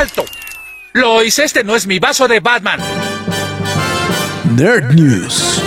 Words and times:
¡Alto! 0.00 0.24
Lois, 0.94 1.38
este 1.38 1.62
no 1.62 1.76
es 1.76 1.86
mi 1.86 1.98
vaso 1.98 2.26
de 2.26 2.40
Batman. 2.40 2.80
Nerd 4.56 4.94
News. 4.94 5.60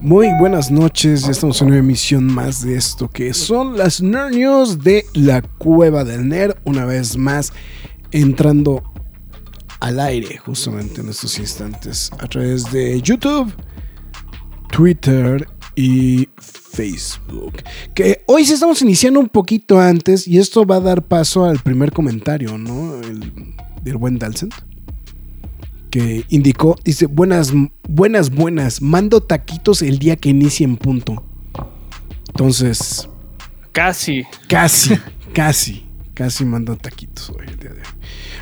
Muy 0.00 0.28
buenas 0.38 0.70
noches, 0.70 1.22
ya 1.22 1.30
estamos 1.30 1.62
en 1.62 1.68
una 1.68 1.78
emisión 1.78 2.26
más 2.26 2.62
de 2.62 2.76
esto 2.76 3.08
que 3.08 3.32
son 3.32 3.78
las 3.78 4.02
Nerd 4.02 4.34
News 4.34 4.84
de 4.84 5.06
la 5.14 5.40
Cueva 5.40 6.04
del 6.04 6.28
Nerd, 6.28 6.56
una 6.64 6.84
vez 6.84 7.16
más 7.16 7.54
entrando 8.10 8.82
al 9.80 9.98
aire 9.98 10.36
justamente 10.36 11.00
en 11.00 11.08
estos 11.08 11.38
instantes 11.38 12.10
a 12.18 12.26
través 12.26 12.70
de 12.70 13.00
YouTube, 13.00 13.50
Twitter 14.70 15.48
y 15.74 16.28
Facebook. 16.36 16.63
Que 17.94 18.22
hoy 18.26 18.44
sí 18.44 18.52
estamos 18.52 18.82
iniciando 18.82 19.20
un 19.20 19.28
poquito 19.28 19.78
antes 19.78 20.26
y 20.26 20.38
esto 20.38 20.66
va 20.66 20.76
a 20.76 20.80
dar 20.80 21.02
paso 21.02 21.44
al 21.44 21.58
primer 21.58 21.92
comentario, 21.92 22.58
¿no? 22.58 23.00
El, 23.00 23.54
del 23.82 23.96
buen 23.96 24.18
Dalcent. 24.18 24.54
Que 25.90 26.24
indicó, 26.28 26.76
dice, 26.84 27.06
buenas, 27.06 27.52
buenas, 27.88 28.30
buenas, 28.30 28.82
mando 28.82 29.20
taquitos 29.20 29.80
el 29.82 29.98
día 29.98 30.16
que 30.16 30.30
inicie 30.30 30.64
en 30.64 30.76
punto. 30.76 31.24
Entonces... 32.28 33.08
Casi. 33.70 34.24
Casi, 34.48 34.94
casi, 35.32 35.86
casi 36.14 36.44
mando 36.44 36.76
taquitos 36.76 37.30
hoy 37.30 37.46
el 37.48 37.58
día 37.58 37.70
de 37.70 37.80
hoy. 37.80 37.86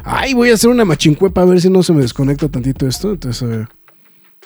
Ay, 0.04 0.34
voy 0.34 0.50
a 0.50 0.54
hacer 0.54 0.70
una 0.70 0.84
machincuepa 0.84 1.42
a 1.42 1.44
ver 1.44 1.60
si 1.60 1.70
no 1.70 1.82
se 1.82 1.92
me 1.92 2.02
desconecta 2.02 2.48
tantito 2.48 2.86
esto. 2.86 3.12
Entonces, 3.12 3.42
a 3.42 3.46
ver. 3.46 3.68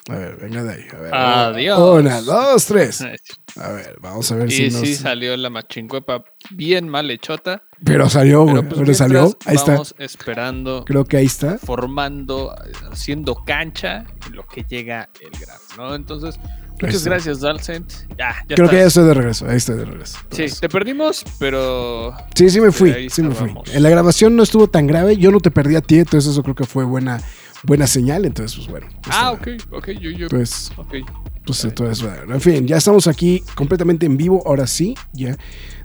A 0.08 0.14
ver, 0.14 0.36
venga 0.36 0.62
de 0.62 0.72
ahí. 0.74 0.84
A 0.92 1.00
ver. 1.00 1.14
Adiós. 1.14 1.78
Una, 1.80 2.20
dos, 2.20 2.64
tres. 2.66 3.04
A 3.58 3.70
ver, 3.70 3.96
vamos 4.02 4.30
a 4.30 4.36
ver 4.36 4.50
si 4.50 4.64
Y 4.64 4.70
sí 4.70 4.94
salió 4.94 5.34
la 5.34 5.48
machincuepa 5.48 6.24
bien 6.50 6.90
mal 6.90 7.10
hechota. 7.10 7.62
Pero 7.82 8.10
salió, 8.10 8.44
güey. 8.44 8.62
Pero, 8.68 8.84
pues 8.84 8.98
salió. 8.98 9.34
Ahí 9.46 9.56
está. 9.56 9.80
esperando. 9.98 10.84
Creo 10.84 11.06
que 11.06 11.16
ahí 11.16 11.24
está. 11.24 11.56
Formando, 11.56 12.54
haciendo 12.92 13.34
cancha 13.46 14.04
en 14.26 14.36
lo 14.36 14.46
que 14.46 14.62
llega 14.64 15.08
el 15.22 15.30
graf, 15.40 15.78
¿no? 15.78 15.94
Entonces, 15.94 16.38
muchas 16.82 17.02
gracias, 17.02 17.40
Dalcent. 17.40 17.90
Ya, 18.18 18.44
ya 18.46 18.56
Creo 18.56 18.68
que 18.68 18.76
ya 18.76 18.84
estoy 18.84 19.04
de 19.04 19.14
regreso. 19.14 19.48
Ahí 19.48 19.56
estoy 19.56 19.78
de 19.78 19.86
regreso. 19.86 20.18
Sí, 20.30 20.46
te 20.60 20.68
perdimos, 20.68 21.24
pero. 21.38 22.14
Sí, 22.34 22.50
sí 22.50 22.60
me 22.60 22.72
fui. 22.72 23.08
Sí 23.08 23.22
me 23.22 23.34
fui. 23.34 23.54
En 23.72 23.82
la 23.82 23.88
grabación 23.88 24.36
no 24.36 24.42
estuvo 24.42 24.68
tan 24.68 24.86
grave. 24.86 25.16
Yo 25.16 25.30
no 25.30 25.40
te 25.40 25.50
perdí 25.50 25.76
a 25.76 25.80
ti, 25.80 26.00
entonces 26.00 26.30
eso 26.30 26.42
creo 26.42 26.54
que 26.54 26.66
fue 26.66 26.84
buena 26.84 27.22
buena 27.66 27.86
señal, 27.86 28.24
entonces 28.24 28.56
pues 28.56 28.68
bueno. 28.68 28.86
Ah, 29.10 29.32
ok, 29.32 29.48
ok, 29.72 29.90
yo, 30.00 30.10
yo. 30.10 30.28
Pues, 30.28 30.70
okay. 30.76 31.02
pues 31.44 31.64
entonces, 31.64 32.02
bueno, 32.02 32.34
en 32.34 32.40
fin, 32.40 32.66
ya 32.66 32.76
estamos 32.76 33.06
aquí 33.06 33.42
completamente 33.54 34.06
en 34.06 34.16
vivo, 34.16 34.42
ahora 34.46 34.66
sí, 34.66 34.94
ya, 35.12 35.36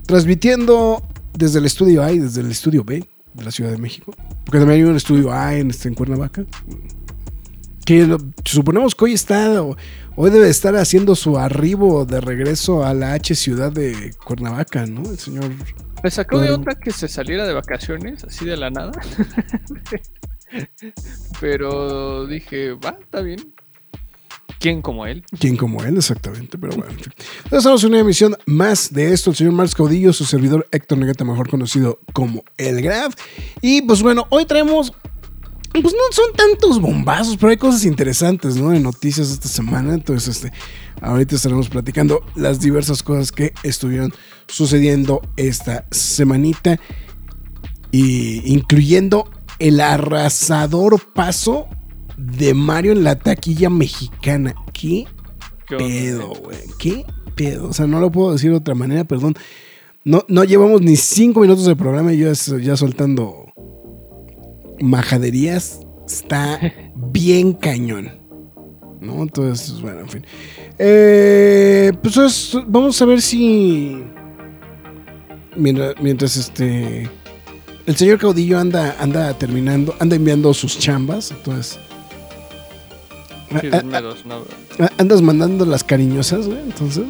transmitiendo 0.06 1.02
desde 1.34 1.58
el 1.58 1.66
estudio 1.66 2.02
A 2.02 2.12
y 2.12 2.18
desde 2.18 2.40
el 2.40 2.50
estudio 2.50 2.84
B 2.84 3.06
de 3.34 3.44
la 3.44 3.50
Ciudad 3.50 3.70
de 3.70 3.78
México, 3.78 4.14
porque 4.44 4.58
también 4.58 4.80
hay 4.80 4.82
un 4.84 4.96
estudio 4.96 5.32
A 5.32 5.54
en, 5.56 5.70
este, 5.70 5.88
en 5.88 5.94
Cuernavaca, 5.94 6.44
que 7.84 8.06
lo, 8.06 8.18
suponemos 8.44 8.94
que 8.94 9.04
hoy 9.04 9.12
está, 9.14 9.60
hoy 9.62 10.30
debe 10.30 10.48
estar 10.48 10.76
haciendo 10.76 11.16
su 11.16 11.36
arribo 11.36 12.04
de 12.04 12.20
regreso 12.20 12.84
a 12.84 12.94
la 12.94 13.14
H 13.14 13.34
ciudad 13.34 13.72
de 13.72 14.14
Cuernavaca, 14.24 14.86
¿no? 14.86 15.02
El 15.10 15.18
señor... 15.18 15.50
Me 16.02 16.10
sacó 16.10 16.40
de 16.40 16.50
onda 16.50 16.74
que 16.74 16.90
se 16.90 17.06
saliera 17.06 17.46
de 17.46 17.54
vacaciones, 17.54 18.24
así 18.24 18.44
de 18.44 18.56
la 18.56 18.70
nada. 18.70 18.92
Pero 21.40 22.26
dije, 22.26 22.72
va, 22.72 22.98
está 23.00 23.20
bien. 23.20 23.52
¿Quién 24.58 24.80
como 24.80 25.06
él? 25.06 25.24
¿Quién 25.40 25.56
como 25.56 25.82
él? 25.82 25.96
Exactamente, 25.96 26.56
pero 26.56 26.76
bueno. 26.76 26.94
Estamos 27.50 27.82
en 27.82 27.90
una 27.90 27.98
emisión 27.98 28.36
más 28.46 28.92
de 28.92 29.12
esto. 29.12 29.30
El 29.30 29.36
señor 29.36 29.54
Marx 29.54 29.74
Caudillo, 29.74 30.12
su 30.12 30.24
servidor 30.24 30.68
Héctor 30.70 30.98
Negueta, 30.98 31.24
mejor 31.24 31.48
conocido 31.50 31.98
como 32.12 32.44
El 32.56 32.80
Graf. 32.80 33.14
Y 33.60 33.82
pues 33.82 34.02
bueno, 34.02 34.26
hoy 34.30 34.46
traemos 34.46 34.92
pues 35.80 35.94
no 35.94 36.00
son 36.12 36.32
tantos 36.36 36.80
bombazos, 36.80 37.36
pero 37.38 37.50
hay 37.50 37.56
cosas 37.56 37.84
interesantes, 37.86 38.56
¿no? 38.56 38.70
De 38.70 38.80
noticias 38.80 39.30
esta 39.30 39.48
semana. 39.48 39.94
Entonces, 39.94 40.36
este, 40.36 40.52
ahorita 41.00 41.34
estaremos 41.34 41.68
platicando 41.68 42.24
las 42.36 42.60
diversas 42.60 43.02
cosas 43.02 43.32
que 43.32 43.54
estuvieron 43.62 44.12
sucediendo 44.48 45.22
esta 45.36 45.86
semanita. 45.90 46.78
Y 47.90 48.42
incluyendo 48.52 49.30
el 49.62 49.80
arrasador 49.80 51.00
paso 51.12 51.68
de 52.16 52.52
Mario 52.52 52.90
en 52.90 53.04
la 53.04 53.16
taquilla 53.16 53.70
mexicana. 53.70 54.56
¿Qué, 54.72 55.06
pedo, 55.68 56.32
güey? 56.34 56.58
¿Qué 56.80 57.04
pedo? 57.36 57.68
O 57.68 57.72
sea, 57.72 57.86
no 57.86 58.00
lo 58.00 58.10
puedo 58.10 58.32
decir 58.32 58.50
de 58.50 58.56
otra 58.56 58.74
manera, 58.74 59.04
perdón. 59.04 59.34
No, 60.04 60.24
no 60.26 60.42
llevamos 60.42 60.82
ni 60.82 60.96
cinco 60.96 61.38
minutos 61.38 61.64
de 61.64 61.76
programa 61.76 62.12
y 62.12 62.18
yo 62.18 62.32
ya 62.32 62.76
soltando 62.76 63.52
majaderías. 64.80 65.78
Está 66.08 66.58
bien 66.96 67.52
cañón. 67.52 68.20
¿No? 69.00 69.22
Entonces, 69.22 69.80
bueno, 69.80 70.00
en 70.00 70.08
fin. 70.08 70.26
Eh, 70.76 71.92
pues 72.02 72.58
vamos 72.66 73.00
a 73.00 73.04
ver 73.04 73.22
si. 73.22 74.02
Mientras, 75.54 75.94
mientras 76.00 76.36
este 76.36 77.08
el 77.86 77.96
señor 77.96 78.18
Caudillo 78.18 78.58
anda, 78.58 78.96
anda 79.00 79.36
terminando, 79.38 79.94
anda 79.98 80.16
enviando 80.16 80.52
sus 80.54 80.78
chambas, 80.78 81.30
entonces. 81.30 81.78
Sí, 83.60 83.68
no, 84.24 84.44
¿Andas 84.98 85.20
mandando 85.20 85.66
las 85.66 85.84
cariñosas, 85.84 86.46
güey? 86.46 86.60
Entonces. 86.60 87.06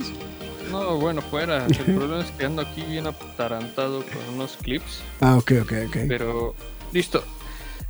No, 0.72 0.96
bueno, 0.98 1.22
fuera. 1.22 1.66
El 1.66 1.76
problema 1.96 2.20
es 2.20 2.30
que 2.32 2.46
ando 2.46 2.62
aquí 2.62 2.82
bien 2.82 3.06
atarantado 3.06 4.02
con 4.02 4.34
unos 4.34 4.56
clips. 4.60 5.02
Ah, 5.20 5.36
ok, 5.36 5.52
ok, 5.62 5.72
ok. 5.86 5.96
Pero, 6.08 6.54
listo. 6.92 7.22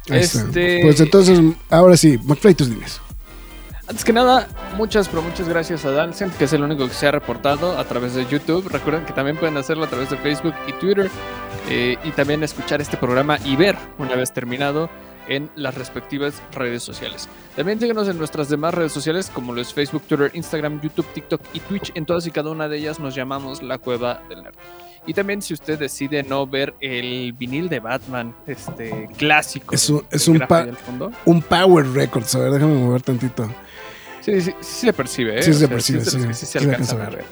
Este... 0.06 0.80
Pues 0.82 1.00
entonces, 1.00 1.40
ahora 1.70 1.96
sí, 1.96 2.18
McFly, 2.24 2.54
tus 2.54 2.68
dimes. 2.68 3.00
Antes 3.92 4.06
que 4.06 4.14
nada, 4.14 4.48
muchas, 4.78 5.06
pero 5.06 5.20
muchas 5.20 5.46
gracias 5.46 5.84
a 5.84 5.90
Dalsen, 5.90 6.30
que 6.30 6.44
es 6.44 6.52
el 6.54 6.62
único 6.62 6.88
que 6.88 6.94
se 6.94 7.06
ha 7.06 7.10
reportado 7.10 7.78
a 7.78 7.84
través 7.84 8.14
de 8.14 8.24
YouTube. 8.24 8.66
Recuerden 8.70 9.04
que 9.04 9.12
también 9.12 9.36
pueden 9.36 9.54
hacerlo 9.58 9.84
a 9.84 9.86
través 9.86 10.08
de 10.08 10.16
Facebook 10.16 10.54
y 10.66 10.72
Twitter. 10.72 11.10
Eh, 11.68 11.98
y 12.02 12.10
también 12.12 12.42
escuchar 12.42 12.80
este 12.80 12.96
programa 12.96 13.36
y 13.44 13.54
ver, 13.54 13.76
una 13.98 14.14
vez 14.14 14.32
terminado, 14.32 14.88
en 15.28 15.50
las 15.56 15.74
respectivas 15.74 16.42
redes 16.52 16.82
sociales. 16.82 17.28
También 17.56 17.78
síguenos 17.78 18.08
en 18.08 18.18
nuestras 18.18 18.48
demás 18.48 18.74
redes 18.74 18.92
sociales, 18.92 19.30
como 19.32 19.52
lo 19.52 19.60
es 19.60 19.72
Facebook, 19.72 20.02
Twitter, 20.02 20.30
Instagram, 20.34 20.80
YouTube, 20.80 21.06
TikTok 21.14 21.40
y 21.52 21.60
Twitch. 21.60 21.92
En 21.94 22.06
todas 22.06 22.26
y 22.26 22.30
cada 22.30 22.50
una 22.50 22.68
de 22.68 22.78
ellas 22.78 23.00
nos 23.00 23.14
llamamos 23.14 23.62
La 23.62 23.78
Cueva 23.78 24.22
del 24.28 24.42
Nerd. 24.42 24.54
Y 25.06 25.14
también 25.14 25.42
si 25.42 25.52
usted 25.52 25.78
decide 25.78 26.22
no 26.22 26.46
ver 26.46 26.74
el 26.80 27.32
vinil 27.32 27.68
de 27.68 27.80
Batman, 27.80 28.34
este 28.46 29.08
clásico. 29.16 29.74
Es 29.74 29.90
un, 29.90 30.04
es 30.10 30.28
un, 30.28 30.42
un 31.24 31.42
Power 31.42 31.88
Records. 31.88 32.34
A 32.36 32.38
ver, 32.38 32.52
déjame 32.52 32.74
mover 32.74 33.02
tantito. 33.02 33.52
Sí, 34.20 34.40
sí, 34.40 34.54
sí 34.60 34.86
se 34.86 34.92
percibe, 34.92 35.40
¿eh? 35.40 35.42
Sí, 35.42 35.52
se 35.52 35.66
percibe, 35.66 36.04
sí, 36.04 36.20
sí, 36.32 36.46
se 36.46 36.58
alcanza 36.58 36.94
a 36.94 37.10
ver. 37.10 37.24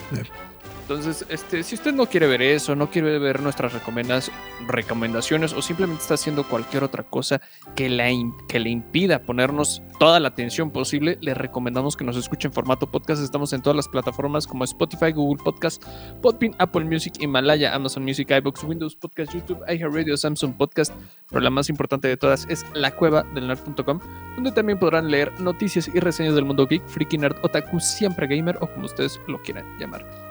Entonces, 0.91 1.25
este, 1.29 1.63
si 1.63 1.77
usted 1.77 1.95
no 1.95 2.07
quiere 2.07 2.27
ver 2.27 2.43
eso, 2.43 2.75
no 2.75 2.91
quiere 2.91 3.21
ver 3.21 3.43
nuestras 3.43 3.73
recomendaciones 3.73 5.53
o 5.53 5.63
simplemente 5.63 6.03
está 6.03 6.15
haciendo 6.15 6.43
cualquier 6.43 6.83
otra 6.83 7.05
cosa 7.05 7.41
que, 7.77 7.89
le 7.89 8.71
impida 8.71 9.23
ponernos 9.23 9.83
toda 10.01 10.19
la 10.19 10.27
atención 10.27 10.73
posible, 10.73 11.17
le 11.21 11.35
recomendamos 11.35 11.97
que 11.97 12.03
nos 12.03 12.17
escuche 12.17 12.49
en 12.49 12.53
formato 12.53 12.91
podcast. 12.91 13.23
Estamos 13.23 13.53
en 13.53 13.63
todas 13.63 13.77
las 13.77 13.87
plataformas 13.87 14.49
como 14.49 14.65
Spotify, 14.65 15.13
Google 15.13 15.41
Podcast, 15.45 15.81
Podbean, 16.21 16.57
Apple 16.59 16.85
Music, 16.87 17.15
Himalaya, 17.21 17.73
Amazon 17.73 18.03
Music, 18.03 18.29
iBox, 18.29 18.65
Windows 18.65 18.97
Podcast, 18.97 19.33
YouTube, 19.33 19.63
iHeartRadio, 19.69 20.17
Samsung 20.17 20.57
Podcast. 20.57 20.93
Pero 21.29 21.41
la 21.41 21.51
más 21.51 21.69
importante 21.69 22.09
de 22.09 22.17
todas 22.17 22.49
es 22.51 22.67
la 22.75 22.91
cueva 22.91 23.23
del 23.33 23.47
nerd.com, 23.47 24.01
donde 24.35 24.51
también 24.51 24.81
podrán 24.81 25.09
leer 25.09 25.41
noticias 25.41 25.89
y 25.95 26.01
reseñas 26.01 26.35
del 26.35 26.47
mundo 26.47 26.67
geek, 26.67 26.85
freaky 26.89 27.17
nerd, 27.17 27.37
otaku, 27.45 27.79
siempre 27.79 28.27
gamer 28.27 28.57
o 28.61 28.67
como 28.67 28.87
ustedes 28.87 29.21
lo 29.29 29.41
quieran 29.41 29.79
llamar. 29.79 30.30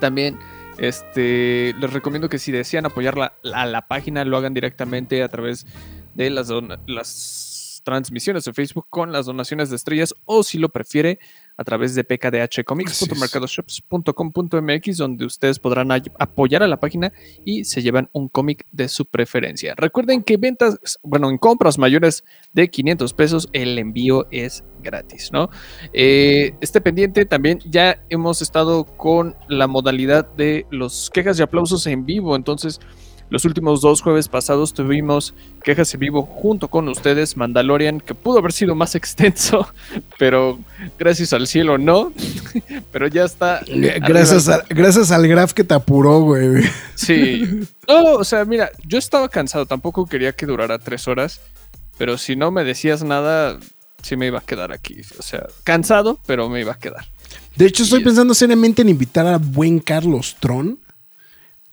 También 0.00 0.38
este, 0.78 1.74
les 1.78 1.92
recomiendo 1.92 2.28
que 2.28 2.38
si 2.38 2.50
desean 2.52 2.86
apoyar 2.86 3.16
la, 3.16 3.34
a 3.54 3.66
la 3.66 3.86
página 3.86 4.24
lo 4.24 4.36
hagan 4.36 4.54
directamente 4.54 5.22
a 5.22 5.28
través 5.28 5.66
de 6.14 6.30
las 6.30 6.50
las 6.86 7.82
transmisiones 7.84 8.44
de 8.44 8.52
Facebook 8.52 8.86
con 8.90 9.12
las 9.12 9.26
donaciones 9.26 9.70
de 9.70 9.76
estrellas 9.76 10.14
o 10.24 10.42
si 10.42 10.58
lo 10.58 10.68
prefiere 10.68 11.18
a 11.60 11.64
través 11.64 11.94
de 11.94 12.02
pkdhcomics.mercadoshops.com.mx 12.04 14.96
donde 14.96 15.26
ustedes 15.26 15.58
podrán 15.58 15.92
apoyar 16.18 16.62
a 16.62 16.66
la 16.66 16.80
página 16.80 17.12
y 17.44 17.64
se 17.64 17.82
llevan 17.82 18.08
un 18.14 18.28
cómic 18.28 18.64
de 18.72 18.88
su 18.88 19.04
preferencia. 19.04 19.74
Recuerden 19.76 20.22
que 20.22 20.38
ventas, 20.38 20.98
bueno, 21.02 21.28
en 21.28 21.36
compras 21.36 21.76
mayores 21.76 22.24
de 22.54 22.70
500 22.70 23.12
pesos 23.12 23.50
el 23.52 23.78
envío 23.78 24.26
es 24.30 24.64
gratis, 24.82 25.28
¿no? 25.34 25.50
Eh, 25.92 26.54
este 26.62 26.80
pendiente 26.80 27.26
también 27.26 27.58
ya 27.66 28.02
hemos 28.08 28.40
estado 28.40 28.84
con 28.84 29.36
la 29.50 29.66
modalidad 29.66 30.32
de 30.32 30.64
los 30.70 31.10
quejas 31.10 31.38
y 31.38 31.42
aplausos 31.42 31.86
en 31.86 32.06
vivo, 32.06 32.36
entonces 32.36 32.80
los 33.30 33.44
últimos 33.44 33.80
dos 33.80 34.02
jueves 34.02 34.28
pasados 34.28 34.74
tuvimos 34.74 35.34
quejas 35.62 35.94
en 35.94 36.00
vivo 36.00 36.22
junto 36.22 36.68
con 36.68 36.88
ustedes, 36.88 37.36
Mandalorian, 37.36 38.00
que 38.00 38.14
pudo 38.14 38.38
haber 38.40 38.52
sido 38.52 38.74
más 38.74 38.94
extenso, 38.96 39.68
pero 40.18 40.58
gracias 40.98 41.32
al 41.32 41.46
cielo 41.46 41.78
no. 41.78 42.12
pero 42.92 43.06
ya 43.06 43.24
está. 43.24 43.62
Gracias, 43.66 44.50
gracias 44.68 45.10
al 45.10 45.26
graf 45.28 45.52
que 45.52 45.64
te 45.64 45.74
apuró, 45.74 46.20
güey. 46.20 46.64
Sí. 46.94 47.66
No, 47.90 48.14
o 48.14 48.24
sea, 48.24 48.44
mira, 48.44 48.70
yo 48.86 48.98
estaba 48.98 49.28
cansado, 49.28 49.66
tampoco 49.66 50.06
quería 50.06 50.30
que 50.30 50.46
durara 50.46 50.78
tres 50.78 51.08
horas, 51.08 51.40
pero 51.98 52.18
si 52.18 52.36
no 52.36 52.52
me 52.52 52.62
decías 52.62 53.02
nada, 53.02 53.58
sí 54.00 54.14
me 54.14 54.28
iba 54.28 54.38
a 54.38 54.42
quedar 54.42 54.70
aquí. 54.70 55.00
O 55.18 55.22
sea, 55.22 55.48
cansado, 55.64 56.20
pero 56.24 56.48
me 56.48 56.60
iba 56.60 56.70
a 56.70 56.78
quedar. 56.78 57.06
De 57.56 57.66
hecho, 57.66 57.82
estoy 57.82 58.04
pensando 58.04 58.32
seriamente 58.32 58.82
en 58.82 58.90
invitar 58.90 59.26
a 59.26 59.38
buen 59.38 59.80
Carlos 59.80 60.36
Tron 60.38 60.78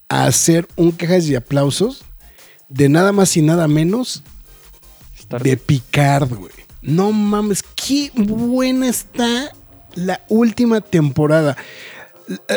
a 0.09 0.25
hacer 0.25 0.67
un 0.75 0.91
quejas 0.91 1.27
y 1.27 1.35
aplausos 1.35 2.03
de 2.69 2.89
nada 2.89 3.11
más 3.11 3.35
y 3.37 3.41
nada 3.41 3.67
menos 3.67 4.23
de 5.41 5.57
Picard, 5.57 6.29
güey. 6.33 6.51
No 6.81 7.11
mames, 7.11 7.63
qué 7.63 8.11
buena 8.15 8.87
está 8.87 9.51
la 9.95 10.21
última 10.29 10.81
temporada. 10.81 11.57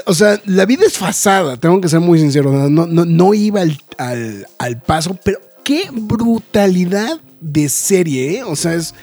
O 0.07 0.15
sea, 0.15 0.41
la 0.45 0.67
vida 0.67 0.85
es 0.87 0.99
fasada, 0.99 1.57
tengo 1.57 1.81
que 1.81 1.89
ser 1.89 2.01
muy 2.01 2.19
sincero. 2.19 2.69
No, 2.69 2.87
no, 2.87 3.35
iba 3.35 3.63
al, 3.99 4.83
paso, 4.87 5.19
pero 5.25 5.41
qué 5.65 5.85
brutalidad 5.93 7.21
de 7.41 7.69
serie, 7.69 8.39
¿eh? 8.39 8.43
O 8.45 8.57
sea, 8.57 8.75
es 8.75 8.95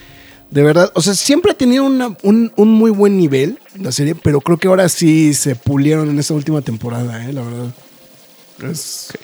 de 0.52 0.64
verdad. 0.64 0.92
O 0.94 1.02
sea, 1.02 1.14
siempre 1.16 1.52
ha 1.52 1.58
tenido 1.58 1.84
un, 1.84 2.52
un, 2.56 2.70
muy 2.70 2.92
buen 2.92 3.18
nivel 3.18 3.60
la 3.80 3.92
serie, 3.92 4.16
pero 4.16 4.42
creo 4.42 4.58
que 4.58 4.68
ahora 4.68 4.88
sí 4.88 5.34
se 5.34 5.56
pulieron 5.56 6.10
en 6.10 6.20
esta 6.20 6.34
última 6.34 6.62
temporada, 6.62 7.26
¿eh? 7.28 7.34
La 7.34 7.42
verdad. 7.42 7.74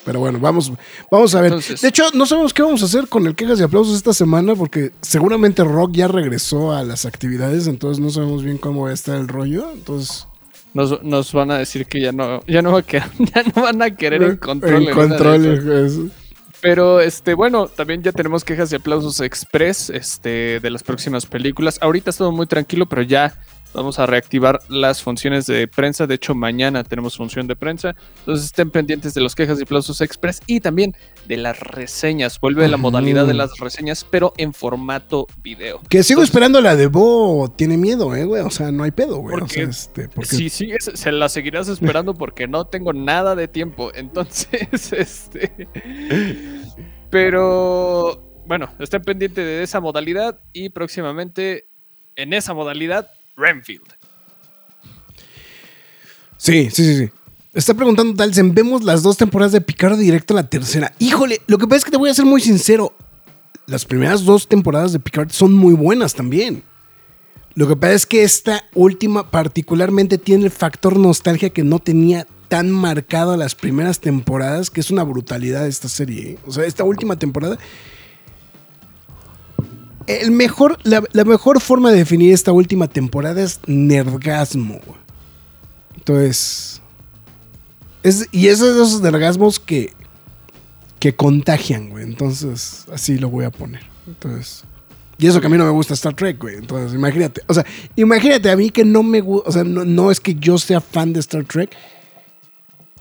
Pero 0.05 0.19
bueno, 0.19 0.39
vamos, 0.39 0.71
vamos 1.09 1.33
a 1.35 1.41
ver. 1.41 1.55
de 1.55 1.87
hecho, 1.87 2.03
no 2.13 2.25
sabemos 2.25 2.53
qué 2.53 2.61
vamos 2.61 2.81
a 2.83 2.85
hacer 2.85 3.07
con 3.07 3.25
el 3.25 3.35
quejas 3.35 3.59
y 3.59 3.63
aplausos 3.63 3.95
esta 3.95 4.13
semana 4.13 4.55
porque 4.55 4.91
seguramente 5.01 5.63
Rock 5.63 5.93
ya 5.93 6.07
regresó 6.07 6.71
a 6.71 6.83
las 6.83 7.05
actividades, 7.05 7.67
entonces 7.67 8.03
no 8.03 8.09
sabemos 8.09 8.43
bien 8.43 8.57
cómo 8.57 8.83
va 8.83 8.91
a 8.91 8.93
estar 8.93 9.15
el 9.15 9.27
rollo. 9.27 9.71
Entonces. 9.73 10.27
Nos, 10.73 11.33
van 11.33 11.51
a 11.51 11.57
decir 11.59 11.85
que 11.85 12.01
ya 12.01 12.11
no, 12.11 12.43
ya 12.47 12.63
no, 12.63 12.71
va 12.71 12.79
a 12.79 12.81
quedar, 12.81 13.11
ya 13.19 13.43
no 13.43 13.61
van 13.61 13.81
a 13.81 13.95
querer 13.95 14.23
el 14.23 14.39
control. 14.39 14.87
El 14.87 14.91
control, 14.91 16.11
pero 16.63 17.01
este, 17.01 17.33
bueno, 17.33 17.67
también 17.67 18.01
ya 18.01 18.13
tenemos 18.13 18.45
quejas 18.45 18.71
y 18.71 18.75
aplausos 18.75 19.19
express 19.19 19.89
este, 19.89 20.61
de 20.61 20.69
las 20.69 20.81
próximas 20.81 21.25
películas. 21.25 21.77
Ahorita 21.81 22.09
ha 22.09 22.11
estado 22.11 22.31
muy 22.31 22.47
tranquilo, 22.47 22.85
pero 22.87 23.01
ya 23.01 23.37
Vamos 23.73 23.97
a 23.97 24.05
reactivar 24.05 24.59
las 24.69 25.01
funciones 25.01 25.47
de 25.47 25.67
prensa. 25.67 26.05
De 26.05 26.15
hecho, 26.15 26.35
mañana 26.35 26.83
tenemos 26.83 27.17
función 27.17 27.47
de 27.47 27.55
prensa. 27.55 27.95
Entonces 28.19 28.45
estén 28.45 28.69
pendientes 28.69 29.15
de 29.15 29.21
los 29.21 29.33
quejas 29.33 29.59
y 29.59 29.63
aplausos 29.63 29.99
express 30.01 30.41
y 30.45 30.59
también 30.59 30.95
de 31.27 31.37
las 31.37 31.59
reseñas. 31.59 32.39
Vuelve 32.39 32.67
la 32.67 32.77
modalidad 32.77 33.25
de 33.25 33.33
las 33.33 33.57
reseñas, 33.57 34.05
pero 34.09 34.33
en 34.37 34.53
formato 34.53 35.25
video. 35.41 35.81
Que 35.89 36.03
sigo 36.03 36.21
esperando 36.21 36.61
la 36.61 36.75
de 36.75 36.87
Bo. 36.87 37.51
Tiene 37.55 37.77
miedo, 37.77 38.15
eh, 38.15 38.25
güey. 38.25 38.43
O 38.43 38.51
sea, 38.51 38.71
no 38.71 38.83
hay 38.83 38.91
pedo, 38.91 39.17
güey. 39.17 39.39
Porque, 39.39 39.63
este, 39.63 40.09
Si 40.21 40.49
sigues, 40.49 40.91
se 40.93 41.11
la 41.11 41.27
seguirás 41.27 41.67
esperando 41.67 42.13
porque 42.15 42.47
no 42.47 42.65
tengo 42.65 42.93
nada 42.93 43.35
de 43.35 43.47
tiempo. 43.47 43.91
Entonces, 43.95 44.93
este. 44.93 45.67
Pero. 47.09 48.29
Bueno, 48.45 48.69
estén 48.79 49.01
pendientes 49.01 49.45
de 49.45 49.63
esa 49.63 49.79
modalidad 49.79 50.41
y 50.51 50.69
próximamente 50.69 51.65
en 52.15 52.33
esa 52.33 52.53
modalidad 52.53 53.09
Renfield. 53.35 53.87
Sí, 56.37 56.69
sí, 56.71 56.83
sí, 56.85 56.97
sí. 56.97 57.09
Está 57.53 57.73
preguntando 57.75 58.13
Dalsen, 58.13 58.53
vemos 58.53 58.83
las 58.83 59.03
dos 59.03 59.15
temporadas 59.15 59.51
de 59.51 59.61
Picard 59.61 59.97
directo 59.97 60.33
a 60.33 60.37
la 60.37 60.49
tercera. 60.49 60.91
Híjole, 60.97 61.39
lo 61.45 61.57
que 61.57 61.67
pasa 61.67 61.77
es 61.77 61.85
que 61.85 61.91
te 61.91 61.97
voy 61.97 62.09
a 62.09 62.13
ser 62.13 62.25
muy 62.25 62.41
sincero. 62.41 62.95
Las 63.67 63.85
primeras 63.85 64.25
dos 64.25 64.47
temporadas 64.47 64.91
de 64.91 64.99
Picard 64.99 65.29
son 65.29 65.53
muy 65.53 65.75
buenas 65.75 66.15
también. 66.15 66.63
Lo 67.55 67.67
que 67.67 67.75
pasa 67.75 67.93
es 67.93 68.05
que 68.07 68.23
esta 68.23 68.63
última 68.73 69.29
particularmente 69.29 70.17
tiene 70.17 70.45
el 70.45 70.51
factor 70.51 70.97
nostalgia 70.97 71.51
que 71.51 71.63
no 71.63 71.77
tenía 71.77 72.25
tan 72.47 72.71
marcado 72.71 73.37
las 73.37 73.53
primeras 73.53 73.99
temporadas, 73.99 74.71
que 74.71 74.81
es 74.81 74.89
una 74.89 75.03
brutalidad 75.03 75.67
esta 75.67 75.87
serie. 75.87 76.31
¿eh? 76.31 76.39
O 76.47 76.51
sea, 76.51 76.65
esta 76.65 76.83
última 76.83 77.17
temporada 77.17 77.59
el 80.07 80.31
mejor, 80.31 80.77
la, 80.83 81.01
mejor 81.23 81.61
forma 81.61 81.91
de 81.91 81.97
definir 81.97 82.33
esta 82.33 82.51
última 82.51 82.87
temporada 82.87 83.41
es 83.41 83.59
nergasmo. 83.67 84.79
Entonces. 85.95 86.81
Es, 88.03 88.27
y 88.31 88.47
es 88.47 88.59
de 88.59 88.69
esos 88.71 89.01
nergasmos 89.01 89.59
que. 89.59 89.93
que 90.99 91.15
contagian, 91.15 91.89
güey. 91.89 92.03
Entonces, 92.03 92.85
así 92.91 93.17
lo 93.17 93.29
voy 93.29 93.45
a 93.45 93.51
poner. 93.51 93.83
Entonces. 94.07 94.65
Y 95.17 95.27
eso 95.27 95.39
que 95.39 95.47
a 95.47 95.49
mí 95.49 95.57
no 95.57 95.65
me 95.65 95.71
gusta 95.71 95.93
Star 95.93 96.15
Trek, 96.15 96.39
güey. 96.39 96.55
Entonces, 96.55 96.93
imagínate. 96.93 97.41
O 97.47 97.53
sea, 97.53 97.65
imagínate 97.95 98.49
a 98.49 98.57
mí 98.57 98.69
que 98.69 98.83
no 98.83 99.03
me 99.03 99.21
gusta. 99.21 99.49
O 99.49 99.53
sea, 99.53 99.63
no, 99.63 100.11
es 100.11 100.19
que 100.19 100.35
yo 100.35 100.57
sea 100.57 100.81
fan 100.81 101.13
de 101.13 101.19
Star 101.21 101.45
Trek. 101.45 101.75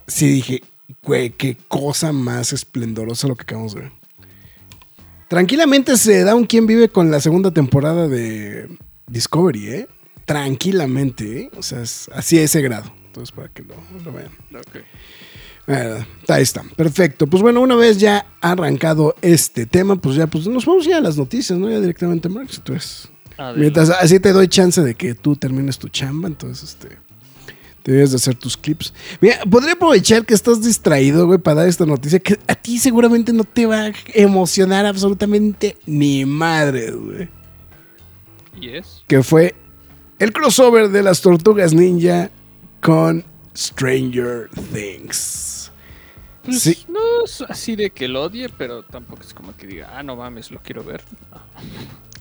Sí 0.06 0.28
dije, 0.28 0.62
güey, 1.02 1.31
qué 1.31 1.56
cosa 1.69 2.12
más 2.12 2.52
esplendorosa 2.52 3.28
lo 3.28 3.34
que 3.34 3.43
acabamos 3.43 3.75
de 3.75 3.81
ver. 3.82 4.01
Tranquilamente 5.32 5.96
se 5.96 6.25
da 6.25 6.34
un 6.34 6.44
quien 6.44 6.67
vive 6.67 6.90
con 6.90 7.11
la 7.11 7.19
segunda 7.19 7.50
temporada 7.50 8.06
de 8.06 8.69
Discovery, 9.06 9.67
¿eh? 9.67 9.88
Tranquilamente, 10.26 11.40
¿eh? 11.40 11.50
O 11.56 11.62
sea, 11.62 11.81
es 11.81 12.11
así 12.12 12.38
a 12.38 12.43
ese 12.43 12.61
grado. 12.61 12.93
Entonces, 13.06 13.32
para 13.32 13.49
que 13.49 13.62
lo, 13.62 14.12
vean. 14.12 14.31
Ok. 14.55 16.29
ahí 16.29 16.43
está, 16.43 16.62
perfecto. 16.76 17.26
Pues 17.26 17.43
bueno, 17.43 17.62
una 17.62 17.76
vez 17.76 17.99
ya 17.99 18.26
arrancado 18.43 19.14
este 19.23 19.64
tema, 19.64 19.96
pues 19.96 20.17
ya 20.17 20.26
pues 20.26 20.46
nos 20.49 20.67
vamos 20.67 20.84
ya 20.84 20.99
a 20.99 21.00
las 21.00 21.17
noticias, 21.17 21.58
¿no? 21.58 21.70
Ya 21.70 21.81
directamente, 21.81 22.28
Marx. 22.28 22.58
Entonces, 22.58 23.09
mientras 23.56 23.88
así 23.88 24.21
te 24.21 24.35
doy 24.35 24.49
chance 24.49 24.83
de 24.83 24.95
que 24.95 25.14
tú 25.14 25.37
termines 25.37 25.78
tu 25.78 25.88
chamba, 25.88 26.28
entonces, 26.28 26.75
este, 26.75 26.99
Debes 27.84 28.10
de 28.10 28.16
hacer 28.16 28.34
tus 28.36 28.56
clips. 28.56 28.94
Mira, 29.20 29.40
podría 29.50 29.72
aprovechar 29.72 30.24
que 30.24 30.34
estás 30.34 30.62
distraído, 30.62 31.26
güey, 31.26 31.38
para 31.38 31.62
dar 31.62 31.68
esta 31.68 31.84
noticia 31.84 32.20
que 32.20 32.38
a 32.46 32.54
ti 32.54 32.78
seguramente 32.78 33.32
no 33.32 33.44
te 33.44 33.66
va 33.66 33.86
a 33.86 33.92
emocionar 34.14 34.86
absolutamente 34.86 35.76
ni 35.86 36.24
madre, 36.24 36.92
güey. 36.92 37.28
¿Y 38.60 38.76
es? 38.76 39.02
Que 39.08 39.22
fue 39.22 39.54
el 40.18 40.32
crossover 40.32 40.90
de 40.90 41.02
las 41.02 41.20
tortugas 41.20 41.74
ninja 41.74 42.30
con 42.80 43.24
Stranger 43.56 44.48
Things. 44.72 45.72
Pues, 46.44 46.60
sí. 46.60 46.84
No 46.88 47.24
es 47.24 47.40
así 47.42 47.76
de 47.76 47.90
que 47.90 48.08
lo 48.08 48.22
odie, 48.22 48.48
pero 48.48 48.82
tampoco 48.82 49.22
es 49.22 49.34
como 49.34 49.56
que 49.56 49.66
diga, 49.66 49.90
ah, 49.96 50.02
no 50.02 50.16
mames, 50.16 50.50
lo 50.50 50.60
quiero 50.60 50.82
ver. 50.84 51.02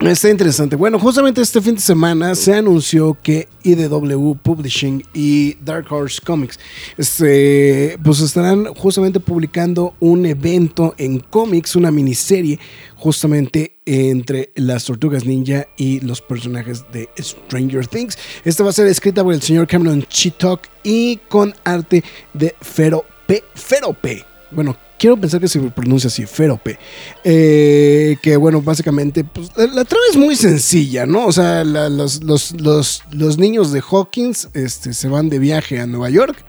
Está 0.01 0.31
interesante. 0.31 0.75
Bueno, 0.75 0.98
justamente 0.98 1.41
este 1.41 1.62
fin 1.62 1.75
de 1.75 1.81
semana 1.81 2.34
se 2.34 2.55
anunció 2.55 3.15
que 3.22 3.48
IDW 3.62 4.34
Publishing 4.34 5.05
y 5.13 5.53
Dark 5.63 5.86
Horse 5.93 6.20
Comics 6.25 6.60
este, 6.98 8.00
pues 8.03 8.20
estarán 8.20 8.65
justamente 8.74 9.20
publicando 9.20 9.93
un 10.00 10.25
evento 10.25 10.96
en 10.98 11.20
cómics, 11.20 11.75
una 11.75 11.91
miniserie 11.91 12.60
justamente 12.96 13.77
entre 13.86 14.51
las 14.55 14.86
tortugas 14.86 15.24
ninja 15.24 15.67
y 15.77 16.00
los 16.00 16.20
personajes 16.20 16.84
de 16.91 17.08
Stranger 17.20 17.86
Things. 17.86 18.17
Esta 18.43 18.63
va 18.63 18.72
a 18.72 18.74
ser 18.74 18.88
escrita 18.88 19.24
por 19.24 19.36
el 19.36 19.41
señor 19.43 19.67
Cameron 19.67 20.03
Chitok 20.10 20.62
y 20.84 21.17
con 21.29 21.53
arte 21.63 22.03
de 22.34 22.55
Fero 22.60 23.05
P. 23.27 23.43
Fero 23.53 23.93
P. 23.93 24.25
Bueno, 24.50 24.75
quiero 25.01 25.17
pensar 25.17 25.41
que 25.41 25.48
se 25.48 25.60
pronuncia 25.60 26.10
así, 26.10 26.27
Ferope. 26.27 26.77
Eh, 27.24 28.17
que 28.22 28.38
bueno, 28.38 28.62
básicamente, 28.62 29.24
pues, 29.24 29.50
la, 29.58 29.84
trama 29.84 30.03
es 30.12 30.15
muy 30.15 30.36
sencilla, 30.36 31.08
¿no? 31.08 31.25
O 31.25 31.31
sea, 31.31 31.63
los, 31.63 32.22
los, 32.22 33.38
niños 33.39 33.72
de 33.72 33.81
Hawkins 33.81 34.50
este, 34.53 34.93
se 34.93 35.08
van 35.08 35.29
de 35.29 35.39
viaje 35.39 35.79
a 35.79 35.88
Nueva 35.88 36.12
York, 36.12 36.46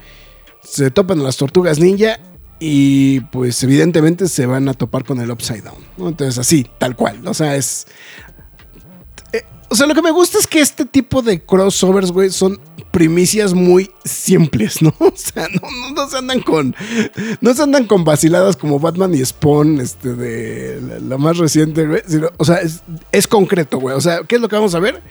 se 0.63 0.91
topan 0.91 1.21
a 1.21 1.23
las 1.23 1.39
tortugas 1.39 1.79
ninja 1.79 2.21
y 2.61 3.21
pues 3.21 3.63
evidentemente 3.65 4.29
se 4.29 4.45
van 4.45 4.69
a 4.69 4.75
topar 4.75 5.05
con 5.05 5.19
el 5.21 5.31
Upside 5.31 5.63
Down, 5.63 5.83
¿no? 5.97 6.09
Entonces 6.09 6.39
así, 6.39 6.67
tal 6.79 6.95
cual, 6.95 7.27
o 7.27 7.33
sea, 7.33 7.57
es... 7.57 7.87
O 9.73 9.75
sea, 9.75 9.87
lo 9.87 9.95
que 9.95 10.03
me 10.03 10.11
gusta 10.11 10.37
es 10.39 10.47
que 10.47 10.61
este 10.61 10.85
tipo 10.85 11.23
de 11.23 11.41
crossovers, 11.41 12.13
güey, 12.13 12.29
son 12.29 12.61
primicias 12.91 13.55
muy 13.55 13.91
simples, 14.05 14.83
¿no? 14.83 14.95
O 15.01 15.13
sea, 15.17 15.49
no, 15.49 15.95
no, 15.95 16.11
se 16.11 16.19
andan 16.19 16.43
con. 16.43 16.77
No 17.41 17.55
se 17.55 17.63
andan 17.63 17.87
con 17.87 18.05
vaciladas 18.05 18.55
como 18.59 18.79
Batman 18.79 19.15
y 19.15 19.25
Spawn, 19.25 19.81
este, 19.81 20.15
de 20.15 21.01
la, 21.01 21.17
más 21.17 21.39
reciente, 21.39 21.87
güey. 21.87 22.03
o 22.37 22.45
sea, 22.45 22.57
es, 22.57 22.83
es 23.13 23.27
concreto, 23.27 23.79
güey. 23.79 23.97
O 23.97 24.01
sea, 24.03 24.25
¿qué 24.29 24.35
es 24.35 24.43
lo 24.43 24.49
que 24.51 24.57
vamos 24.57 24.75
a 24.75 24.79
ver? 24.79 25.03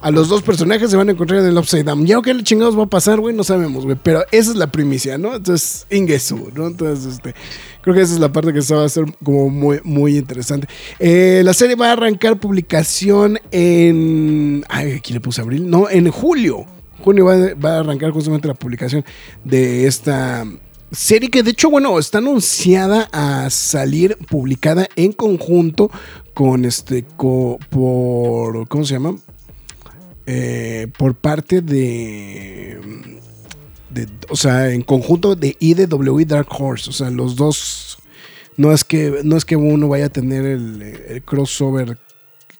A 0.00 0.10
los 0.10 0.28
dos 0.28 0.42
personajes 0.42 0.90
se 0.90 0.96
van 0.96 1.08
a 1.08 1.12
encontrar 1.12 1.40
en 1.40 1.46
el 1.46 1.58
Upside 1.58 1.84
Down. 1.84 2.06
Ya 2.06 2.20
qué 2.22 2.34
chingados 2.42 2.78
va 2.78 2.84
a 2.84 2.88
pasar, 2.88 3.20
güey, 3.20 3.34
no 3.34 3.44
sabemos, 3.44 3.84
güey. 3.84 3.96
Pero 4.02 4.24
esa 4.30 4.50
es 4.50 4.56
la 4.56 4.66
primicia, 4.68 5.18
¿no? 5.18 5.34
Entonces, 5.34 5.86
Ingesu, 5.90 6.50
¿no? 6.54 6.66
Entonces, 6.66 7.14
este, 7.14 7.34
creo 7.82 7.94
que 7.94 8.02
esa 8.02 8.14
es 8.14 8.20
la 8.20 8.32
parte 8.32 8.52
que 8.52 8.62
se 8.62 8.74
va 8.74 8.82
a 8.82 8.86
hacer 8.86 9.04
como 9.22 9.48
muy, 9.48 9.80
muy 9.84 10.18
interesante. 10.18 10.68
Eh, 10.98 11.42
la 11.44 11.54
serie 11.54 11.76
va 11.76 11.90
a 11.90 11.92
arrancar 11.92 12.38
publicación 12.38 13.38
en. 13.50 14.64
Ay, 14.68 14.92
aquí 14.92 15.12
le 15.12 15.20
puse 15.20 15.40
abril. 15.40 15.68
No, 15.68 15.88
en 15.88 16.10
julio. 16.10 16.64
Junio 17.02 17.26
va, 17.26 17.36
va 17.54 17.76
a 17.76 17.80
arrancar 17.80 18.10
justamente 18.10 18.48
la 18.48 18.54
publicación 18.54 19.04
de 19.44 19.86
esta 19.86 20.44
serie 20.90 21.30
que 21.30 21.42
de 21.42 21.50
hecho, 21.50 21.70
bueno, 21.70 21.98
está 21.98 22.18
anunciada 22.18 23.08
a 23.12 23.50
salir 23.50 24.16
publicada 24.28 24.88
en 24.96 25.12
conjunto 25.12 25.90
con 26.34 26.64
este, 26.64 27.02
por, 27.02 28.68
¿cómo 28.68 28.84
se 28.84 28.94
llama? 28.94 29.16
Eh, 30.28 30.88
por 30.98 31.14
parte 31.14 31.62
de, 31.62 32.80
O 34.28 34.34
sea, 34.34 34.70
en 34.70 34.82
conjunto 34.82 35.36
de 35.36 35.56
IDW 35.60 36.20
y 36.20 36.24
Dark 36.24 36.48
Horse. 36.50 36.90
O 36.90 36.92
sea, 36.92 37.10
los 37.10 37.36
dos. 37.36 37.98
No 38.56 38.72
es 38.72 38.84
que, 38.84 39.20
no 39.22 39.36
es 39.36 39.44
que 39.44 39.54
uno 39.54 39.86
vaya 39.88 40.06
a 40.06 40.08
tener 40.08 40.44
el, 40.44 41.22
crossover 41.24 41.98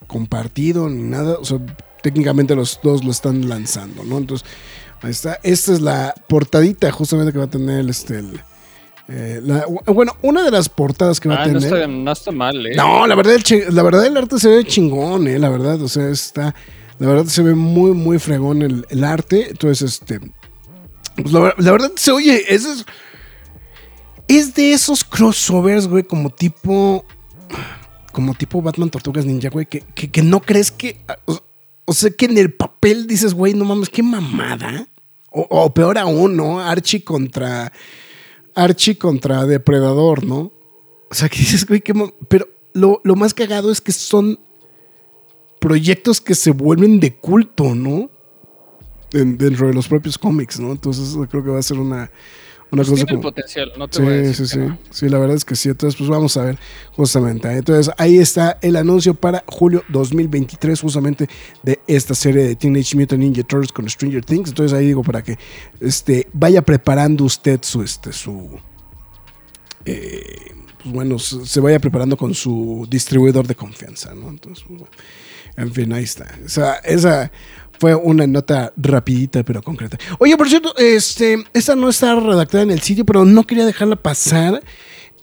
compartido 0.06 0.88
ni 0.88 1.02
nada. 1.02 1.38
O 1.40 1.44
sea, 1.44 1.58
técnicamente 2.02 2.54
los 2.54 2.78
dos 2.82 3.02
lo 3.02 3.10
están 3.10 3.48
lanzando, 3.48 4.04
¿no? 4.04 4.18
Entonces, 4.18 4.46
ahí 5.02 5.10
está. 5.10 5.40
Esta 5.42 5.72
es 5.72 5.80
la 5.80 6.14
portadita 6.28 6.92
justamente 6.92 7.32
que 7.32 7.38
va 7.38 7.44
a 7.44 7.50
tener 7.50 7.88
este. 7.88 8.22
Eh, 9.08 9.40
bueno, 9.86 10.16
una 10.22 10.44
de 10.44 10.50
las 10.50 10.68
portadas 10.68 11.18
que 11.18 11.28
va 11.28 11.42
a 11.42 11.44
tener. 11.44 11.62
No 11.62 11.76
está, 11.76 11.86
no 11.86 12.12
está 12.12 12.30
mal, 12.30 12.66
¿eh? 12.66 12.74
No, 12.76 13.06
la 13.06 13.14
verdad, 13.14 13.34
el, 13.34 13.74
la 13.74 13.82
verdad, 13.82 14.06
el 14.06 14.16
arte 14.16 14.38
se 14.38 14.48
ve 14.48 14.64
chingón, 14.64 15.26
¿eh? 15.26 15.38
La 15.38 15.48
verdad, 15.48 15.80
o 15.82 15.88
sea, 15.88 16.08
está. 16.10 16.54
La 16.98 17.08
verdad 17.08 17.26
se 17.26 17.42
ve 17.42 17.54
muy, 17.54 17.92
muy 17.92 18.18
fregón 18.18 18.62
el, 18.62 19.04
arte. 19.04 19.50
Entonces, 19.50 20.00
este. 20.00 20.20
Pues 21.14 21.32
la, 21.32 21.72
verdad 21.72 21.92
se 21.96 22.10
oye, 22.10 22.54
es, 22.54 22.84
es 24.28 24.54
de 24.54 24.72
esos 24.72 25.04
crossovers, 25.04 25.88
güey, 25.88 26.04
como 26.04 26.30
tipo. 26.30 27.04
Como 28.12 28.34
tipo 28.34 28.62
Batman 28.62 28.88
Tortugas 28.88 29.26
Ninja, 29.26 29.50
güey, 29.50 29.66
que, 29.66 29.80
que, 29.80 30.22
no 30.22 30.40
crees 30.40 30.70
que. 30.70 31.00
O, 31.84 31.92
sea, 31.92 32.10
que 32.10 32.24
en 32.24 32.38
el 32.38 32.52
papel 32.52 33.06
dices, 33.06 33.34
güey, 33.34 33.52
no 33.52 33.66
mames, 33.66 33.90
qué 33.90 34.02
mamada. 34.02 34.86
O, 35.30 35.72
peor 35.74 35.98
aún, 35.98 36.34
¿no? 36.34 36.60
Archie 36.60 37.04
contra. 37.04 37.70
Archie 38.54 38.96
contra 38.96 39.44
Depredador, 39.44 40.24
¿no? 40.24 40.50
O 41.10 41.14
sea, 41.14 41.28
que 41.28 41.38
dices, 41.38 41.66
güey, 41.66 41.82
qué 41.82 41.92
Pero 42.28 42.48
lo, 42.72 43.02
lo 43.04 43.16
más 43.16 43.34
cagado 43.34 43.70
es 43.70 43.82
que 43.82 43.92
son 43.92 44.38
proyectos 45.66 46.20
que 46.20 46.36
se 46.36 46.52
vuelven 46.52 47.00
de 47.00 47.16
culto, 47.16 47.74
¿no? 47.74 48.08
dentro 49.10 49.66
de 49.66 49.74
los 49.74 49.88
propios 49.88 50.16
cómics, 50.16 50.60
¿no? 50.60 50.70
Entonces 50.70 51.16
creo 51.28 51.42
que 51.42 51.50
va 51.50 51.58
a 51.58 51.62
ser 51.62 51.78
una, 51.78 52.08
una 52.70 52.84
pues 52.84 53.02
cosa 53.02 53.20
potencial, 53.20 53.72
no 53.76 53.88
te 53.88 53.96
sí, 53.96 54.02
voy 54.04 54.12
a 54.12 54.16
decir 54.18 54.46
sí, 54.46 54.60
sí. 54.60 54.72
Sí, 54.90 55.08
la 55.08 55.18
verdad 55.18 55.34
es 55.34 55.44
que 55.44 55.56
sí. 55.56 55.68
Entonces, 55.68 55.98
pues 55.98 56.08
vamos 56.08 56.36
a 56.36 56.44
ver 56.44 56.58
justamente. 56.92 57.50
Entonces, 57.50 57.92
ahí 57.98 58.18
está 58.18 58.58
el 58.62 58.76
anuncio 58.76 59.14
para 59.14 59.42
julio 59.48 59.82
2023, 59.88 60.80
justamente 60.80 61.28
de 61.64 61.80
esta 61.88 62.14
serie 62.14 62.44
de 62.44 62.54
Teenage 62.54 62.96
Mutant 62.96 63.20
Ninja 63.20 63.42
Turtles 63.42 63.72
con 63.72 63.88
Stranger 63.88 64.24
Things. 64.24 64.50
Entonces, 64.50 64.76
ahí 64.78 64.86
digo 64.86 65.02
para 65.02 65.24
que 65.24 65.36
este, 65.80 66.28
vaya 66.32 66.62
preparando 66.62 67.24
usted 67.24 67.58
su, 67.62 67.82
este, 67.82 68.12
su, 68.12 68.56
eh, 69.84 70.52
pues 70.80 70.94
bueno, 70.94 71.18
se 71.18 71.58
vaya 71.58 71.80
preparando 71.80 72.16
con 72.16 72.34
su 72.34 72.86
distribuidor 72.88 73.48
de 73.48 73.56
confianza, 73.56 74.14
¿no? 74.14 74.28
Entonces, 74.28 74.64
pues, 74.68 74.80
bueno. 74.80 74.92
En 75.56 75.72
fin, 75.72 75.92
ahí 75.92 76.04
está. 76.04 76.26
esa 76.84 77.30
fue 77.78 77.94
una 77.94 78.26
nota 78.26 78.72
rapidita 78.76 79.42
pero 79.42 79.62
concreta. 79.62 79.98
Oye, 80.18 80.36
por 80.36 80.48
cierto, 80.48 80.74
este, 80.76 81.44
esta 81.52 81.76
no 81.76 81.88
está 81.88 82.14
redactada 82.14 82.62
en 82.62 82.70
el 82.70 82.80
sitio, 82.80 83.04
pero 83.04 83.24
no 83.24 83.44
quería 83.44 83.66
dejarla 83.66 83.96
pasar. 83.96 84.62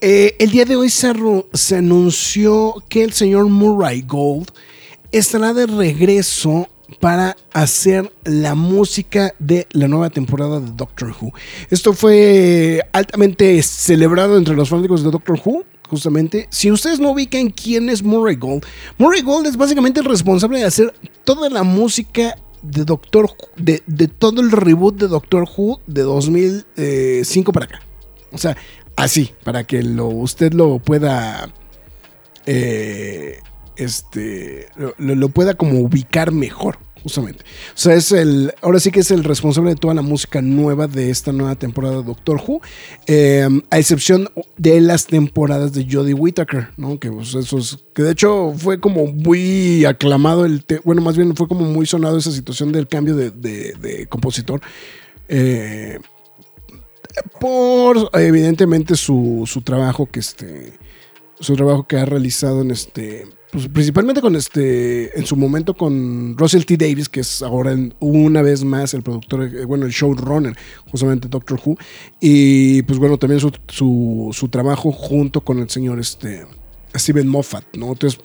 Eh, 0.02 0.36
el 0.40 0.52
día 0.52 0.66
de 0.66 0.76
hoy 0.76 0.90
se, 0.90 1.14
se, 1.54 1.78
anunció 1.78 2.76
que 2.90 3.04
el 3.04 3.14
señor 3.14 3.48
Murray 3.48 4.02
Gold 4.02 4.52
estará 5.12 5.54
de 5.54 5.66
regreso 5.66 6.68
para 7.00 7.38
hacer 7.54 8.12
la 8.24 8.56
música 8.56 9.34
de 9.40 9.68
la 9.72 9.88
nueva 9.88 10.10
temporada 10.10 10.60
de 10.60 10.72
Doctor 10.76 11.16
Who. 11.20 11.32
Esto 11.70 11.94
fue 11.94 12.82
altamente 12.92 13.62
celebrado 13.64 14.38
entre 14.38 14.56
los 14.56 14.70
fanáticos 14.70 15.04
de 15.04 15.12
Doctor 15.12 15.40
Who 15.44 15.64
justamente. 15.90 16.48
Si 16.50 16.72
ustedes 16.72 17.00
no 17.00 17.12
ubican 17.12 17.50
quién 17.50 17.90
es 17.90 18.04
Murray 18.04 18.36
Gold, 18.36 18.66
Murray 18.98 19.22
Gold 19.22 19.48
es 19.48 19.58
básicamente 19.58 20.00
el 20.00 20.06
responsable 20.06 20.60
de 20.60 20.66
hacer 20.66 20.94
toda 21.24 21.50
la 21.50 21.64
música 21.64 22.36
de 22.62 22.86
Doctor 22.86 23.30
de, 23.58 24.08
todo 24.08 24.42
el 24.42 24.52
reboot 24.52 24.96
de 24.96 25.08
Doctor 25.08 25.48
Who 25.56 25.82
de 25.86 26.02
2005 26.04 27.52
para 27.52 27.66
acá. 27.66 27.82
O 28.32 28.38
sea, 28.38 28.58
así, 28.96 29.32
para 29.44 29.66
que 29.66 29.84
lo, 29.84 30.08
usted 30.08 30.54
lo 30.54 30.80
pueda. 30.80 31.54
Eh, 32.46 33.40
este. 33.76 34.68
lo 34.98 35.30
pueda 35.30 35.56
como 35.56 35.80
ubicar 35.80 36.32
mejor 36.32 36.78
justamente. 37.04 37.44
O 37.44 37.78
sea, 37.78 37.94
es 37.96 38.12
el, 38.12 38.54
ahora 38.62 38.80
sí 38.80 38.92
que 38.92 39.02
es 39.02 39.12
el 39.12 39.24
responsable 39.24 39.72
de 39.72 39.76
toda 39.76 39.94
la 39.94 40.02
música 40.02 40.42
nueva 40.42 40.88
de 40.88 41.10
esta 41.10 41.32
nueva 41.32 41.56
temporada 41.56 42.02
Doctor 42.02 42.42
Who, 42.46 42.62
eh, 43.08 43.48
a 43.70 43.80
excepción 43.80 44.30
de 44.58 44.82
las 44.82 45.06
temporadas 45.06 45.74
de 45.74 45.88
Jodie 45.90 46.14
Whittaker, 46.14 46.70
¿no? 46.78 47.00
Que, 47.00 47.12
pues, 47.12 47.36
que 47.94 48.04
de 48.04 48.12
hecho 48.12 48.54
fue 48.58 48.80
como 48.80 49.08
muy 49.08 49.86
aclamado, 49.86 50.46
el 50.46 50.64
bueno, 50.84 51.02
más 51.02 51.18
bien 51.18 51.36
fue 51.36 51.48
como 51.48 51.66
muy 51.66 51.86
sonado 51.86 52.18
esa 52.18 52.32
situación 52.32 52.72
del 52.72 52.88
cambio 52.88 53.16
de, 53.16 54.08
compositor. 54.10 54.62
Eh, 55.28 56.00
por 57.40 58.10
evidentemente 58.14 58.96
su 58.96 59.46
trabajo 59.64 60.08
que 60.08 60.20
este 60.20 60.80
su 61.44 61.56
trabajo 61.56 61.86
que 61.86 61.98
ha 61.98 62.06
realizado 62.06 62.62
en 62.62 62.72
este 62.72 63.28
pues, 63.54 63.68
principalmente 63.68 64.20
con 64.20 64.36
este, 64.36 65.16
en 65.18 65.28
su 65.28 65.36
momento 65.36 65.76
con 65.76 66.36
Russell 66.36 66.64
T. 66.64 66.76
Davis, 66.76 67.08
que 67.08 67.20
es 67.20 67.44
ahora 67.44 67.78
una 68.00 68.42
vez 68.42 68.64
más 68.64 68.96
el 68.96 69.04
productor, 69.04 69.44
eh, 69.44 69.66
bueno, 69.66 69.86
el 69.86 69.92
showrunner, 69.92 70.58
justamente 70.90 71.28
Doctor 71.28 71.62
Who, 71.64 71.78
y 72.20 72.82
pues 72.82 72.98
bueno, 72.98 73.20
también 73.20 73.40
su, 73.40 74.32
su, 74.32 74.48
trabajo 74.50 74.92
junto 74.92 75.42
con 75.42 75.60
el 75.60 75.70
señor 75.70 76.00
este, 76.00 76.48
Steven 76.96 77.28
Moffat, 77.28 77.64
¿no? 77.78 77.90
Entonces, 77.90 78.20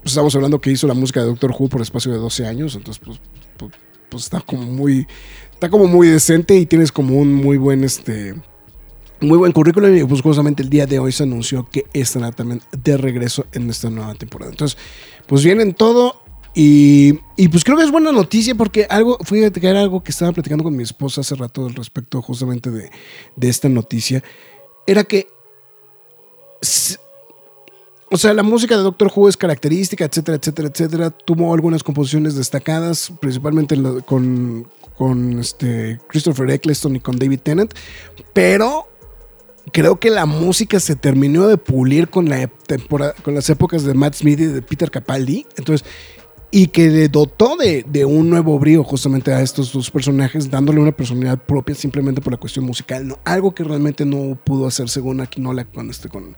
pues 0.00 0.12
estamos 0.12 0.34
hablando 0.34 0.58
que 0.58 0.70
hizo 0.70 0.86
la 0.86 0.94
música 0.94 1.20
de 1.20 1.26
Doctor 1.26 1.54
Who 1.58 1.68
por 1.68 1.82
espacio 1.82 2.10
de 2.10 2.16
12 2.16 2.46
años, 2.46 2.74
entonces 2.76 3.02
pues, 3.04 3.20
pues, 3.58 3.72
pues 4.08 4.22
está 4.22 4.40
como 4.40 4.62
muy, 4.62 5.06
está 5.52 5.68
como 5.68 5.86
muy 5.86 6.08
decente 6.08 6.56
y 6.56 6.64
tienes 6.64 6.92
como 6.92 7.18
un 7.18 7.34
muy 7.34 7.58
buen, 7.58 7.84
este, 7.84 8.36
muy 9.20 9.38
buen 9.38 9.52
currículum 9.52 9.96
y 9.96 10.04
pues 10.04 10.22
justamente 10.22 10.62
el 10.62 10.70
día 10.70 10.86
de 10.86 10.98
hoy 10.98 11.12
se 11.12 11.24
anunció 11.24 11.68
que 11.70 11.86
estará 11.92 12.32
también 12.32 12.62
de 12.82 12.96
regreso 12.96 13.46
en 13.52 13.68
esta 13.70 13.90
nueva 13.90 14.14
temporada. 14.14 14.50
Entonces, 14.50 14.78
pues 15.26 15.44
vienen 15.44 15.74
todo 15.74 16.20
y, 16.54 17.12
pues 17.48 17.62
creo 17.64 17.76
que 17.76 17.84
es 17.84 17.92
buena 17.92 18.12
noticia 18.12 18.54
porque 18.54 18.86
algo, 18.90 19.18
fíjate 19.24 19.60
que 19.60 19.68
era 19.68 19.80
algo 19.80 20.02
que 20.02 20.10
estaba 20.10 20.32
platicando 20.32 20.64
con 20.64 20.76
mi 20.76 20.82
esposa 20.82 21.20
hace 21.20 21.36
rato 21.36 21.66
al 21.66 21.74
respecto 21.74 22.20
justamente 22.22 22.70
de, 22.70 22.90
esta 23.40 23.68
noticia, 23.68 24.22
era 24.86 25.04
que... 25.04 25.28
O 28.12 28.16
sea, 28.16 28.34
la 28.34 28.42
música 28.42 28.76
de 28.76 28.82
Doctor 28.82 29.12
Who 29.14 29.28
es 29.28 29.36
característica, 29.36 30.04
etcétera, 30.04 30.36
etcétera, 30.36 30.68
etcétera. 30.68 31.10
Tuvo 31.10 31.54
algunas 31.54 31.84
composiciones 31.84 32.34
destacadas, 32.34 33.12
principalmente 33.20 33.80
con, 34.04 34.66
con 34.98 35.38
este 35.38 36.00
Christopher 36.08 36.50
Eccleston 36.50 36.96
y 36.96 37.00
con 37.00 37.16
David 37.16 37.38
Tennant, 37.40 37.72
pero 38.32 38.89
creo 39.72 39.98
que 39.98 40.10
la 40.10 40.26
música 40.26 40.80
se 40.80 40.96
terminó 40.96 41.48
de 41.48 41.56
pulir 41.56 42.08
con 42.08 42.28
la 42.28 42.46
temporada, 42.46 43.14
con 43.22 43.34
las 43.34 43.48
épocas 43.50 43.84
de 43.84 43.94
Matt 43.94 44.14
Smith 44.14 44.40
y 44.40 44.46
de 44.46 44.62
Peter 44.62 44.90
Capaldi. 44.90 45.46
Entonces, 45.56 45.86
y 46.50 46.68
que 46.68 46.88
le 46.88 47.08
dotó 47.08 47.56
de, 47.56 48.04
un 48.04 48.28
nuevo 48.28 48.58
brío 48.58 48.82
justamente 48.82 49.32
a 49.32 49.40
estos 49.40 49.72
dos 49.72 49.90
personajes, 49.90 50.50
dándole 50.50 50.80
una 50.80 50.92
personalidad 50.92 51.38
propia 51.38 51.74
simplemente 51.74 52.20
por 52.20 52.32
la 52.32 52.38
cuestión 52.38 52.64
musical, 52.64 53.06
¿no? 53.06 53.18
algo 53.24 53.54
que 53.54 53.62
realmente 53.62 54.04
no 54.04 54.36
pudo 54.44 54.66
hacer 54.66 54.88
según 54.88 55.20
Aquinola 55.20 55.64
con 55.64 55.90
este 55.90 56.08
con, 56.08 56.36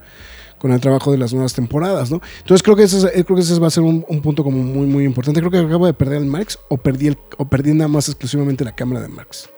el 0.63 0.79
trabajo 0.79 1.11
de 1.11 1.17
las 1.17 1.33
nuevas 1.33 1.53
temporadas, 1.53 2.09
¿no? 2.09 2.21
Entonces 2.39 2.63
creo 2.63 2.77
que 2.77 2.83
ese, 2.83 3.11
creo 3.25 3.35
que 3.35 3.41
ese 3.41 3.59
va 3.59 3.67
a 3.67 3.69
ser 3.69 3.83
un, 3.83 4.01
punto 4.21 4.45
como 4.45 4.59
muy 4.63 4.87
muy 4.87 5.03
importante. 5.03 5.41
Creo 5.41 5.51
que 5.51 5.57
acabo 5.57 5.85
de 5.85 5.93
perder 5.93 6.19
el 6.19 6.25
Marx 6.25 6.57
o 6.69 6.77
perdí 6.77 7.07
el, 7.07 7.17
o 7.37 7.49
perdí 7.49 7.73
nada 7.73 7.89
más 7.89 8.07
exclusivamente 8.07 8.63
la 8.63 8.73
cámara 8.73 9.01
de 9.01 9.09
Marx. 9.09 9.49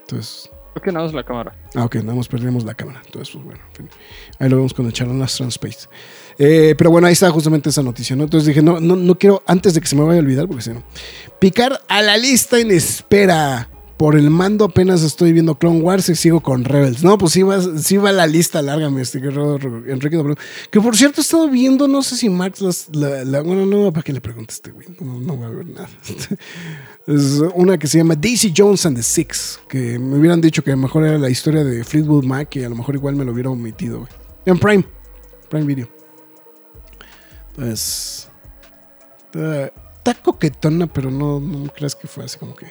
Entonces 0.00 0.50
Creo 0.74 0.82
que 0.82 0.92
nada 0.92 1.04
más 1.06 1.14
la 1.14 1.24
cámara. 1.24 1.54
Ah, 1.74 1.84
ok, 1.84 1.96
nada 1.96 2.14
más 2.14 2.28
perdimos 2.28 2.64
la 2.64 2.74
cámara. 2.74 3.02
Entonces, 3.04 3.32
pues 3.32 3.44
bueno, 3.44 3.60
en 3.70 3.76
fin. 3.76 3.90
ahí 4.38 4.48
lo 4.48 4.56
vemos 4.56 4.74
con 4.74 4.86
el 4.86 4.92
Charlon 4.92 5.20
Astral 5.22 5.48
Space. 5.48 5.88
Eh, 6.38 6.74
pero 6.78 6.90
bueno, 6.90 7.06
ahí 7.06 7.14
está 7.14 7.30
justamente 7.30 7.70
esa 7.70 7.82
noticia, 7.82 8.14
¿no? 8.14 8.24
Entonces 8.24 8.46
dije, 8.46 8.62
no, 8.62 8.78
no, 8.78 8.94
no 8.94 9.18
quiero, 9.18 9.42
antes 9.46 9.74
de 9.74 9.80
que 9.80 9.86
se 9.86 9.96
me 9.96 10.02
vaya 10.02 10.20
a 10.20 10.22
olvidar, 10.22 10.46
porque 10.46 10.62
si 10.62 10.70
no. 10.70 10.82
Picar 11.40 11.80
a 11.88 12.02
la 12.02 12.16
lista 12.16 12.60
en 12.60 12.70
espera. 12.70 13.68
Por 13.98 14.14
el 14.14 14.30
mando 14.30 14.64
apenas 14.64 15.02
estoy 15.02 15.32
viendo 15.32 15.56
Clone 15.58 15.80
Wars 15.80 16.08
y 16.08 16.14
sigo 16.14 16.40
con 16.40 16.62
Rebels. 16.64 17.02
No, 17.02 17.18
pues 17.18 17.32
sí 17.32 17.42
va, 17.42 17.60
sí 17.78 17.96
va 17.96 18.12
la 18.12 18.28
lista 18.28 18.62
larga, 18.62 18.88
mi 18.90 19.00
estimado 19.00 19.56
Enrique 19.88 20.16
W. 20.16 20.36
Que 20.70 20.80
por 20.80 20.96
cierto 20.96 21.20
he 21.20 21.22
estado 21.22 21.48
viendo, 21.50 21.88
no 21.88 22.04
sé 22.04 22.16
si 22.16 22.30
Max 22.30 22.88
la, 22.92 23.24
la- 23.24 23.40
bueno, 23.42 23.66
no, 23.66 23.92
¿para 23.92 24.04
qué 24.04 24.12
le 24.12 24.20
preguntas 24.20 24.54
a 24.54 24.58
este 24.58 24.70
güey? 24.70 24.86
No, 25.00 25.36
va 25.38 25.46
a 25.48 25.50
ver 25.50 25.66
nada. 25.66 25.88
Es 27.08 27.40
una 27.54 27.78
que 27.78 27.86
se 27.86 27.96
llama 27.98 28.14
Daisy 28.14 28.52
Jones 28.54 28.84
and 28.84 28.94
the 28.96 29.02
Six, 29.02 29.60
que 29.68 29.98
me 29.98 30.18
hubieran 30.18 30.42
dicho 30.42 30.62
que 30.62 30.70
a 30.72 30.76
lo 30.76 30.82
mejor 30.82 31.04
era 31.06 31.16
la 31.18 31.30
historia 31.30 31.64
de 31.64 31.82
Fleetwood 31.82 32.24
Mac 32.24 32.54
y 32.56 32.62
a 32.64 32.68
lo 32.68 32.76
mejor 32.76 32.94
igual 32.96 33.16
me 33.16 33.24
lo 33.24 33.32
hubiera 33.32 33.48
omitido, 33.50 34.00
güey. 34.00 34.10
En 34.44 34.58
Prime, 34.58 34.84
Prime 35.48 35.64
Video. 35.66 35.88
Entonces, 37.56 38.28
está, 39.26 39.72
está 39.96 40.14
coquetona, 40.22 40.86
pero 40.86 41.10
no, 41.10 41.40
no 41.40 41.72
creas 41.72 41.96
que 41.96 42.06
fue 42.06 42.24
así 42.24 42.38
como 42.38 42.54
que... 42.54 42.66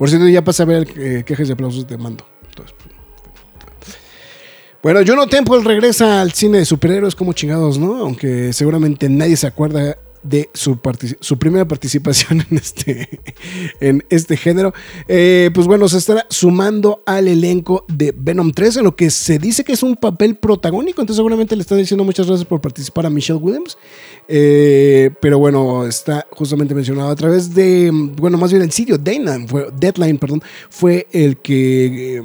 Por 0.00 0.08
cierto, 0.08 0.26
ya 0.28 0.42
pasé 0.42 0.62
a 0.62 0.64
ver 0.64 0.88
eh, 0.96 1.24
quejas 1.26 1.46
y 1.46 1.52
aplausos 1.52 1.86
de 1.86 1.98
mando. 1.98 2.24
Entonces, 2.48 2.74
pues, 2.82 2.94
bueno, 4.82 5.00
Juno 5.06 5.26
Temple 5.26 5.60
regresa 5.62 6.22
al 6.22 6.32
cine 6.32 6.56
de 6.56 6.64
superhéroes 6.64 7.14
como 7.14 7.34
chingados, 7.34 7.76
¿no? 7.76 7.96
Aunque 7.96 8.54
seguramente 8.54 9.10
nadie 9.10 9.36
se 9.36 9.46
acuerda 9.46 9.98
de 10.22 10.50
su, 10.54 10.78
su 11.20 11.38
primera 11.38 11.66
participación 11.66 12.44
en 12.50 12.56
este, 12.56 13.20
en 13.80 14.04
este 14.10 14.36
género. 14.36 14.72
Eh, 15.08 15.50
pues 15.54 15.66
bueno, 15.66 15.88
se 15.88 15.98
estará 15.98 16.26
sumando 16.30 17.02
al 17.06 17.28
elenco 17.28 17.84
de 17.88 18.14
Venom 18.16 18.52
3, 18.52 18.78
en 18.78 18.84
lo 18.84 18.96
que 18.96 19.10
se 19.10 19.38
dice 19.38 19.64
que 19.64 19.72
es 19.72 19.82
un 19.82 19.96
papel 19.96 20.36
protagónico. 20.36 21.00
Entonces, 21.00 21.16
seguramente 21.16 21.56
le 21.56 21.62
están 21.62 21.78
diciendo 21.78 22.04
muchas 22.04 22.26
gracias 22.26 22.46
por 22.46 22.60
participar 22.60 23.06
a 23.06 23.10
Michelle 23.10 23.38
Williams. 23.38 23.76
Eh, 24.28 25.10
pero 25.20 25.38
bueno, 25.38 25.86
está 25.86 26.26
justamente 26.30 26.74
mencionado 26.74 27.10
a 27.10 27.16
través 27.16 27.54
de, 27.54 27.90
bueno, 27.92 28.38
más 28.38 28.52
bien 28.52 28.62
el 28.62 28.72
sitio 28.72 28.98
Deadline, 28.98 29.48
fue, 29.48 29.68
Deadline, 29.76 30.18
perdón, 30.18 30.42
fue 30.68 31.06
el 31.12 31.38
que 31.38 32.16
eh, 32.16 32.22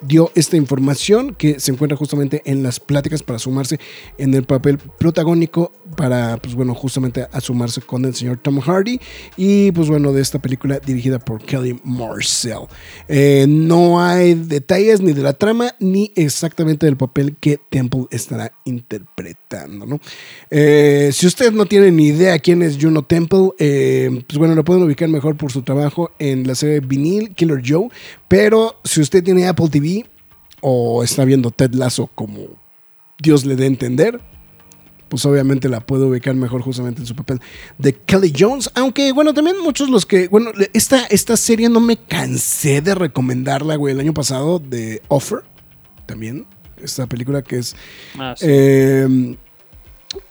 dio 0.00 0.30
esta 0.34 0.56
información 0.56 1.34
que 1.34 1.60
se 1.60 1.72
encuentra 1.72 1.96
justamente 1.96 2.42
en 2.44 2.62
las 2.62 2.80
pláticas 2.80 3.22
para 3.22 3.38
sumarse 3.38 3.78
en 4.18 4.34
el 4.34 4.44
papel 4.44 4.78
protagónico 4.78 5.72
para, 5.96 6.36
pues 6.36 6.54
bueno, 6.54 6.74
justamente 6.74 7.26
a 7.30 7.40
sumarse 7.40 7.80
con 7.80 8.04
el 8.04 8.14
señor 8.14 8.38
Tom 8.38 8.60
Hardy 8.60 9.00
y 9.36 9.72
pues 9.72 9.88
bueno, 9.88 10.12
de 10.12 10.22
esta 10.22 10.38
película 10.38 10.78
dirigida 10.78 11.18
por 11.18 11.42
Kelly 11.42 11.80
Marcel. 11.84 12.66
Eh, 13.08 13.46
no 13.48 14.00
hay 14.00 14.34
detalles 14.34 15.00
ni 15.00 15.12
de 15.12 15.22
la 15.22 15.32
trama 15.32 15.74
ni 15.78 16.12
exactamente 16.14 16.86
del 16.86 16.96
papel 16.96 17.36
que 17.40 17.58
Temple 17.70 18.06
estará 18.10 18.52
interpretando, 18.64 19.47
Eh, 20.50 21.10
si 21.12 21.26
usted 21.26 21.52
no 21.52 21.66
tiene 21.66 21.90
ni 21.90 22.08
idea 22.08 22.38
quién 22.38 22.62
es 22.62 22.78
Juno 22.80 23.02
Temple, 23.02 23.50
eh, 23.58 24.22
pues 24.26 24.38
bueno, 24.38 24.54
lo 24.54 24.64
pueden 24.64 24.82
ubicar 24.82 25.08
mejor 25.08 25.36
por 25.36 25.52
su 25.52 25.62
trabajo 25.62 26.10
en 26.18 26.46
la 26.46 26.54
serie 26.54 26.80
Vinil 26.80 27.34
Killer 27.34 27.62
Joe, 27.64 27.88
pero 28.28 28.80
si 28.84 29.00
usted 29.00 29.22
tiene 29.22 29.46
Apple 29.46 29.68
TV 29.70 30.06
o 30.60 31.02
está 31.02 31.24
viendo 31.24 31.50
Ted 31.50 31.72
Lasso 31.74 32.08
como 32.14 32.46
Dios 33.20 33.44
le 33.44 33.56
dé 33.56 33.64
a 33.64 33.68
entender, 33.68 34.20
pues 35.08 35.24
obviamente 35.24 35.68
la 35.68 35.80
puedo 35.80 36.08
ubicar 36.08 36.34
mejor 36.34 36.62
justamente 36.62 37.00
en 37.00 37.06
su 37.06 37.16
papel 37.16 37.40
de 37.78 37.94
Kelly 37.94 38.32
Jones. 38.36 38.70
Aunque, 38.74 39.12
bueno, 39.12 39.34
también 39.34 39.56
muchos 39.62 39.88
los 39.88 40.06
que. 40.06 40.28
Bueno, 40.28 40.52
esta, 40.74 41.06
esta 41.06 41.36
serie 41.36 41.68
no 41.68 41.80
me 41.80 41.96
cansé 41.96 42.82
de 42.82 42.94
recomendarla, 42.94 43.76
güey, 43.76 43.94
el 43.94 44.00
año 44.00 44.14
pasado 44.14 44.58
de 44.58 45.02
Offer. 45.08 45.44
También. 46.06 46.46
Esta 46.82 47.06
película 47.06 47.42
que 47.42 47.58
es. 47.58 47.76
Ah, 48.18 48.34
sí. 48.36 48.46
eh, 48.48 49.36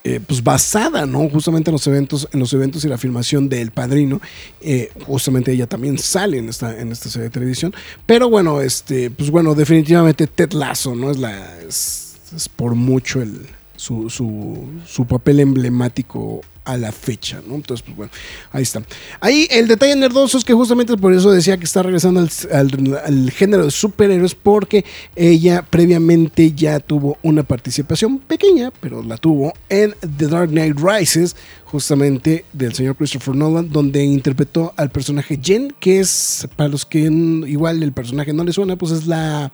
eh, 0.03 0.19
pues 0.25 0.43
basada, 0.43 1.05
¿no? 1.05 1.29
Justamente 1.29 1.69
en 1.69 1.73
los 1.73 1.85
eventos, 1.85 2.27
en 2.31 2.39
los 2.39 2.51
eventos 2.53 2.83
y 2.83 2.87
la 2.87 2.97
filmación 2.97 3.49
de 3.49 3.61
El 3.61 3.71
Padrino. 3.71 4.21
Eh, 4.61 4.91
justamente 5.05 5.51
ella 5.51 5.67
también 5.67 5.97
sale 5.97 6.37
en 6.37 6.49
esta, 6.49 6.79
en 6.79 6.91
esta 6.91 7.09
serie 7.09 7.25
de 7.25 7.29
televisión. 7.29 7.73
Pero 8.05 8.29
bueno, 8.29 8.61
este, 8.61 9.11
pues 9.11 9.29
bueno, 9.29 9.53
definitivamente 9.53 10.25
Ted 10.27 10.53
Lasso, 10.53 10.95
¿no? 10.95 11.11
Es 11.11 11.17
la. 11.17 11.59
Es, 11.59 12.15
es 12.35 12.49
por 12.49 12.75
mucho 12.75 13.21
el. 13.21 13.47
Su, 13.75 14.09
su, 14.09 14.67
su 14.87 15.05
papel 15.05 15.39
emblemático 15.39 16.41
a 16.67 16.75
la 16.75 16.91
fecha, 16.91 17.41
¿no? 17.47 17.55
Entonces, 17.55 17.81
pues 17.81 17.95
bueno, 17.95 18.11
ahí 18.51 18.63
está. 18.63 18.83
Ahí 19.21 19.47
el 19.49 19.69
detalle 19.69 19.95
nerdoso 19.95 20.37
es 20.37 20.43
que 20.43 20.53
justamente 20.53 20.97
por 20.97 21.13
eso 21.13 21.31
decía 21.31 21.57
que 21.57 21.63
está 21.63 21.81
regresando 21.81 22.19
al, 22.19 23.31
género 23.31 23.63
de 23.63 23.71
superhéroes, 23.71 24.35
porque 24.35 24.83
ella 25.15 25.61
previamente 25.61 26.51
ya 26.51 26.81
tuvo 26.81 27.17
una 27.23 27.43
participación 27.43 28.19
pequeña, 28.19 28.71
pero 28.81 29.01
la 29.01 29.17
tuvo 29.17 29.53
en 29.69 29.95
The 30.17 30.27
Dark 30.27 30.49
Knight 30.49 30.77
Rises, 30.77 31.37
justamente 31.63 32.43
del 32.51 32.73
señor 32.73 32.97
Christopher 32.97 33.33
Nolan, 33.33 33.69
donde 33.69 34.03
interpretó 34.03 34.73
al 34.75 34.89
personaje 34.89 35.39
Jen, 35.41 35.73
que 35.79 36.01
es, 36.01 36.49
para 36.57 36.67
los 36.67 36.85
que 36.85 36.99
igual 36.99 37.81
el 37.81 37.93
personaje 37.93 38.33
no 38.33 38.43
le 38.43 38.51
suena, 38.51 38.75
pues 38.75 38.91
es 38.91 39.07
la, 39.07 39.53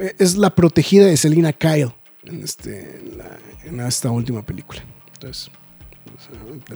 eh, 0.00 0.14
es 0.18 0.36
la 0.36 0.54
protegida 0.54 1.04
de 1.04 1.16
Selina 1.18 1.52
Kyle 1.52 1.92
en, 2.24 2.42
este, 2.42 3.02
esta 3.86 4.10
última 4.10 4.42
película. 4.42 4.82
Entonces, 5.12 5.50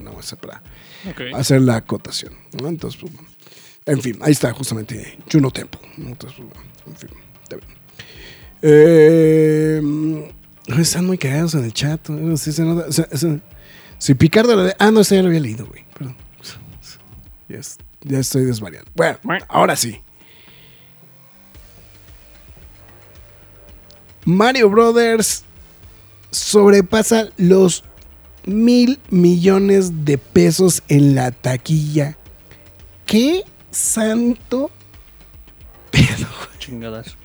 nada 0.01 0.17
más 0.17 0.35
para 0.41 0.63
hacer 1.39 1.61
la 1.63 1.77
acotación. 1.77 2.33
¿no? 2.61 2.69
Entonces, 2.69 3.01
pues, 3.01 3.13
bueno. 3.13 3.29
en 3.87 4.01
fin, 4.03 4.19
ahí 4.23 4.33
está 4.33 4.53
justamente 4.53 5.19
Juno 5.31 5.51
Temple. 5.51 5.81
¿no? 5.97 6.09
Entonces, 6.09 6.39
pues, 6.39 6.49
bueno, 6.49 6.71
en 6.87 6.97
fin, 6.97 7.11
está 7.43 7.57
bien. 7.57 7.77
Eh, 8.63 10.33
están 10.81 11.07
muy 11.07 11.19
cagados 11.19 11.55
en 11.55 11.65
el 11.65 11.73
chat. 11.73 12.09
¿no? 12.09 12.37
Sí 12.37 12.53
se 12.53 12.63
nota- 12.63 12.91
sea, 12.93 13.07
si 13.99 14.15
Picardo 14.15 14.73
Ah, 14.79 14.91
no, 14.91 15.01
ese 15.01 15.17
ya 15.17 15.23
lo 15.23 15.29
había 15.29 15.41
leído, 15.41 15.67
güey. 15.67 15.85
Perdón. 15.97 16.17
Ya 18.03 18.19
estoy 18.19 18.45
desvariando. 18.45 18.91
Bueno, 18.95 19.45
ahora 19.49 19.75
sí. 19.77 20.01
Mario 24.25 24.69
Brothers 24.69 25.45
sobrepasa 26.31 27.29
los 27.37 27.85
mil 28.47 29.01
millones 29.11 30.05
de 30.05 30.17
pesos 30.19 30.83
en 30.89 31.15
la 31.15 31.33
taquilla. 31.33 32.17
¿Qué 33.05 33.43
santo 33.71 34.71
pedo? 35.91 36.29
Chingadas. 36.59 37.17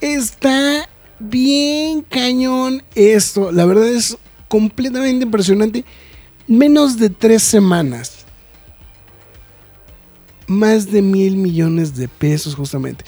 Está 0.00 0.88
bien 1.18 2.02
cañón 2.02 2.82
esto. 2.94 3.52
La 3.52 3.64
verdad 3.66 3.88
es 3.88 4.16
completamente 4.48 5.24
impresionante. 5.24 5.84
Menos 6.46 6.98
de 6.98 7.10
tres 7.10 7.42
semanas. 7.42 8.24
Más 10.46 10.90
de 10.90 11.02
mil 11.02 11.36
millones 11.36 11.96
de 11.96 12.06
pesos 12.06 12.54
justamente. 12.54 13.04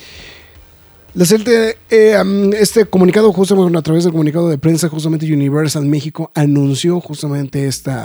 La 1.17 1.25
serie, 1.25 1.79
eh, 1.89 2.15
este 2.59 2.85
comunicado, 2.85 3.33
justamente 3.33 3.79
a 3.79 3.81
través 3.81 4.05
del 4.05 4.13
comunicado 4.13 4.51
de 4.51 4.59
prensa, 4.59 4.91
justamente 4.91 5.25
Universal 5.33 5.87
México 5.87 6.31
anunció 6.35 7.01
justamente 7.01 7.67
esta 7.67 8.05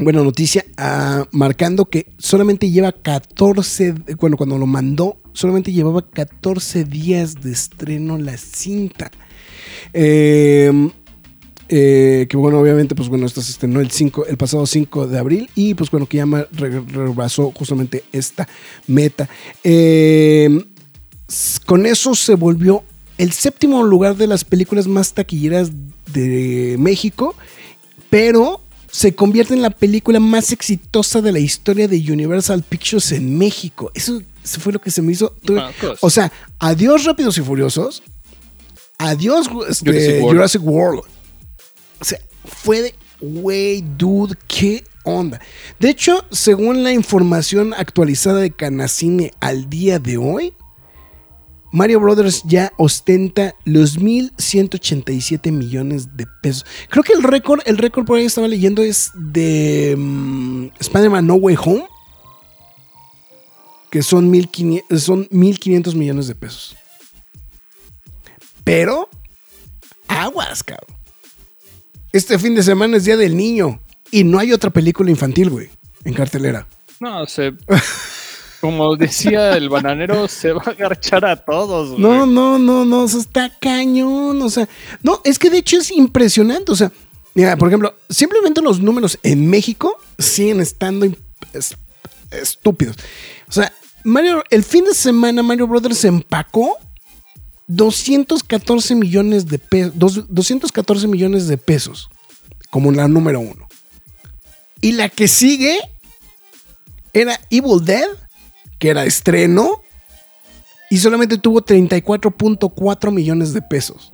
buena 0.00 0.24
noticia, 0.24 0.64
ah, 0.76 1.28
marcando 1.30 1.84
que 1.84 2.10
solamente 2.18 2.72
lleva 2.72 2.90
14, 2.90 3.94
bueno, 4.18 4.36
cuando 4.36 4.58
lo 4.58 4.66
mandó, 4.66 5.16
solamente 5.32 5.70
llevaba 5.70 6.10
14 6.10 6.82
días 6.82 7.40
de 7.40 7.52
estreno 7.52 8.18
la 8.18 8.36
cinta. 8.36 9.12
Eh, 9.92 10.90
eh, 11.70 12.26
que 12.30 12.36
bueno, 12.38 12.58
obviamente, 12.58 12.94
pues 12.94 13.08
bueno, 13.08 13.26
esto 13.26 13.42
se 13.42 13.52
estrenó 13.52 13.80
el, 13.80 13.90
5, 13.90 14.26
el 14.26 14.38
pasado 14.38 14.64
5 14.64 15.06
de 15.06 15.18
abril 15.18 15.50
y 15.54 15.74
pues 15.74 15.90
bueno, 15.90 16.06
que 16.06 16.16
ya 16.16 16.26
rebasó 16.90 17.52
justamente 17.52 18.04
esta 18.10 18.48
meta. 18.86 19.28
Eh, 19.62 20.64
con 21.66 21.86
eso 21.86 22.14
se 22.14 22.34
volvió 22.34 22.84
el 23.18 23.32
séptimo 23.32 23.82
lugar 23.82 24.16
de 24.16 24.26
las 24.26 24.44
películas 24.44 24.86
más 24.86 25.12
taquilleras 25.12 25.70
de 26.12 26.76
México, 26.78 27.34
pero 28.10 28.62
se 28.90 29.14
convierte 29.14 29.54
en 29.54 29.62
la 29.62 29.70
película 29.70 30.20
más 30.20 30.52
exitosa 30.52 31.20
de 31.20 31.32
la 31.32 31.38
historia 31.38 31.88
de 31.88 31.98
Universal 31.98 32.62
Pictures 32.62 33.12
en 33.12 33.36
México. 33.36 33.90
Eso, 33.94 34.22
fue 34.42 34.72
lo 34.72 34.80
que 34.80 34.90
se 34.90 35.02
me 35.02 35.12
hizo. 35.12 35.34
Ah, 35.58 35.70
pues. 35.78 35.98
O 36.00 36.08
sea, 36.08 36.32
adiós 36.58 37.04
Rápidos 37.04 37.36
y 37.36 37.42
Furiosos. 37.42 38.02
Adiós 38.96 39.48
este, 39.68 40.20
Jurassic 40.20 40.22
Jurassic, 40.22 40.62
World. 40.62 40.98
World. 41.00 41.12
O 42.00 42.04
sea, 42.04 42.18
fue 42.44 42.82
de, 42.82 42.94
güey, 43.20 43.84
dude, 43.96 44.36
qué 44.46 44.84
onda. 45.04 45.40
De 45.78 45.90
hecho, 45.90 46.24
según 46.30 46.82
la 46.82 46.92
información 46.92 47.74
actualizada 47.74 48.40
de 48.40 48.50
Canacine 48.50 49.32
al 49.40 49.68
día 49.68 49.98
de 49.98 50.16
hoy, 50.16 50.54
Mario 51.70 52.00
Brothers 52.00 52.42
ya 52.44 52.72
ostenta 52.76 53.54
los 53.64 53.98
1.187 53.98 55.52
millones 55.52 56.16
de 56.16 56.26
pesos. 56.42 56.64
Creo 56.88 57.02
que 57.02 57.12
el 57.12 57.22
récord, 57.22 57.60
el 57.66 57.78
récord 57.78 58.06
por 58.06 58.18
ahí 58.18 58.24
estaba 58.24 58.48
leyendo 58.48 58.82
es 58.82 59.10
de 59.14 59.94
mm, 59.96 60.68
Spider-Man 60.80 61.26
No 61.26 61.34
Way 61.34 61.56
Home. 61.64 61.86
que 63.90 64.02
son 64.02 64.32
1.500 64.32 64.98
son 64.98 65.28
1.500 65.28 65.94
millones 65.94 66.28
de 66.28 66.34
pesos. 66.34 66.76
Pero, 68.64 69.08
aguas, 70.08 70.62
cabrón. 70.62 70.96
Este 72.12 72.38
fin 72.38 72.54
de 72.54 72.62
semana 72.62 72.96
es 72.96 73.04
Día 73.04 73.16
del 73.16 73.36
Niño 73.36 73.80
y 74.10 74.24
no 74.24 74.38
hay 74.38 74.52
otra 74.52 74.70
película 74.70 75.10
infantil, 75.10 75.50
güey, 75.50 75.70
en 76.04 76.14
cartelera. 76.14 76.66
No, 77.00 77.26
se. 77.26 77.54
Como 78.60 78.96
decía 78.96 79.56
el 79.56 79.68
bananero, 79.68 80.26
se 80.26 80.52
va 80.52 80.62
a 80.66 80.70
agarchar 80.70 81.24
a 81.24 81.36
todos. 81.36 81.90
güey. 81.90 82.00
No, 82.00 82.26
no, 82.26 82.58
no, 82.58 82.84
no, 82.84 83.02
o 83.02 83.08
sea, 83.08 83.20
está 83.20 83.58
cañón, 83.60 84.42
o 84.42 84.50
sea, 84.50 84.68
no, 85.02 85.20
es 85.24 85.38
que 85.38 85.50
de 85.50 85.58
hecho 85.58 85.78
es 85.78 85.92
impresionante, 85.92 86.72
o 86.72 86.76
sea, 86.76 86.90
mira, 87.34 87.56
por 87.56 87.68
ejemplo, 87.68 87.94
simplemente 88.10 88.60
los 88.60 88.80
números 88.80 89.18
en 89.22 89.48
México 89.48 89.96
siguen 90.18 90.60
estando 90.60 91.06
estúpidos. 92.30 92.96
O 93.48 93.52
sea, 93.52 93.72
Mario, 94.04 94.42
el 94.50 94.64
fin 94.64 94.84
de 94.84 94.94
semana 94.94 95.42
Mario 95.42 95.66
Brothers 95.66 96.04
empacó 96.04 96.76
214 97.68 98.94
millones 98.94 99.46
de 99.46 99.58
pesos, 99.58 99.92
214 100.28 101.06
millones 101.06 101.46
de 101.46 101.58
pesos, 101.58 102.08
como 102.70 102.90
la 102.90 103.06
número 103.06 103.40
uno. 103.40 103.68
Y 104.80 104.92
la 104.92 105.08
que 105.08 105.28
sigue 105.28 105.78
era 107.12 107.40
Evil 107.50 107.84
Dead, 107.84 108.06
que 108.78 108.90
era 108.90 109.04
estreno, 109.04 109.82
y 110.90 110.98
solamente 110.98 111.36
tuvo 111.38 111.60
34.4 111.62 113.10
millones 113.12 113.52
de 113.52 113.60
pesos. 113.62 114.12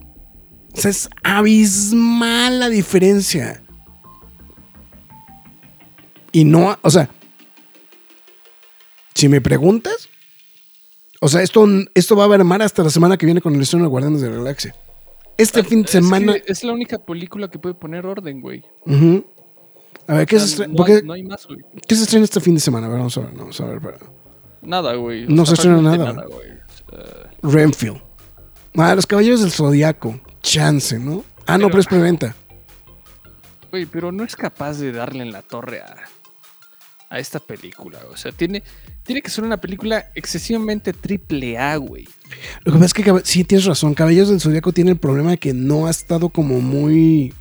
O 0.73 0.81
sea, 0.81 0.91
es 0.91 1.09
abismal 1.23 2.59
la 2.59 2.69
diferencia. 2.69 3.63
Y 6.33 6.45
no, 6.45 6.77
o 6.83 6.91
sea, 6.91 7.09
si 9.15 9.29
me 9.29 9.41
preguntas, 9.41 10.09
o 11.21 11.29
sea, 11.29 11.43
esto, 11.43 11.65
esto 11.95 12.17
va 12.17 12.25
a 12.25 12.29
mermar 12.29 12.61
hasta 12.63 12.83
la 12.83 12.91
semana 12.91 13.17
que 13.17 13.25
viene 13.27 13.41
con 13.41 13.55
el 13.55 13.63
estreno 13.63 13.85
de 13.85 13.91
Guardianes 13.91 14.21
de 14.21 14.31
la 14.31 14.37
Galaxia. 14.37 14.75
Este 15.37 15.63
fin 15.63 15.83
de 15.83 15.89
semana. 15.89 16.35
Es, 16.47 16.65
la 16.65 16.73
única 16.73 16.99
película 16.99 17.49
que 17.49 17.59
puede 17.59 17.75
poner 17.75 18.05
orden, 18.07 18.41
güey. 18.41 18.65
Ujú. 18.87 19.25
A 20.07 20.15
ver, 20.15 20.27
¿qué, 20.27 20.37
O 20.37 20.41
se 20.41 20.49
sea, 20.49 20.67
estre- 20.67 21.01
no, 21.01 21.07
no 21.07 21.13
hay 21.13 21.23
más, 21.23 21.47
güey. 21.47 21.61
qué 21.87 21.95
se 21.95 22.03
estrena 22.03 22.25
este 22.25 22.41
fin 22.41 22.55
de 22.55 22.61
semana? 22.61 22.87
A 22.87 22.91
ver, 22.91 22.99
vamos 22.99 23.17
a 23.17 23.21
ver, 23.21 23.31
vamos 23.35 23.61
a 23.61 23.65
ver. 23.67 23.81
para- 23.81 23.99
Nada, 24.65 24.95
güey. 24.95 25.27
No 25.29 25.45
se 25.47 25.55
estrena 25.55 25.81
nada. 25.81 26.13
güey. 26.27 26.51
O 26.51 26.97
sea, 26.97 27.31
Renfield. 27.43 28.01
Ah, 28.77 28.95
los 28.95 29.07
Caballeros 29.07 29.41
del 29.41 29.51
Zodiaco. 29.53 30.19
Chance, 30.43 30.99
¿no? 30.99 31.25
Ah, 31.47 31.59
no, 31.59 31.69
Pero- 31.69 31.81
es 31.81 31.87
preventa. 31.87 32.35
Güey, 33.71 33.87
pero 33.87 34.13
no 34.13 34.23
es 34.25 34.37
capaz 34.37 34.75
de 34.79 34.93
darle 34.93 35.23
en 35.25 35.33
la 35.33 35.43
torre 35.43 35.81
a, 35.81 35.97
a 37.11 37.19
esta 37.19 37.41
película. 37.41 37.99
O 38.13 38.17
sea, 38.17 38.31
tiene, 38.31 38.63
tiene 39.03 39.21
que 39.21 39.31
ser 39.31 39.43
una 39.45 39.57
película 39.57 40.11
excesivamente 40.15 40.93
triple 40.93 41.59
A, 41.59 41.77
güey. 41.77 42.07
Lo 42.65 42.73
que 42.73 42.79
pasa 42.79 42.85
es 42.87 42.95
que 42.95 43.21
sí 43.25 43.43
tienes 43.45 43.65
razón. 43.67 43.95
Caballeros 43.95 44.29
del 44.29 44.41
Zodiaco 44.41 44.73
tiene 44.73 44.93
el 44.93 44.99
problema 44.99 45.31
de 45.33 45.39
que 45.39 45.53
no 45.55 45.87
ha 45.87 45.91
estado 45.91 46.29
como 46.29 46.61
muy. 46.61 47.35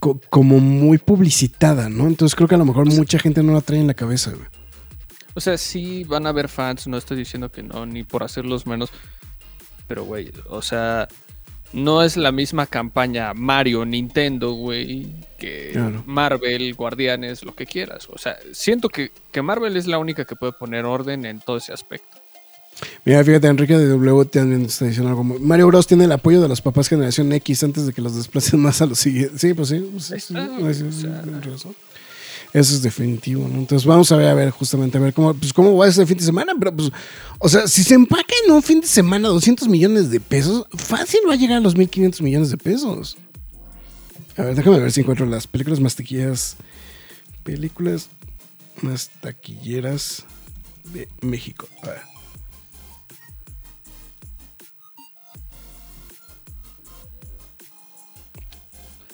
co- 0.00 0.20
como 0.30 0.60
muy 0.60 0.98
publicitada, 0.98 1.88
¿no? 1.88 2.06
Entonces 2.06 2.36
creo 2.36 2.46
que 2.48 2.54
a 2.54 2.58
lo 2.58 2.64
mejor 2.64 2.86
mucha 2.86 3.18
gente 3.18 3.42
no 3.42 3.52
la 3.54 3.60
trae 3.60 3.80
en 3.80 3.86
la 3.88 3.94
cabeza, 3.94 4.30
güey. 4.30 4.46
O 5.38 5.40
sea, 5.40 5.56
sí 5.56 6.02
van 6.02 6.26
a 6.26 6.30
haber 6.30 6.48
fans, 6.48 6.88
no 6.88 6.96
estoy 6.96 7.16
diciendo 7.16 7.48
que 7.48 7.62
no, 7.62 7.86
ni 7.86 8.02
por 8.02 8.24
hacerlos 8.24 8.66
menos. 8.66 8.90
Pero, 9.86 10.02
güey, 10.02 10.32
o 10.48 10.60
sea, 10.62 11.06
no 11.72 12.02
es 12.02 12.16
la 12.16 12.32
misma 12.32 12.66
campaña 12.66 13.32
Mario, 13.34 13.84
Nintendo, 13.84 14.50
güey, 14.50 15.06
que 15.38 15.70
Claro. 15.74 16.02
Marvel, 16.06 16.74
Guardianes, 16.74 17.44
lo 17.44 17.54
que 17.54 17.66
quieras. 17.66 18.08
O 18.10 18.18
sea, 18.18 18.36
siento 18.52 18.88
que, 18.88 19.12
que 19.30 19.40
Marvel 19.40 19.76
es 19.76 19.86
la 19.86 19.98
única 19.98 20.24
que 20.24 20.34
puede 20.34 20.54
poner 20.54 20.84
orden 20.84 21.24
en 21.24 21.38
todo 21.38 21.58
ese 21.58 21.72
aspecto. 21.72 22.18
Mira, 23.04 23.22
fíjate, 23.22 23.46
Enrique 23.46 23.78
de 23.78 23.86
W 23.90 24.24
también 24.24 24.64
está 24.64 24.86
diciendo 24.86 25.08
algo. 25.08 25.22
Mario 25.22 25.68
Bros. 25.68 25.86
tiene 25.86 26.02
el 26.02 26.12
apoyo 26.12 26.40
de 26.40 26.48
los 26.48 26.60
papás 26.60 26.88
generación 26.88 27.32
X 27.32 27.62
antes 27.62 27.86
de 27.86 27.92
que 27.92 28.02
los 28.02 28.16
desplacen 28.16 28.58
más 28.62 28.82
a 28.82 28.86
los 28.86 28.98
siguientes. 28.98 29.40
Sí, 29.40 29.54
pues 29.54 29.68
sí. 29.68 29.88
pues 29.92 30.04
sí, 30.04 30.18
sí, 30.18 30.34
sí, 30.74 30.92
sí, 30.92 31.08
Eso 32.52 32.74
es 32.74 32.82
definitivo, 32.82 33.46
¿no? 33.46 33.58
Entonces 33.58 33.86
vamos 33.86 34.10
a 34.10 34.16
ver, 34.16 34.28
a 34.28 34.34
ver, 34.34 34.50
justamente, 34.50 34.96
a 34.96 35.00
ver 35.00 35.12
cómo, 35.12 35.34
pues, 35.34 35.52
cómo 35.52 35.76
va 35.76 35.86
ese 35.86 36.06
fin 36.06 36.16
de 36.16 36.24
semana. 36.24 36.52
Pero, 36.58 36.74
pues, 36.74 36.90
o 37.38 37.48
sea, 37.48 37.66
si 37.66 37.84
se 37.84 37.94
empaca 37.94 38.34
en 38.46 38.52
un 38.52 38.62
fin 38.62 38.80
de 38.80 38.86
semana 38.86 39.28
200 39.28 39.68
millones 39.68 40.10
de 40.10 40.20
pesos, 40.20 40.66
fácil 40.74 41.20
va 41.28 41.34
a 41.34 41.36
llegar 41.36 41.58
a 41.58 41.60
los 41.60 41.76
1.500 41.76 42.22
millones 42.22 42.50
de 42.50 42.56
pesos. 42.56 43.18
A 44.36 44.42
ver, 44.42 44.54
déjame 44.54 44.78
ver 44.78 44.92
si 44.92 45.00
encuentro 45.00 45.26
las 45.26 45.46
películas 45.46 45.80
más 45.80 45.96
taquilleras. 45.96 46.56
Películas 47.42 48.08
más 48.82 49.10
taquilleras 49.20 50.24
de 50.92 51.08
México. 51.20 51.68
A 51.82 51.88
ver. 51.88 52.17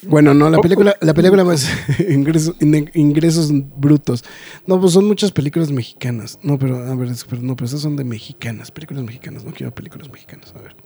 Bueno, 0.08 0.34
no, 0.34 0.50
la 0.50 0.58
película, 0.60 0.94
la 1.00 1.14
película 1.14 1.44
más 1.44 1.68
ingresos, 2.08 2.56
in- 2.60 2.90
ingresos 2.94 3.50
brutos. 3.76 4.24
No, 4.66 4.80
pues 4.80 4.92
son 4.92 5.06
muchas 5.06 5.32
películas 5.32 5.70
mexicanas. 5.70 6.38
No, 6.42 6.58
pero 6.58 6.76
a 6.78 6.94
ver, 6.94 7.10
pero 7.28 7.42
no, 7.42 7.56
pero 7.56 7.66
esas 7.66 7.80
son 7.80 7.96
de 7.96 8.04
mexicanas, 8.04 8.70
películas 8.70 9.02
mexicanas. 9.04 9.44
No 9.44 9.52
quiero 9.52 9.74
películas 9.74 10.10
mexicanas. 10.10 10.52
A 10.56 10.60
ver. 10.62 10.76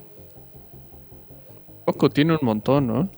Poco 1.87 2.11
tiene 2.11 2.33
un 2.35 2.41
montón, 2.43 2.87
¿no? 2.87 3.11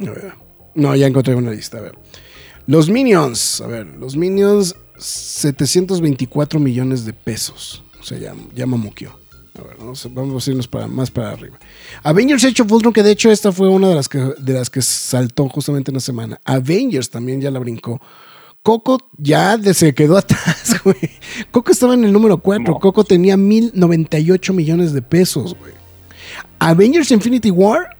A 0.00 0.10
ver. 0.10 0.32
No, 0.74 0.94
ya 0.94 1.06
encontré 1.06 1.34
una 1.34 1.50
lista. 1.50 1.78
A 1.78 1.82
ver. 1.82 1.98
Los 2.66 2.88
Minions. 2.88 3.60
A 3.60 3.66
ver, 3.66 3.86
los 3.86 4.16
Minions, 4.16 4.74
724 4.98 6.60
millones 6.60 7.04
de 7.04 7.12
pesos. 7.12 7.84
O 8.00 8.02
sea, 8.02 8.18
ya, 8.18 8.34
ya 8.54 8.66
mamuqueó. 8.66 9.18
A 9.58 9.62
ver, 9.62 9.76
vamos, 9.78 10.04
a- 10.04 10.08
vamos 10.10 10.46
a 10.46 10.50
irnos 10.50 10.66
para, 10.68 10.86
más 10.88 11.10
para 11.10 11.30
arriba. 11.30 11.58
Avengers 12.02 12.44
Age 12.44 12.62
of 12.62 12.72
Ultron, 12.72 12.92
que 12.92 13.02
de 13.04 13.12
hecho 13.12 13.30
esta 13.30 13.52
fue 13.52 13.68
una 13.68 13.88
de 13.88 13.94
las 13.94 14.08
que, 14.08 14.18
de 14.18 14.52
las 14.54 14.68
que 14.68 14.82
saltó 14.82 15.48
justamente 15.48 15.90
en 15.90 15.94
la 15.94 16.00
semana. 16.00 16.40
Avengers 16.44 17.08
también 17.10 17.40
ya 17.40 17.50
la 17.50 17.60
brincó. 17.60 18.00
Coco 18.64 18.98
ya 19.16 19.56
se 19.74 19.94
quedó 19.94 20.16
atrás, 20.18 20.74
güey. 20.82 20.96
Coco 21.52 21.70
estaba 21.70 21.94
en 21.94 22.04
el 22.04 22.12
número 22.12 22.38
4. 22.38 22.74
No. 22.74 22.80
Coco 22.80 23.04
tenía 23.04 23.36
1098 23.36 24.52
millones 24.52 24.92
de 24.92 25.02
pesos, 25.02 25.54
güey. 25.58 25.72
Avengers 26.58 27.10
Infinity 27.10 27.50
War 27.50 27.90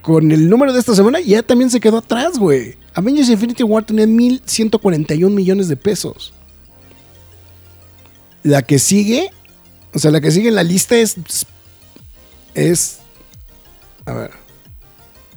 con 0.00 0.30
el 0.30 0.48
número 0.48 0.72
de 0.72 0.78
esta 0.78 0.94
semana 0.94 1.20
ya 1.20 1.42
también 1.42 1.68
se 1.68 1.80
quedó 1.80 1.98
atrás, 1.98 2.38
güey. 2.38 2.76
Avengers 2.94 3.28
Infinity 3.28 3.64
War 3.64 3.84
tenía 3.84 4.06
1141 4.06 5.34
millones 5.34 5.68
de 5.68 5.76
pesos. 5.76 6.32
La 8.44 8.62
que 8.62 8.78
sigue, 8.78 9.30
o 9.96 9.98
sea, 9.98 10.10
la 10.10 10.20
que 10.20 10.30
sigue 10.30 10.50
en 10.50 10.54
la 10.54 10.62
lista 10.62 10.94
es. 10.94 11.16
Es. 12.52 12.98
A 14.04 14.12
ver. 14.12 14.30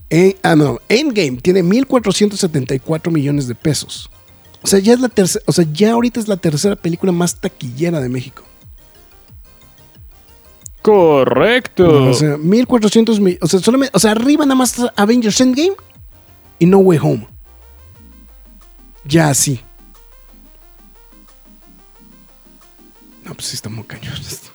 En- 0.10 0.36
ah, 0.44 0.54
no. 0.58 0.80
Endgame 0.90 1.38
tiene 1.38 1.64
1474 1.64 3.10
millones 3.10 3.48
de 3.48 3.56
pesos. 3.56 4.10
O 4.62 4.68
sea, 4.68 4.80
ya 4.80 4.92
es 4.92 5.00
la 5.00 5.08
tercera. 5.08 5.42
O 5.48 5.54
sea, 5.54 5.66
ya 5.72 5.94
ahorita 5.94 6.20
es 6.20 6.28
la 6.28 6.36
tercera 6.36 6.76
película 6.76 7.14
más 7.14 7.40
taquillera 7.40 8.02
de 8.02 8.10
México. 8.10 8.44
Correcto. 10.82 12.10
O 12.10 12.14
sea, 12.14 12.36
1400 12.38 13.18
mil. 13.22 13.38
O 13.42 13.48
sea, 13.48 13.62
solamente, 13.62 13.96
o 13.96 14.00
sea, 14.00 14.12
arriba 14.12 14.44
nada 14.44 14.56
más 14.56 14.76
Avengers 14.98 15.40
Endgame 15.40 15.78
y 16.60 16.66
No 16.66 16.80
Way 16.80 17.00
Home. 17.02 17.28
Ya 19.06 19.30
así. 19.30 19.62
No, 23.30 23.36
pues 23.36 23.48
sí 23.48 23.56
está 23.56 23.70
muy 23.70 23.84
cañón 23.84 24.16
esto. 24.20 24.50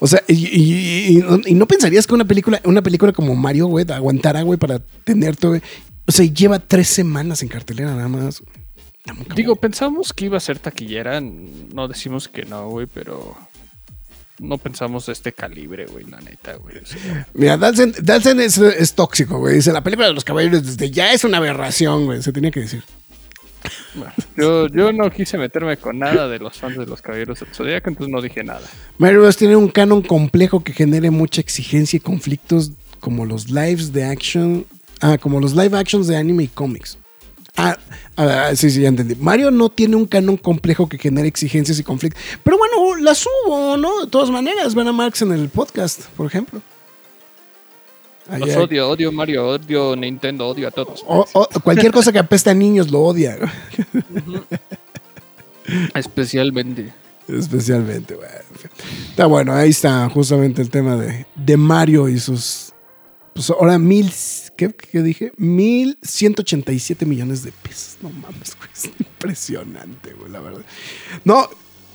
O 0.00 0.06
sea, 0.08 0.22
y, 0.26 0.34
y- 0.34 1.18
y- 1.18 1.50
y 1.50 1.54
no 1.54 1.66
pensarías 1.66 2.06
que 2.06 2.14
una 2.14 2.24
película, 2.24 2.60
una 2.64 2.80
película 2.82 3.12
como 3.12 3.34
Mario, 3.36 3.66
güey, 3.66 3.84
aguantara, 3.92 4.40
güey, 4.42 4.58
para 4.58 4.78
tener 5.04 5.36
todo. 5.36 5.58
O 6.06 6.12
sea, 6.12 6.24
lleva 6.24 6.58
tres 6.58 6.88
semanas 6.88 7.42
en 7.42 7.48
cartelera 7.48 7.94
nada 7.94 8.08
más. 8.08 8.42
Digo, 9.36 9.56
pensamos 9.56 10.12
que 10.14 10.24
iba 10.26 10.38
a 10.38 10.40
ser 10.40 10.58
taquillera. 10.58 11.20
No 11.20 11.88
decimos 11.88 12.28
que 12.28 12.44
no, 12.46 12.70
güey, 12.70 12.86
pero 12.86 13.36
no 14.38 14.56
pensamos 14.56 15.06
de 15.06 15.12
este 15.12 15.32
calibre, 15.32 15.84
güey, 15.86 16.06
la 16.06 16.20
neta, 16.22 16.54
güey. 16.54 16.78
O 16.78 16.86
sea, 16.86 17.28
Mira, 17.34 17.56
Dalsen, 17.58 17.92
Dalsen 18.02 18.40
es, 18.40 18.56
es 18.56 18.94
tóxico, 18.94 19.38
güey. 19.38 19.56
Dice, 19.56 19.72
la 19.72 19.82
película 19.84 20.08
de 20.08 20.14
los 20.14 20.24
caballeros 20.24 20.64
desde 20.64 20.90
ya 20.90 21.12
es 21.12 21.24
una 21.24 21.36
aberración, 21.36 22.06
güey. 22.06 22.22
Se 22.22 22.32
tenía 22.32 22.50
que 22.50 22.60
decir. 22.60 22.82
yo, 24.36 24.68
yo 24.68 24.92
no 24.92 25.10
quise 25.10 25.38
meterme 25.38 25.76
con 25.76 25.98
nada 25.98 26.28
de 26.28 26.38
los 26.38 26.58
fans 26.58 26.76
de 26.76 26.86
los 26.86 27.02
Caballeros 27.02 27.40
del 27.40 27.68
entonces 27.68 28.08
no 28.08 28.20
dije 28.20 28.42
nada. 28.44 28.62
Mario 28.98 29.20
Bros. 29.20 29.36
tiene 29.36 29.56
un 29.56 29.68
canon 29.68 30.02
complejo 30.02 30.62
que 30.62 30.72
genere 30.72 31.10
mucha 31.10 31.40
exigencia 31.40 31.96
y 31.96 32.00
conflictos 32.00 32.72
como 33.00 33.26
los 33.26 33.50
lives 33.50 33.92
de 33.92 34.04
action. 34.04 34.66
Ah, 35.00 35.18
como 35.18 35.40
los 35.40 35.54
live 35.54 35.76
actions 35.76 36.06
de 36.06 36.16
anime 36.16 36.44
y 36.44 36.48
cómics. 36.48 36.96
Ah, 37.56 37.76
ah, 38.16 38.50
sí, 38.54 38.70
sí, 38.70 38.80
ya 38.80 38.88
entendí. 38.88 39.14
Mario 39.16 39.50
no 39.50 39.68
tiene 39.68 39.96
un 39.96 40.06
canon 40.06 40.36
complejo 40.36 40.88
que 40.88 40.96
genere 40.96 41.28
exigencias 41.28 41.78
y 41.78 41.82
conflictos. 41.82 42.22
Pero 42.42 42.56
bueno, 42.56 42.96
las 42.96 43.18
subo, 43.18 43.76
¿no? 43.76 44.04
De 44.04 44.10
todas 44.10 44.30
maneras, 44.30 44.74
ven 44.74 44.88
a 44.88 44.92
Marx 44.92 45.22
en 45.22 45.32
el 45.32 45.48
podcast, 45.48 46.02
por 46.16 46.26
ejemplo. 46.26 46.62
Los 48.38 48.54
odio, 48.56 48.88
odio 48.88 49.10
Mario, 49.12 49.46
odio 49.48 49.96
Nintendo, 49.96 50.46
odio 50.48 50.68
a 50.68 50.70
todos. 50.70 51.04
o- 51.06 51.26
o- 51.32 51.48
cualquier 51.62 51.92
cosa 51.92 52.12
que 52.12 52.18
apeste 52.18 52.50
a 52.50 52.54
niños 52.54 52.90
lo 52.90 53.00
odia. 53.00 53.36
Especialmente. 55.94 56.92
Especialmente, 57.28 58.14
güey. 58.14 58.28
Está 59.10 59.26
bueno, 59.26 59.52
ahí 59.54 59.70
está 59.70 60.08
justamente 60.08 60.60
el 60.60 60.70
tema 60.70 60.96
de, 60.96 61.26
de 61.34 61.56
Mario 61.56 62.08
y 62.08 62.18
sus. 62.18 62.72
Pues 63.34 63.48
ahora 63.50 63.78
mil. 63.78 64.12
¿qué, 64.56 64.70
¿Qué 64.74 65.02
dije? 65.02 65.32
Mil 65.36 65.98
ciento 66.02 66.42
ochenta 66.42 66.72
y 66.72 66.78
siete 66.78 67.06
millones 67.06 67.42
de 67.42 67.52
pesos. 67.52 67.96
No 68.02 68.10
mames, 68.10 68.56
güey. 68.58 68.70
Es 68.74 68.84
impresionante, 68.86 70.12
güey, 70.14 70.30
la 70.30 70.40
verdad. 70.40 70.62
No, 71.24 71.48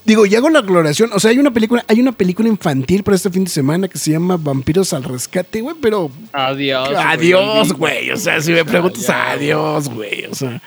digo, 0.08 0.26
ya 0.26 0.42
con 0.42 0.54
la 0.54 0.60
aclaración. 0.60 1.12
O 1.14 1.20
sea, 1.20 1.32
hay 1.32 1.38
una 1.38 1.52
película, 1.52 1.84
hay 1.88 2.00
una 2.00 2.14
película 2.14 2.48
infantil 2.48 3.04
para 3.04 3.16
este 3.16 3.30
fin 3.30 3.44
de 3.44 3.50
semana 3.52 3.88
que 3.88 3.98
se 4.00 4.12
llama 4.12 4.38
Vampiros 4.38 4.94
al 4.94 5.04
Rescate, 5.04 5.62
güey, 5.62 5.76
pero. 5.82 6.10
Adiós. 6.34 6.90
Adiós, 6.98 7.74
güey. 7.74 8.10
O 8.12 8.18
sea, 8.18 8.42
si 8.42 8.54
me 8.54 8.66
preguntas, 8.66 9.08
adiós, 9.10 9.90
güey. 9.90 10.26
O 10.26 10.34
sea. 10.34 10.62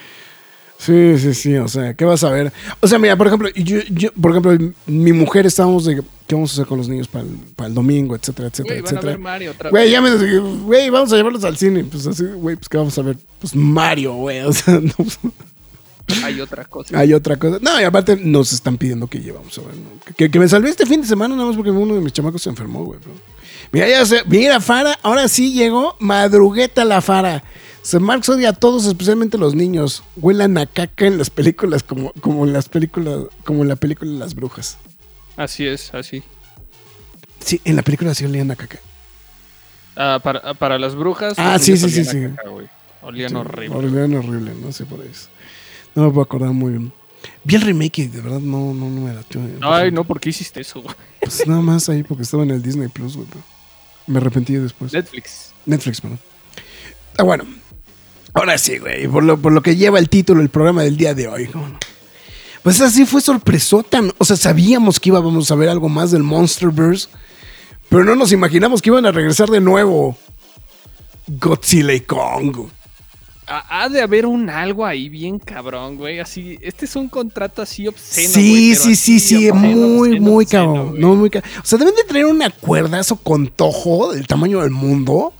Sí, 0.77 1.17
sí, 1.17 1.33
sí. 1.33 1.55
O 1.57 1.67
sea, 1.67 1.93
¿qué 1.95 2.05
vas 2.05 2.23
a 2.23 2.29
ver? 2.29 2.53
O 2.79 2.87
sea, 2.87 2.97
mira, 2.97 3.15
por 3.15 3.27
ejemplo, 3.27 3.49
yo, 3.55 3.79
yo 3.89 4.11
por 4.13 4.31
ejemplo, 4.31 4.73
mi 4.87 5.11
mujer 5.11 5.45
estábamos 5.45 5.85
de 5.85 6.01
qué 6.27 6.35
vamos 6.35 6.51
a 6.51 6.53
hacer 6.53 6.65
con 6.65 6.77
los 6.77 6.87
niños 6.87 7.07
para 7.07 7.25
el, 7.25 7.31
para 7.55 7.67
el 7.67 7.73
domingo, 7.75 8.15
etcétera, 8.15 8.47
etcétera, 8.47 8.75
Güey, 8.75 8.81
van 8.81 8.85
a 8.85 8.89
etcétera. 8.89 9.11
ver 9.11 9.19
Mario 9.19 9.51
otra 9.51 9.69
Güey, 9.69 9.91
ya 9.91 10.01
me 10.01 10.15
güey, 10.63 10.89
vamos 10.89 11.11
a 11.13 11.17
llevarlos 11.17 11.43
al 11.43 11.57
cine. 11.57 11.83
Pues 11.83 12.07
así, 12.07 12.23
güey, 12.25 12.55
pues 12.55 12.69
qué 12.69 12.77
vamos 12.77 12.97
a 12.97 13.01
ver. 13.01 13.17
Pues 13.39 13.55
Mario, 13.55 14.13
güey. 14.13 14.39
O 14.41 14.53
sea, 14.53 14.79
no, 14.79 14.91
Hay 16.23 16.41
otra 16.41 16.65
cosa. 16.65 16.97
hay 16.97 17.13
otra 17.13 17.37
cosa. 17.37 17.57
No, 17.61 17.79
y 17.79 17.83
aparte 17.83 18.15
nos 18.17 18.53
están 18.53 18.77
pidiendo 18.77 19.07
que 19.07 19.19
llevamos 19.19 19.57
a 19.57 19.61
ver. 19.61 19.75
¿no? 19.75 20.13
Que, 20.15 20.29
que 20.29 20.39
me 20.39 20.47
salvé 20.47 20.69
este 20.69 20.85
fin 20.85 21.01
de 21.01 21.07
semana 21.07 21.35
nada 21.35 21.47
más 21.47 21.55
porque 21.55 21.71
uno 21.71 21.95
de 21.95 22.01
mis 22.01 22.13
chamacos 22.13 22.41
se 22.41 22.49
enfermó, 22.49 22.83
güey. 22.83 22.99
Mira, 23.71 23.87
ya 23.87 24.05
sé, 24.05 24.21
mira, 24.27 24.59
Fara, 24.59 24.97
ahora 25.01 25.27
sí 25.27 25.53
llegó 25.53 25.95
madrugueta 25.99 26.83
la 26.83 27.01
Fara. 27.01 27.43
Se 27.81 27.99
Marx 27.99 28.29
odia 28.29 28.49
a 28.49 28.53
todos, 28.53 28.85
especialmente 28.85 29.37
los 29.37 29.55
niños. 29.55 30.03
Huelan 30.17 30.57
a 30.57 30.67
caca 30.67 31.07
en 31.07 31.17
las 31.17 31.29
películas, 31.29 31.81
como, 31.81 32.11
como 32.21 32.45
en 32.45 32.53
las 32.53 32.69
películas, 32.69 33.21
como 33.43 33.63
en 33.63 33.69
la 33.69 33.75
película 33.75 34.11
de 34.11 34.19
las 34.19 34.35
brujas. 34.35 34.77
Así 35.35 35.65
es, 35.65 35.93
así. 35.93 36.21
Sí, 37.39 37.59
en 37.65 37.75
la 37.75 37.81
película 37.81 38.13
sí 38.13 38.25
olían 38.25 38.51
a 38.51 38.55
caca. 38.55 38.79
Ah, 39.95 40.19
para, 40.21 40.53
para 40.53 40.77
las 40.77 40.95
brujas. 40.95 41.33
Ah, 41.37 41.57
sí, 41.57 41.75
sí, 41.75 41.89
sí, 41.89 42.05
sí. 42.05 42.21
caca. 42.35 42.51
Olían 43.01 43.29
Sí, 43.29 43.35
horrible. 43.35 43.75
Olían 43.75 44.13
horrible, 44.13 44.53
no 44.61 44.71
sé 44.71 44.85
por 44.85 45.03
eso. 45.03 45.29
No 45.95 46.03
me 46.03 46.09
puedo 46.09 46.21
acordar 46.21 46.51
muy 46.51 46.71
bien. 46.71 46.93
Vi 47.43 47.55
el 47.55 47.61
remake 47.61 47.99
y 47.99 48.07
de 48.07 48.21
verdad 48.21 48.39
no, 48.39 48.73
no, 48.73 48.89
no 48.89 49.01
me 49.01 49.13
latió. 49.13 49.41
Ay, 49.61 49.91
no, 49.91 50.03
¿por 50.03 50.19
qué 50.19 50.29
hiciste 50.29 50.61
eso, 50.61 50.81
güey? 50.81 50.95
Pues 51.19 51.45
nada 51.47 51.61
más 51.61 51.87
ahí 51.89 52.03
porque 52.03 52.23
estaba 52.23 52.43
en 52.43 52.51
el 52.51 52.61
Disney 52.61 52.87
Plus, 52.87 53.15
güey. 53.15 53.27
pero 53.29 53.43
Me 54.07 54.17
arrepentí 54.17 54.53
después. 54.55 54.91
Netflix. 54.93 55.53
Netflix, 55.65 56.01
perdón. 56.01 56.19
Ah, 57.17 57.23
bueno. 57.23 57.43
Ahora 58.33 58.57
sí, 58.57 58.77
güey. 58.79 59.07
Por 59.07 59.23
lo, 59.23 59.37
por 59.39 59.51
lo 59.51 59.61
que 59.61 59.75
lleva 59.75 59.99
el 59.99 60.09
título 60.09 60.41
el 60.41 60.49
programa 60.49 60.83
del 60.83 60.97
día 60.97 61.13
de 61.13 61.27
hoy. 61.27 61.47
¿cómo 61.47 61.67
no? 61.67 61.77
Pues 62.63 62.79
así 62.81 63.05
fue 63.05 63.21
sorpresota. 63.21 64.01
O 64.17 64.25
sea, 64.25 64.35
sabíamos 64.37 64.99
que 64.99 65.09
íbamos 65.09 65.51
a 65.51 65.55
ver 65.55 65.69
algo 65.69 65.89
más 65.89 66.11
del 66.11 66.23
Monsterverse. 66.23 67.09
Pero 67.89 68.03
no 68.05 68.15
nos 68.15 68.31
imaginamos 68.31 68.81
que 68.81 68.89
iban 68.89 69.05
a 69.05 69.11
regresar 69.11 69.49
de 69.49 69.59
nuevo 69.59 70.17
Godzilla 71.27 71.93
y 71.93 72.01
Kong. 72.01 72.67
Ha, 73.69 73.89
de 73.89 74.01
haber 74.01 74.25
un 74.25 74.49
algo 74.49 74.85
ahí 74.85 75.09
bien 75.09 75.37
cabrón, 75.39 75.97
güey. 75.97 76.19
Así, 76.19 76.57
este 76.61 76.85
es 76.85 76.95
un 76.95 77.09
contrato 77.09 77.61
así 77.61 77.87
obsceno. 77.87 78.29
sí, 78.33 78.49
güey, 78.49 78.75
sí, 78.75 78.95
sí, 78.95 79.19
sí, 79.19 79.49
obsceno, 79.49 79.55
muy, 79.55 80.09
obsceno, 80.09 80.21
muy 80.21 80.43
obsceno, 80.45 80.63
cabrón. 80.65 80.89
güey. 80.89 81.01
No, 81.01 81.15
muy 81.15 81.29
ca- 81.29 81.43
O 81.61 81.65
sea, 81.65 81.77
deben 81.77 81.95
de 81.95 82.03
traer 82.03 82.25
un 82.25 82.41
acuerdazo 82.41 83.15
con 83.17 83.47
Tojo 83.47 84.13
del 84.13 84.27
tamaño 84.27 84.61
del 84.61 84.71
mundo. 84.71 85.33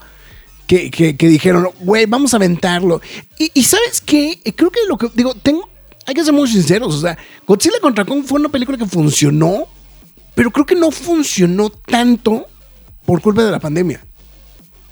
Que, 0.67 0.89
que- 0.89 1.15
que 1.17 1.27
dijeron, 1.27 1.67
güey, 1.81 2.05
vamos 2.05 2.33
a 2.33 2.37
aventarlo. 2.37 3.01
Y, 3.37 3.51
y 3.53 3.63
¿sabes 3.63 3.99
qué? 4.01 4.39
Eh, 4.43 4.53
Creo 4.53 4.69
que 4.71 4.79
lo 4.87 4.97
que. 4.97 5.09
Digo, 5.13 5.33
tengo. 5.35 5.69
Hay 6.05 6.13
que 6.13 6.23
ser 6.23 6.33
muy 6.33 6.47
sinceros. 6.49 6.95
O 6.95 7.01
sea, 7.01 7.17
Godzilla 7.45 7.79
contra 7.81 8.05
Kong 8.05 8.23
fue 8.25 8.39
una 8.39 8.49
película 8.49 8.77
que 8.77 8.85
funcionó. 8.85 9.65
Pero 10.33 10.49
creo 10.49 10.65
que 10.65 10.75
no 10.75 10.91
funcionó 10.91 11.69
tanto 11.69 12.45
por 13.05 13.21
culpa 13.21 13.43
de 13.43 13.51
la 13.51 13.59
pandemia. 13.59 14.01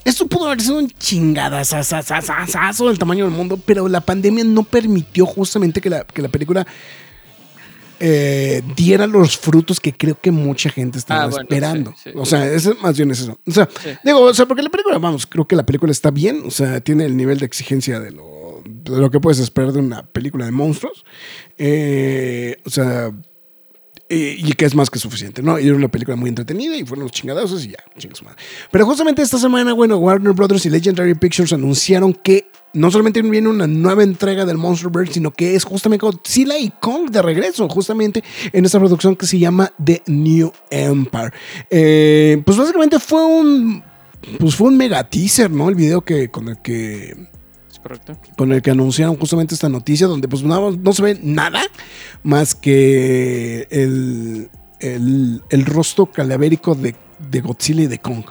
Esto 0.05 0.27
pudo 0.27 0.45
haber 0.47 0.61
sido 0.61 0.77
un 0.79 0.89
chingadazazazazazo 0.89 2.87
del 2.87 2.97
tamaño 2.99 3.25
del 3.25 3.33
mundo, 3.33 3.59
pero 3.63 3.87
la 3.87 4.01
pandemia 4.01 4.43
no 4.43 4.63
permitió 4.63 5.25
justamente 5.25 5.81
que 5.81 5.89
la, 5.89 6.03
que 6.03 6.21
la 6.21 6.29
película 6.29 6.65
eh, 8.01 8.61
diera 8.77 9.05
los 9.07 9.37
frutos 9.37 9.79
que 9.79 9.91
creo 9.93 10.17
que 10.19 10.31
mucha 10.31 10.69
gente 10.69 10.97
estaba 10.97 11.23
Ah, 11.23 11.27
bueno, 11.27 11.41
esperando. 11.43 11.91
sí, 11.97 12.11
sí. 12.11 12.11
O 12.15 12.25
sea, 12.25 12.45
eso, 12.51 12.73
más 12.81 12.95
bien 12.95 13.11
es 13.11 13.19
eso. 13.21 13.37
O 13.45 13.51
sea, 13.51 13.67
Sí. 13.83 13.89
digo, 14.05 14.21
o 14.21 14.33
sea, 14.33 14.45
porque 14.45 14.63
la 14.63 14.69
película, 14.69 14.97
vamos, 14.99 15.25
creo 15.27 15.45
que 15.45 15.55
la 15.57 15.65
película 15.65 15.91
está 15.91 16.09
bien, 16.11 16.43
o 16.45 16.51
sea, 16.51 16.79
tiene 16.79 17.05
el 17.05 17.17
nivel 17.17 17.39
de 17.39 17.45
exigencia 17.45 17.99
de 17.99 18.11
lo, 18.11 18.63
de 18.65 18.97
lo 18.99 19.11
que 19.11 19.19
puedes 19.19 19.39
esperar 19.39 19.73
de 19.73 19.79
una 19.79 20.03
película 20.03 20.45
de 20.45 20.51
monstruos. 20.51 21.03
Eh, 21.57 22.55
o 22.65 22.69
sea, 22.69 23.11
y, 24.09 24.49
y 24.49 24.53
que 24.53 24.65
es 24.65 24.75
más 24.75 24.89
que 24.89 24.97
suficiente, 24.99 25.43
¿no? 25.43 25.59
Y 25.59 25.67
era 25.67 25.75
una 25.75 25.87
película 25.87 26.17
muy 26.17 26.29
entretenida 26.29 26.75
y 26.75 26.83
fueron 26.83 27.03
los 27.03 27.11
chingadazos 27.11 27.63
y 27.65 27.69
ya, 27.69 27.83
chingas 27.97 28.23
madre. 28.23 28.37
Pero 28.71 28.85
justamente 28.85 29.21
esta 29.21 29.37
semana, 29.37 29.73
bueno, 29.73 29.97
Warner 29.97 30.33
Brothers 30.33 30.65
y 30.65 30.69
Legendary 30.69 31.13
Pictures 31.13 31.53
anunciaron 31.53 32.13
que 32.13 32.49
no 32.73 32.91
solamente 32.91 33.21
viene 33.21 33.47
una 33.47 33.67
nueva 33.67 34.03
entrega 34.03 34.45
del 34.45 34.57
Monsterverse, 34.57 35.13
sino 35.13 35.31
que 35.31 35.55
es 35.55 35.63
justamente 35.63 36.05
Godzilla 36.05 36.57
y 36.57 36.71
Kong 36.79 37.09
de 37.09 37.21
regreso, 37.21 37.67
justamente 37.69 38.23
en 38.51 38.65
esta 38.65 38.79
producción 38.79 39.15
que 39.15 39.25
se 39.25 39.39
llama 39.39 39.71
The 39.83 40.03
New 40.07 40.51
Empire. 40.69 41.31
Eh, 41.69 42.41
pues 42.45 42.57
básicamente 42.57 42.99
fue 42.99 43.25
un. 43.25 43.83
Pues 44.37 44.55
fue 44.55 44.67
un 44.67 44.77
mega 44.77 45.09
teaser, 45.09 45.49
¿no? 45.49 45.69
El 45.69 45.75
video 45.75 46.01
que 46.01 46.29
con 46.29 46.49
el 46.49 46.61
que 46.61 47.29
¿Es 47.79 47.83
correcto? 47.83 48.17
con 48.35 48.51
el 48.51 48.61
que 48.61 48.71
anunciaron 48.71 49.15
justamente 49.15 49.55
esta 49.55 49.69
noticia, 49.69 50.07
donde 50.07 50.27
pues 50.27 50.43
no, 50.43 50.71
no 50.71 50.93
se 50.93 51.01
ve 51.01 51.19
nada 51.23 51.61
más 52.23 52.55
que 52.55 53.67
el, 53.71 54.49
el, 54.79 55.41
el 55.49 55.65
rostro 55.65 56.07
calavérico 56.07 56.75
de, 56.75 56.95
de 57.19 57.41
Godzilla 57.41 57.83
y 57.83 57.87
de 57.87 57.99
Kong. 57.99 58.25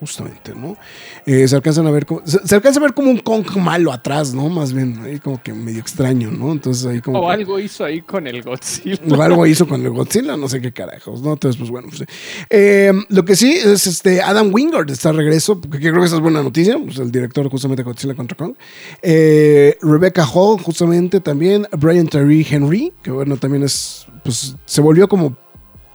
Justamente, 0.00 0.54
¿no? 0.54 0.78
Eh, 1.26 1.46
se 1.46 1.54
alcanzan 1.54 1.86
a 1.86 1.90
ver 1.90 2.06
como, 2.06 2.22
se, 2.26 2.38
se 2.46 2.54
alcanza 2.54 2.80
a 2.80 2.82
ver 2.82 2.94
como 2.94 3.10
un 3.10 3.18
Kong 3.18 3.44
malo 3.58 3.92
atrás, 3.92 4.32
¿no? 4.32 4.48
Más 4.48 4.72
bien, 4.72 4.98
ahí 5.04 5.18
como 5.18 5.42
que 5.42 5.52
medio 5.52 5.78
extraño, 5.78 6.30
¿no? 6.30 6.52
Entonces 6.52 6.86
ahí 6.86 7.02
como. 7.02 7.18
O 7.20 7.26
que- 7.26 7.32
algo 7.34 7.58
hizo 7.58 7.84
ahí 7.84 8.00
con 8.00 8.26
el 8.26 8.42
Godzilla. 8.42 8.98
o 9.10 9.20
algo 9.22 9.46
hizo 9.46 9.68
con 9.68 9.82
el 9.84 9.90
Godzilla, 9.90 10.38
no 10.38 10.48
sé 10.48 10.62
qué 10.62 10.72
carajos, 10.72 11.20
¿no? 11.20 11.34
Entonces, 11.34 11.58
pues 11.58 11.70
bueno. 11.70 11.88
pues, 11.90 12.02
eh, 12.48 12.92
lo 13.10 13.24
que 13.26 13.36
sí 13.36 13.52
es 13.52 13.86
este 13.86 14.22
Adam 14.22 14.50
Wingard 14.54 14.90
está 14.90 15.10
de 15.10 15.18
regreso, 15.18 15.60
porque 15.60 15.78
creo 15.90 16.00
que 16.00 16.06
esa 16.06 16.16
es 16.16 16.22
buena 16.22 16.42
noticia, 16.42 16.78
pues 16.82 16.96
el 16.98 17.12
director 17.12 17.50
justamente 17.50 17.82
de 17.82 17.90
Godzilla 17.90 18.14
contra 18.14 18.36
Kong. 18.38 18.54
Eh, 19.02 19.76
Rebecca 19.82 20.26
Hall, 20.26 20.60
justamente 20.62 21.20
también. 21.20 21.66
Brian 21.78 22.06
Terry 22.08 22.46
Henry, 22.48 22.92
que 23.02 23.10
bueno, 23.10 23.36
también 23.36 23.64
es, 23.64 24.06
pues 24.24 24.56
se 24.64 24.80
volvió 24.80 25.08
como 25.08 25.36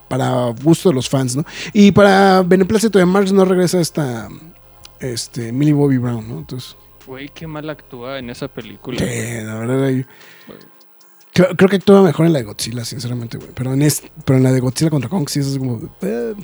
para 0.08 0.50
gusto 0.62 0.88
de 0.90 0.94
los 0.94 1.08
fans, 1.08 1.36
¿no? 1.36 1.44
Y 1.72 1.92
para 1.92 2.42
beneplácito 2.42 2.98
de 2.98 3.06
Marx 3.06 3.32
no 3.32 3.44
regresa 3.44 3.80
esta, 3.80 4.28
este, 5.00 5.52
Millie 5.52 5.72
Bobby 5.74 5.98
Brown, 5.98 6.28
¿no? 6.28 6.38
Entonces, 6.38 6.76
Güey, 7.06 7.28
qué 7.28 7.46
mal 7.46 7.70
actúa 7.70 8.18
en 8.18 8.30
esa 8.30 8.48
película. 8.48 8.98
güey. 9.00 9.44
la 9.44 9.54
verdad, 9.54 9.84
ahí- 9.84 10.04
Creo, 11.32 11.54
creo 11.54 11.68
que 11.68 11.76
actúa 11.76 12.02
mejor 12.02 12.26
en 12.26 12.32
la 12.32 12.38
de 12.38 12.46
Godzilla, 12.46 12.84
sinceramente, 12.84 13.36
güey. 13.36 13.50
Pero 13.54 13.74
en, 13.74 13.82
es- 13.82 14.02
pero 14.24 14.38
en 14.38 14.42
la 14.42 14.50
de 14.52 14.60
Godzilla 14.60 14.90
contra 14.90 15.08
Kong 15.10 15.28
sí 15.28 15.40
es 15.40 15.58
como. 15.58 15.80
eh, 16.02 16.34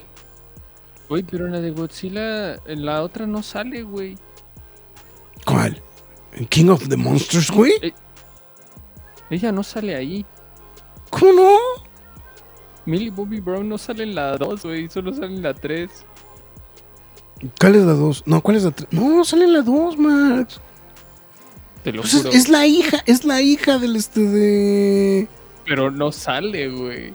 Güey, 1.08 1.22
pero 1.24 1.46
en 1.46 1.52
la 1.52 1.60
de 1.60 1.70
Godzilla, 1.70 2.54
en 2.66 2.84
la 2.86 3.02
otra 3.02 3.26
no 3.26 3.42
sale, 3.42 3.82
güey. 3.82 4.16
¿Cuál? 5.46 5.82
¿En 6.34 6.46
King 6.46 6.68
of 6.68 6.88
the 6.88 6.96
Monsters, 6.96 7.50
güey? 7.50 7.72
Ella 9.30 9.50
no 9.50 9.62
sale 9.62 9.96
ahí. 9.96 10.24
¿Cómo 11.10 11.32
no? 11.32 11.56
Millie 12.86 13.10
Bobby 13.10 13.40
Brown 13.40 13.68
no 13.68 13.78
sale 13.78 14.02
en 14.04 14.14
la 14.14 14.36
2, 14.36 14.62
güey. 14.64 14.88
Solo 14.88 15.12
sale 15.14 15.26
en 15.34 15.42
la 15.42 15.54
3. 15.54 15.90
¿Cuál 17.60 17.74
es 17.76 17.82
la 17.84 17.92
2? 17.92 18.22
No, 18.26 18.40
¿cuál 18.40 18.56
es 18.56 18.64
la 18.64 18.70
3? 18.70 18.88
No, 18.92 19.24
sale 19.24 19.44
en 19.44 19.52
la 19.52 19.62
2, 19.62 19.96
Max. 19.98 20.60
Te 21.84 21.92
lo 21.92 22.02
Pues 22.02 22.14
es, 22.14 22.22
juro. 22.22 22.32
es 22.32 22.48
la 22.48 22.66
hija, 22.66 22.98
es 23.06 23.24
la 23.24 23.40
hija 23.42 23.78
del 23.78 23.96
este 23.96 24.20
de. 24.20 25.28
Pero 25.64 25.90
no 25.90 26.12
sale, 26.12 26.68
güey. 26.68 27.14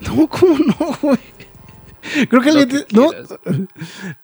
No, 0.00 0.26
¿cómo 0.28 0.56
no, 0.58 0.96
güey? 1.02 1.18
Creo 2.28 2.42
que 2.42 2.66
que 2.66 2.84
No, 2.92 3.10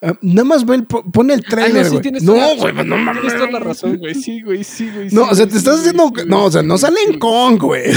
ah, 0.03 0.13
nada 0.23 0.45
más 0.45 0.65
ve 0.67 0.77
el, 0.77 0.85
po- 0.85 1.05
pone 1.11 1.35
el 1.35 1.41
Ah, 1.47 1.49
trailer, 1.51 1.85
no, 1.85 1.91
sí 1.91 1.97
güey. 2.11 2.21
no, 2.23 2.57
güey, 2.57 2.73
razón, 2.73 2.89
no 2.89 2.97
mames. 2.99 3.23
Tienes 3.23 3.39
toda 3.39 3.51
la 3.53 3.59
razón, 3.61 3.97
güey. 3.99 4.15
Sí, 4.15 4.43
güey, 4.43 4.65
sí, 4.65 4.91
güey. 4.95 5.09
No, 5.11 5.25
sí, 5.27 5.29
o 5.31 5.35
sea, 5.35 5.47
te 5.47 5.53
sí, 5.53 5.59
estás 5.59 5.83
güey, 5.93 6.27
No, 6.27 6.45
o 6.45 6.51
sea, 6.51 6.63
no 6.63 6.79
sale 6.79 6.99
en 7.03 7.09
güey. 7.09 7.19
Kong, 7.19 7.59
güey. 7.61 7.93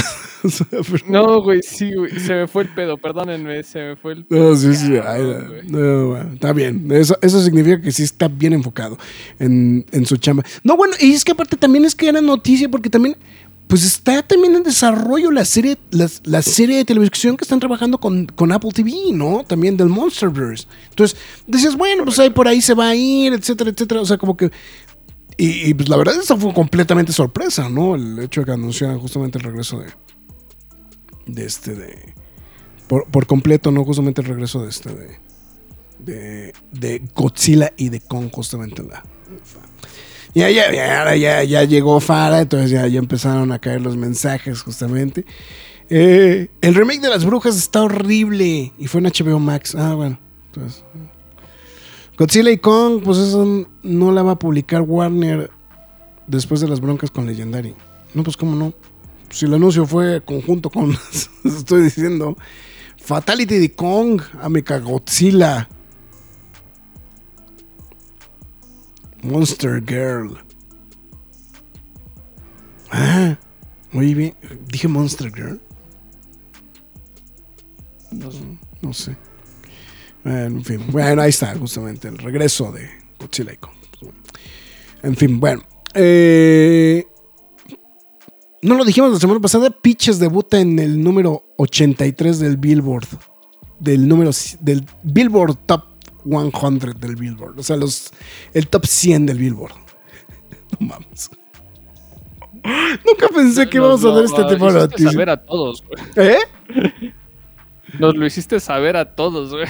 No, 1.06 1.42
güey, 1.42 1.60
sí, 1.62 1.92
güey. 1.94 2.18
Se 2.18 2.32
me 2.34 2.46
fue 2.46 2.62
el 2.62 2.70
pedo, 2.70 2.96
perdónenme, 2.96 3.62
se 3.62 3.78
me 3.80 3.96
fue 3.96 4.14
el 4.14 4.26
No, 4.30 4.56
sí, 4.56 4.74
sí. 4.74 4.94
Ay, 5.06 5.20
no, 5.68 6.06
bueno, 6.08 6.30
está 6.32 6.54
bien. 6.54 6.90
Eso, 6.92 7.14
eso 7.20 7.42
significa 7.42 7.78
que 7.82 7.92
sí 7.92 8.04
está 8.04 8.26
bien 8.28 8.54
enfocado 8.54 8.96
en, 9.38 9.84
en 9.92 10.06
su 10.06 10.16
chamba. 10.16 10.42
No, 10.64 10.78
bueno, 10.78 10.94
y 10.98 11.12
es 11.12 11.24
que 11.26 11.32
aparte 11.32 11.58
también 11.58 11.84
es 11.84 11.94
que 11.94 12.08
era 12.08 12.22
noticia 12.22 12.70
porque 12.70 12.88
también, 12.88 13.16
pues 13.70 13.84
está 13.84 14.20
también 14.24 14.56
en 14.56 14.64
desarrollo 14.64 15.30
la 15.30 15.44
serie, 15.44 15.78
la, 15.92 16.10
la 16.24 16.42
serie 16.42 16.78
de 16.78 16.84
televisión 16.84 17.36
que 17.36 17.44
están 17.44 17.60
trabajando 17.60 17.98
con, 17.98 18.26
con 18.26 18.50
Apple 18.50 18.72
TV, 18.74 19.12
¿no? 19.12 19.44
También 19.44 19.76
del 19.76 19.88
Monsterverse. 19.88 20.66
Entonces, 20.88 21.16
decías, 21.46 21.76
bueno, 21.76 22.04
pues 22.04 22.18
ahí 22.18 22.30
por 22.30 22.48
ahí 22.48 22.60
se 22.60 22.74
va 22.74 22.88
a 22.88 22.96
ir, 22.96 23.32
etcétera, 23.32 23.70
etcétera. 23.70 24.00
O 24.00 24.04
sea, 24.04 24.18
como 24.18 24.36
que 24.36 24.50
Y, 25.36 25.72
pues 25.74 25.88
la 25.88 25.96
verdad, 25.96 26.16
eso 26.20 26.36
fue 26.36 26.52
completamente 26.52 27.12
sorpresa, 27.12 27.68
¿no? 27.68 27.94
El 27.94 28.18
hecho 28.18 28.40
de 28.40 28.46
que 28.46 28.52
anunciaran 28.52 28.98
justamente 28.98 29.38
el 29.38 29.44
regreso 29.44 29.78
de. 29.78 29.86
De 31.26 31.46
este, 31.46 31.76
de. 31.76 32.14
Por, 32.88 33.26
completo, 33.26 33.70
¿no? 33.70 33.84
Justamente 33.84 34.20
el 34.20 34.26
regreso 34.26 34.64
de 34.64 34.68
este, 34.68 34.92
de. 34.92 35.20
De, 36.00 36.52
de 36.72 37.02
Godzilla 37.14 37.72
y 37.76 37.90
de 37.90 38.00
Kong, 38.00 38.30
justamente 38.32 38.82
la. 38.82 39.04
Ya, 40.34 40.48
ya, 40.50 40.72
ya, 40.72 41.14
ya, 41.16 41.42
ya 41.42 41.64
llegó 41.64 41.98
Fara, 42.00 42.40
entonces 42.40 42.70
ya, 42.70 42.86
ya 42.86 42.98
empezaron 42.98 43.50
a 43.52 43.58
caer 43.58 43.80
los 43.80 43.96
mensajes, 43.96 44.62
justamente. 44.62 45.24
Eh, 45.88 46.48
el 46.60 46.74
remake 46.76 47.00
de 47.00 47.08
las 47.08 47.24
brujas 47.24 47.56
está 47.56 47.82
horrible 47.82 48.72
y 48.78 48.86
fue 48.86 49.00
en 49.00 49.06
HBO 49.06 49.40
Max. 49.40 49.74
Ah, 49.74 49.94
bueno. 49.94 50.18
Entonces, 50.46 50.84
Godzilla 52.16 52.50
y 52.50 52.58
Kong, 52.58 53.02
pues 53.04 53.18
eso 53.18 53.66
no 53.82 54.12
la 54.12 54.22
va 54.22 54.32
a 54.32 54.38
publicar 54.38 54.82
Warner 54.82 55.50
después 56.28 56.60
de 56.60 56.68
las 56.68 56.80
broncas 56.80 57.10
con 57.10 57.26
Legendary. 57.26 57.74
No, 58.14 58.22
pues 58.22 58.36
cómo 58.36 58.54
no. 58.54 58.72
Si 59.30 59.46
el 59.46 59.54
anuncio 59.54 59.86
fue 59.86 60.22
conjunto 60.24 60.70
con, 60.70 60.96
estoy 61.44 61.82
diciendo, 61.82 62.36
Fatality 62.96 63.58
de 63.58 63.72
Kong, 63.72 64.20
Amica 64.40 64.78
Godzilla. 64.78 65.68
Monster 69.22 69.82
Girl. 69.86 70.38
Ah, 72.90 73.38
muy 73.92 74.14
bien. 74.14 74.34
Dije 74.68 74.88
Monster 74.88 75.32
Girl. 75.32 75.60
No, 78.82 78.92
sé. 78.92 79.16
En 80.24 80.64
fin. 80.64 80.84
Bueno, 80.88 81.22
ahí 81.22 81.30
está, 81.30 81.54
justamente, 81.56 82.08
el 82.08 82.18
regreso 82.18 82.72
de 82.72 82.88
Godzilla. 83.18 83.52
En 85.02 85.16
fin, 85.16 85.38
bueno. 85.38 85.62
Eh, 85.94 87.06
no 88.62 88.74
lo 88.74 88.84
dijimos 88.84 89.12
la 89.12 89.18
semana 89.18 89.40
pasada. 89.40 89.70
Pitches 89.70 90.18
debuta 90.18 90.60
en 90.60 90.78
el 90.78 91.02
número 91.02 91.44
83 91.56 92.38
del 92.38 92.56
Billboard. 92.56 93.06
Del 93.78 94.06
número 94.06 94.30
del 94.60 94.86
Billboard 95.02 95.56
Top 95.66 95.89
100 96.24 96.78
del 96.98 97.16
Billboard. 97.16 97.58
O 97.58 97.62
sea, 97.62 97.76
los, 97.76 98.10
el 98.54 98.68
top 98.68 98.86
100 98.86 99.26
del 99.26 99.38
Billboard. 99.38 99.72
No 100.78 100.86
mames. 100.86 101.28
Nunca 103.04 103.28
pensé 103.34 103.68
que 103.68 103.78
íbamos 103.78 104.04
a 104.04 104.12
ver 104.12 104.24
este 104.24 104.44
tipo 104.44 104.72
de 104.72 104.80
noticias. 104.80 105.12
saber 105.12 105.30
a 105.30 105.36
todos, 105.36 105.82
¿Eh? 106.14 106.38
Nos 107.98 108.16
lo 108.16 108.26
hiciste 108.26 108.60
saber 108.60 108.96
a 108.96 109.04
todos, 109.04 109.50
güey. 109.50 109.66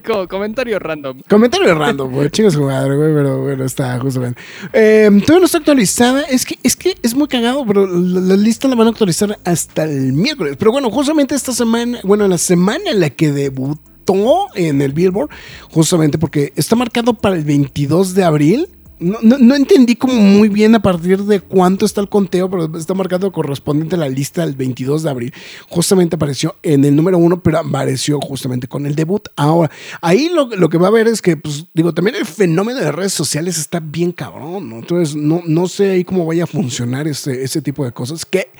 como 0.06 0.28
comentario 0.28 0.78
random. 0.78 1.20
Comentario 1.28 1.74
random, 1.74 2.12
güey. 2.12 2.30
Chingas 2.30 2.54
su 2.54 2.62
madre, 2.62 2.96
güey. 2.96 3.14
Pero 3.14 3.42
bueno, 3.42 3.64
está 3.64 3.98
justamente. 3.98 4.40
Eh, 4.72 5.08
todavía 5.24 5.40
no 5.40 5.46
está 5.46 5.58
actualizada. 5.58 6.22
Es 6.22 6.44
que, 6.44 6.58
es 6.62 6.76
que 6.76 6.96
es 7.02 7.14
muy 7.14 7.28
cagado, 7.28 7.64
pero 7.66 7.86
la, 7.86 8.36
lista 8.36 8.68
la 8.68 8.74
van 8.74 8.88
a 8.88 8.90
actualizar 8.90 9.38
hasta 9.44 9.84
el 9.84 10.12
miércoles. 10.12 10.56
Pero 10.58 10.72
bueno, 10.72 10.90
justamente 10.90 11.34
esta 11.34 11.52
semana, 11.52 12.00
bueno, 12.04 12.28
la 12.28 12.38
semana 12.38 12.90
en 12.90 13.00
la 13.00 13.10
que 13.10 13.32
debutó 13.32 13.91
en 14.54 14.82
el 14.82 14.92
Billboard, 14.92 15.30
justamente 15.70 16.18
porque 16.18 16.52
está 16.56 16.76
marcado 16.76 17.14
para 17.14 17.36
el 17.36 17.44
22 17.44 18.14
de 18.14 18.24
abril 18.24 18.68
no, 19.02 19.54
entendí 19.54 19.96
como 19.96 20.14
muy 20.14 20.48
bien 20.48 20.74
a 20.74 20.82
partir 20.82 21.24
de 21.24 21.40
cuánto 21.40 21.84
está 21.84 22.00
el 22.00 22.08
conteo, 22.08 22.48
pero 22.48 22.78
está 22.78 22.94
marcado 22.94 23.32
correspondiente 23.32 23.96
a 23.96 23.98
la 23.98 24.08
lista 24.08 24.44
del 24.46 24.54
22 24.54 25.02
de 25.02 25.10
abril. 25.10 25.34
Justamente 25.68 26.16
apareció 26.16 26.56
en 26.62 26.84
el 26.84 26.94
número 26.94 27.18
uno, 27.18 27.42
pero 27.42 27.58
apareció 27.58 28.20
justamente 28.20 28.68
con 28.68 28.86
el 28.86 28.94
debut. 28.94 29.28
Ahora, 29.36 29.70
ahí 30.00 30.30
lo, 30.32 30.68
que 30.68 30.78
va 30.78 30.88
a 30.88 30.92
ver 30.92 31.08
es 31.08 31.20
que, 31.20 31.36
pues, 31.36 31.66
digo, 31.74 31.92
también 31.92 32.16
el 32.16 32.26
fenómeno 32.26 32.78
de 32.78 32.92
redes 32.92 33.12
sociales 33.12 33.58
está 33.58 33.80
bien 33.80 34.12
cabrón, 34.12 34.70
¿no? 34.70 34.76
Entonces, 34.76 35.16
no, 35.16 35.42
no 35.46 35.66
sé 35.66 35.90
ahí 35.90 36.04
cómo 36.04 36.24
vaya 36.24 36.44
a 36.44 36.46
funcionar 36.46 37.08
ese, 37.08 37.42
ese 37.42 37.60
tipo 37.60 37.84
de 37.84 37.92
cosas, 37.92 38.24
que 38.24 38.50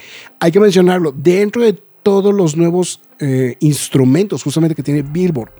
hay 0.40 0.50
que 0.50 0.61
mencionarlo, 0.61 1.12
dentro 1.12 1.62
de 1.62 1.81
todos 2.02 2.34
los 2.34 2.56
nuevos 2.56 3.00
eh, 3.18 3.56
instrumentos 3.60 4.42
justamente 4.42 4.74
que 4.74 4.82
tiene 4.82 5.02
Billboard 5.02 5.52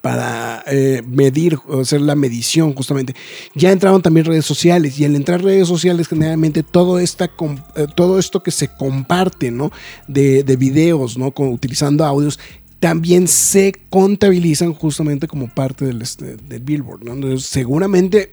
para 0.00 0.62
eh, 0.66 1.02
medir 1.06 1.58
hacer 1.80 2.00
la 2.00 2.14
medición 2.14 2.74
justamente. 2.74 3.14
Ya 3.54 3.72
entraron 3.72 4.00
también 4.00 4.26
redes 4.26 4.46
sociales 4.46 4.98
y 4.98 5.04
al 5.04 5.16
entrar 5.16 5.42
redes 5.42 5.68
sociales 5.68 6.08
generalmente 6.08 6.62
todo, 6.62 6.98
esta, 6.98 7.26
eh, 7.26 7.86
todo 7.94 8.18
esto 8.18 8.42
que 8.42 8.50
se 8.50 8.68
comparte 8.68 9.50
¿no? 9.50 9.70
de, 10.08 10.44
de 10.44 10.56
videos 10.56 11.18
¿no? 11.18 11.32
utilizando 11.36 12.04
audios 12.04 12.38
también 12.82 13.28
se 13.28 13.72
contabilizan 13.90 14.74
justamente 14.74 15.28
como 15.28 15.46
parte 15.46 15.84
del, 15.84 16.02
este, 16.02 16.36
del 16.36 16.62
Billboard. 16.62 17.06
Entonces, 17.06 17.46
seguramente 17.46 18.32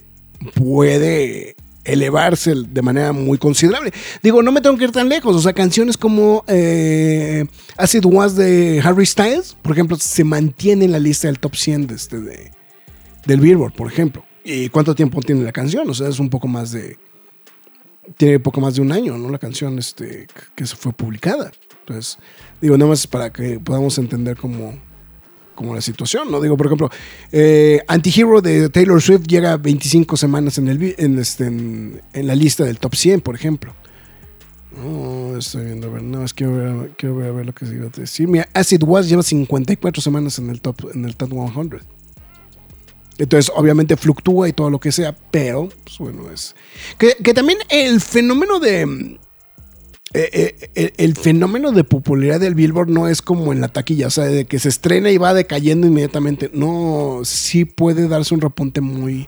puede 0.56 1.56
elevarse 1.84 2.54
de 2.56 2.82
manera 2.82 3.12
muy 3.14 3.38
considerable. 3.38 3.92
Digo, 4.22 4.42
no 4.44 4.52
me 4.52 4.62
tengo 4.62 4.78
que 4.78 4.86
ir 4.86 4.92
tan 4.92 5.10
lejos. 5.10 5.36
O 5.36 5.42
sea, 5.42 5.54
canciones 5.54 5.98
como 5.98 6.44
eh, 6.48 7.46
Acid 7.78 8.06
Was 8.06 8.36
de 8.36 8.82
Harry 8.84 9.06
Styles, 9.06 9.56
por 9.62 9.74
ejemplo, 9.74 9.98
se 9.98 10.24
mantiene 10.24 10.86
en 10.86 10.92
la 10.92 11.00
lista 11.00 11.28
del 11.28 11.40
top 11.40 11.56
100 11.56 11.88
de 11.88 11.96
este, 11.96 12.20
de, 12.20 12.52
del 13.26 13.40
Billboard, 13.40 13.74
por 13.74 13.92
ejemplo. 13.92 14.24
¿Y 14.44 14.70
cuánto 14.70 14.96
tiempo 14.96 15.22
tiene 15.22 15.44
la 15.44 15.52
canción? 15.52 15.90
O 15.90 15.94
sea, 15.94 16.08
es 16.08 16.20
un 16.20 16.30
poco 16.30 16.48
más 16.48 16.72
de. 16.72 16.98
Tiene 18.18 18.40
poco 18.40 18.60
más 18.60 18.76
de 18.76 18.82
un 18.82 18.92
año, 18.92 19.18
¿no? 19.18 19.30
La 19.30 19.38
canción 19.38 19.78
este, 19.78 20.28
que 20.56 20.66
se 20.66 20.76
fue 20.76 20.94
publicada. 20.94 21.52
Entonces, 21.82 22.18
digo, 22.60 22.78
nada 22.78 22.90
más 22.90 23.06
para 23.06 23.32
que 23.32 23.60
podamos 23.60 23.98
entender 24.00 24.38
cómo 24.38 24.80
como 25.60 25.76
la 25.76 25.82
situación, 25.82 26.32
¿no? 26.32 26.40
Digo, 26.40 26.56
por 26.56 26.68
ejemplo, 26.68 26.90
eh, 27.34 27.82
Antihero 27.86 28.40
de 28.40 28.70
Taylor 28.70 29.02
Swift 29.02 29.28
llega 29.28 29.58
25 29.58 30.16
semanas 30.16 30.58
en, 30.58 30.70
el, 30.70 30.96
en, 30.98 31.20
este, 31.20 31.48
en, 31.48 32.02
la 32.14 32.34
lista 32.34 32.64
del 32.64 32.80
top 32.80 32.96
100, 32.96 33.20
por 33.20 33.36
ejemplo. 33.36 33.76
No, 34.72 35.38
estoy 35.38 35.66
viendo, 35.66 35.88
a 35.88 35.90
ver, 35.90 36.04
no, 36.04 36.24
es 36.24 36.34
que 36.34 36.46
quiero 36.46 36.80
ver, 36.80 36.92
quiero 36.96 37.36
ver, 37.36 37.46
lo 37.46 37.52
que 37.54 37.66
se 37.66 37.76
iba 37.76 37.88
a 37.88 37.90
decir. 37.90 38.30
Mira, 38.30 38.48
Acid 38.54 38.82
Was 38.84 39.10
lleva 39.10 39.22
54 39.22 40.02
semanas 40.02 40.40
en 40.40 40.50
el 40.50 40.62
top, 40.62 40.96
en 40.96 41.04
el 41.04 41.18
top 41.18 41.32
100. 41.32 41.82
Entonces, 43.18 43.52
obviamente 43.54 43.98
fluctúa 43.98 44.48
y 44.48 44.54
todo 44.54 44.70
lo 44.70 44.80
que 44.80 44.94
sea, 44.94 45.14
pero, 45.30 45.68
pues 45.84 45.98
bueno, 45.98 46.32
es. 46.32 46.56
Que 46.98 47.34
también 47.34 47.60
el 47.68 48.00
fenómeno 48.00 48.62
de 48.62 49.20
eh, 50.14 50.70
eh, 50.74 50.94
el, 50.98 51.16
fenómeno 51.16 51.72
de 51.72 51.84
popularidad 51.84 52.40
del 52.40 52.56
Billboard 52.56 52.90
no 52.90 53.08
es 53.08 53.22
como 53.22 53.54
en 53.54 53.62
la 53.62 53.68
taquilla, 53.68 54.08
o 54.08 54.10
sea, 54.10 54.26
de 54.26 54.46
que 54.46 54.58
se 54.58 54.70
estrena 54.70 55.12
y 55.12 55.18
va 55.18 55.36
decayendo 55.36 55.86
inmediatamente. 55.86 56.50
No, 56.54 57.22
sí 57.24 57.66
puede 57.66 58.08
darse 58.08 58.34
un 58.34 58.42
repunte 58.42 58.82
muy, 58.82 59.28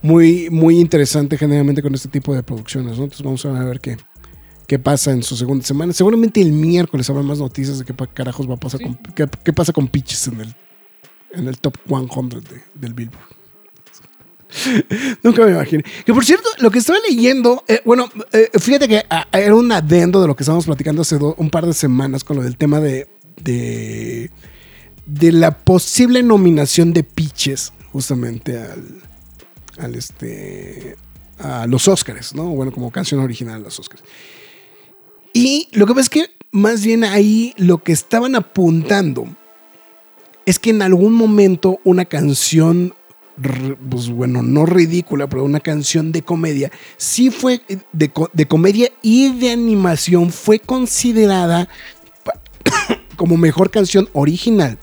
muy, 0.00 0.50
muy 0.50 0.80
interesante 0.80 1.38
generalmente 1.38 1.82
con 1.82 1.94
este 1.94 2.08
tipo 2.08 2.34
de 2.34 2.42
producciones, 2.42 2.98
¿no? 2.98 3.04
Entonces 3.04 3.24
vamos 3.24 3.44
a 3.46 3.64
ver 3.64 3.78
qué, 3.78 3.96
qué 4.66 4.80
pasa 4.80 5.12
en 5.12 5.22
su 5.22 5.36
segunda 5.36 5.64
semana. 5.64 5.92
Seguramente 5.92 6.40
el 6.40 6.50
miércoles 6.50 7.08
habrá 7.08 7.22
más 7.22 7.38
noticias 7.38 7.78
de 7.78 7.84
qué 7.84 7.94
carajos 8.12 8.50
va 8.50 8.54
a 8.54 8.60
pasar 8.60 8.80
con, 8.80 8.98
qué, 9.14 9.52
pasa 9.52 9.72
con 9.72 9.86
Pitches 9.86 10.26
en 10.26 10.40
el, 10.40 10.54
en 11.32 11.46
el 11.46 11.58
top 11.58 11.76
100 11.86 12.08
del 12.74 12.94
Billboard. 12.94 13.41
Nunca 15.22 15.44
me 15.44 15.52
imaginé. 15.52 15.84
Que 16.04 16.12
por 16.12 16.24
cierto, 16.24 16.48
lo 16.58 16.70
que 16.70 16.78
estaba 16.78 16.98
leyendo, 17.08 17.64
eh, 17.68 17.80
bueno, 17.84 18.08
eh, 18.32 18.50
fíjate 18.58 18.88
que 18.88 19.02
ah, 19.08 19.26
era 19.32 19.54
un 19.54 19.70
adendo 19.72 20.20
de 20.20 20.26
lo 20.26 20.36
que 20.36 20.42
estábamos 20.42 20.66
platicando 20.66 21.02
hace 21.02 21.16
un 21.16 21.50
par 21.50 21.66
de 21.66 21.72
semanas 21.72 22.24
con 22.24 22.36
lo 22.36 22.42
del 22.42 22.56
tema 22.56 22.80
de, 22.80 23.08
de, 23.36 24.30
la 25.32 25.58
posible 25.58 26.22
nominación 26.22 26.92
de 26.92 27.04
Pitches 27.04 27.72
justamente 27.92 28.58
al, 28.58 29.02
al 29.78 29.94
este, 29.94 30.96
a 31.38 31.66
los 31.66 31.88
Oscars, 31.88 32.34
¿no? 32.34 32.44
Bueno, 32.44 32.72
como 32.72 32.90
canción 32.90 33.20
original 33.20 33.58
de 33.58 33.64
los 33.64 33.78
Oscars. 33.78 34.02
Y 35.32 35.68
lo 35.72 35.86
que 35.86 35.94
pasa 35.94 36.02
es 36.02 36.10
que 36.10 36.30
más 36.50 36.84
bien 36.84 37.04
ahí 37.04 37.54
lo 37.56 37.82
que 37.82 37.92
estaban 37.92 38.34
apuntando 38.34 39.26
es 40.44 40.58
que 40.58 40.70
en 40.70 40.82
algún 40.82 41.14
momento 41.14 41.80
una 41.84 42.04
canción 42.04 42.94
pues 43.90 44.08
bueno, 44.10 44.42
no 44.42 44.66
ridícula, 44.66 45.28
pero 45.28 45.44
una 45.44 45.60
canción 45.60 46.12
de 46.12 46.22
comedia, 46.22 46.70
sí 46.96 47.30
fue 47.30 47.62
de, 47.92 48.46
comedia 48.46 48.90
y 49.02 49.32
de 49.38 49.50
animación, 49.50 50.30
fue 50.30 50.58
considerada 50.58 51.68
como 53.16 53.36
mejor 53.36 53.70
canción 53.70 54.08
original 54.12 54.78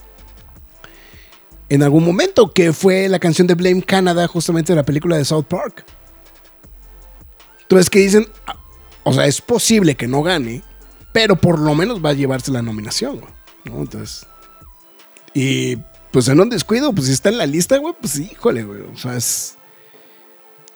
en 1.70 1.84
algún 1.84 2.04
momento, 2.04 2.52
que 2.52 2.72
fue 2.72 3.08
la 3.08 3.20
canción 3.20 3.46
de 3.46 3.54
Blame 3.54 3.82
Canada, 3.82 4.26
justamente 4.26 4.72
de 4.72 4.76
la 4.76 4.82
película 4.82 5.16
de 5.16 5.24
South 5.24 5.44
Park. 5.44 5.84
Entonces, 7.62 7.88
que 7.88 8.00
dicen, 8.00 8.26
ah, 8.46 8.56
o 9.04 9.12
sea, 9.12 9.26
es 9.26 9.40
posible 9.40 9.94
que 9.94 10.08
no 10.08 10.24
gane, 10.24 10.64
pero 11.12 11.36
por 11.36 11.60
lo 11.60 11.76
menos 11.76 12.04
va 12.04 12.10
a 12.10 12.14
llevarse 12.14 12.50
la 12.50 12.60
nominación, 12.60 13.20
¿no? 13.64 13.78
Entonces, 13.78 14.26
y 15.32 15.76
pues 16.10 16.28
en 16.28 16.40
un 16.40 16.50
descuido, 16.50 16.92
pues 16.92 17.06
si 17.06 17.12
está 17.12 17.28
en 17.28 17.38
la 17.38 17.46
lista, 17.46 17.78
güey, 17.78 17.94
pues 18.00 18.18
híjole, 18.18 18.64
güey. 18.64 18.82
O 18.82 18.96
sea, 18.96 19.16
es. 19.16 19.56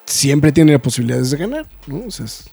Siempre 0.05 0.53
tiene 0.53 0.79
posibilidades 0.79 1.31
de 1.31 1.39
ganar, 1.39 1.67
¿no? 1.87 2.05
O 2.07 2.11
sea, 2.11 2.27
es, 2.27 2.51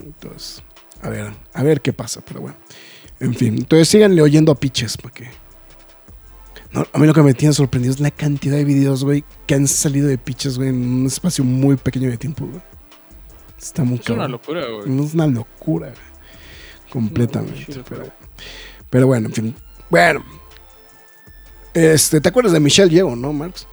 Entonces, 0.00 0.62
a 1.00 1.08
ver, 1.08 1.32
a 1.52 1.62
ver 1.62 1.80
qué 1.80 1.92
pasa, 1.92 2.20
pero 2.26 2.40
bueno. 2.40 2.56
En 3.20 3.34
fin, 3.34 3.54
entonces 3.54 3.88
síganle 3.88 4.20
oyendo 4.20 4.50
a 4.52 4.56
Piches 4.56 4.96
para 4.96 5.14
que. 5.14 5.30
No, 6.72 6.84
a 6.92 6.98
mí 6.98 7.06
lo 7.06 7.14
que 7.14 7.22
me 7.22 7.34
tiene 7.34 7.54
sorprendido 7.54 7.94
es 7.94 8.00
la 8.00 8.10
cantidad 8.10 8.56
de 8.56 8.64
videos, 8.64 9.04
güey, 9.04 9.24
que 9.46 9.54
han 9.54 9.68
salido 9.68 10.08
de 10.08 10.18
pitches, 10.18 10.58
güey, 10.58 10.70
en 10.70 10.76
un 10.76 11.06
espacio 11.06 11.44
muy 11.44 11.76
pequeño 11.76 12.10
de 12.10 12.16
tiempo, 12.16 12.46
güey. 12.46 12.60
Está 13.56 13.84
muy 13.84 14.00
Es 14.00 14.10
una 14.10 14.26
locura, 14.26 14.66
güey. 14.66 15.04
Es 15.04 15.14
una 15.14 15.28
locura, 15.28 15.86
güey. 15.86 16.00
Completamente. 16.90 17.80
Pero, 17.88 18.12
pero 18.90 19.06
bueno, 19.06 19.28
en 19.28 19.34
fin. 19.34 19.54
Bueno. 19.88 20.24
Este, 21.74 22.20
¿te 22.20 22.28
acuerdas 22.28 22.52
de 22.52 22.60
Michelle 22.60 22.90
Yeoh, 22.90 23.16
no, 23.16 23.32
Marx? 23.32 23.66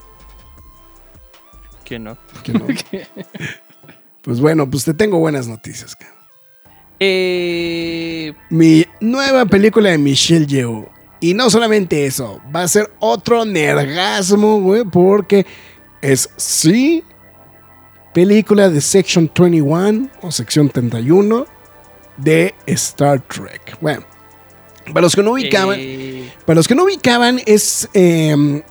¿Quién 1.86 2.06
no? 2.06 2.18
Que 2.44 2.54
no. 2.54 2.66
pues 4.22 4.40
bueno, 4.40 4.70
pues 4.70 4.84
te 4.84 4.94
tengo 4.94 5.20
buenas 5.20 5.48
noticias, 5.48 5.96
cabrón. 5.96 6.18
Eh, 7.00 8.34
Mi 8.50 8.86
nueva 9.00 9.46
película 9.46 9.90
de 9.90 9.98
Michelle 9.98 10.46
Yeoh. 10.46 10.90
Y 11.20 11.36
no 11.36 11.50
solamente 11.50 12.06
eso, 12.06 12.42
va 12.54 12.64
a 12.64 12.68
ser 12.68 12.92
otro 13.00 13.46
nergasmo, 13.46 14.60
güey, 14.60 14.84
porque 14.84 15.46
es 16.02 16.30
sí 16.36 17.04
película 18.14 18.70
de 18.70 18.82
Section 18.82 19.30
21 19.38 20.10
o 20.22 20.32
Sección 20.32 20.70
31 20.70 21.46
de 22.18 22.54
Star 22.66 23.22
Trek. 23.22 23.78
Bueno, 23.82 24.04
para 24.86 25.02
los 25.02 25.16
que 25.16 25.24
no 25.24 25.32
ubicaban, 25.34 25.78
eh, 25.80 26.32
para 26.46 26.56
los 26.58 26.68
que 26.68 26.76
no 26.76 26.84
ubicaban, 26.84 27.40
es 27.46 27.88
eh, 27.94 28.64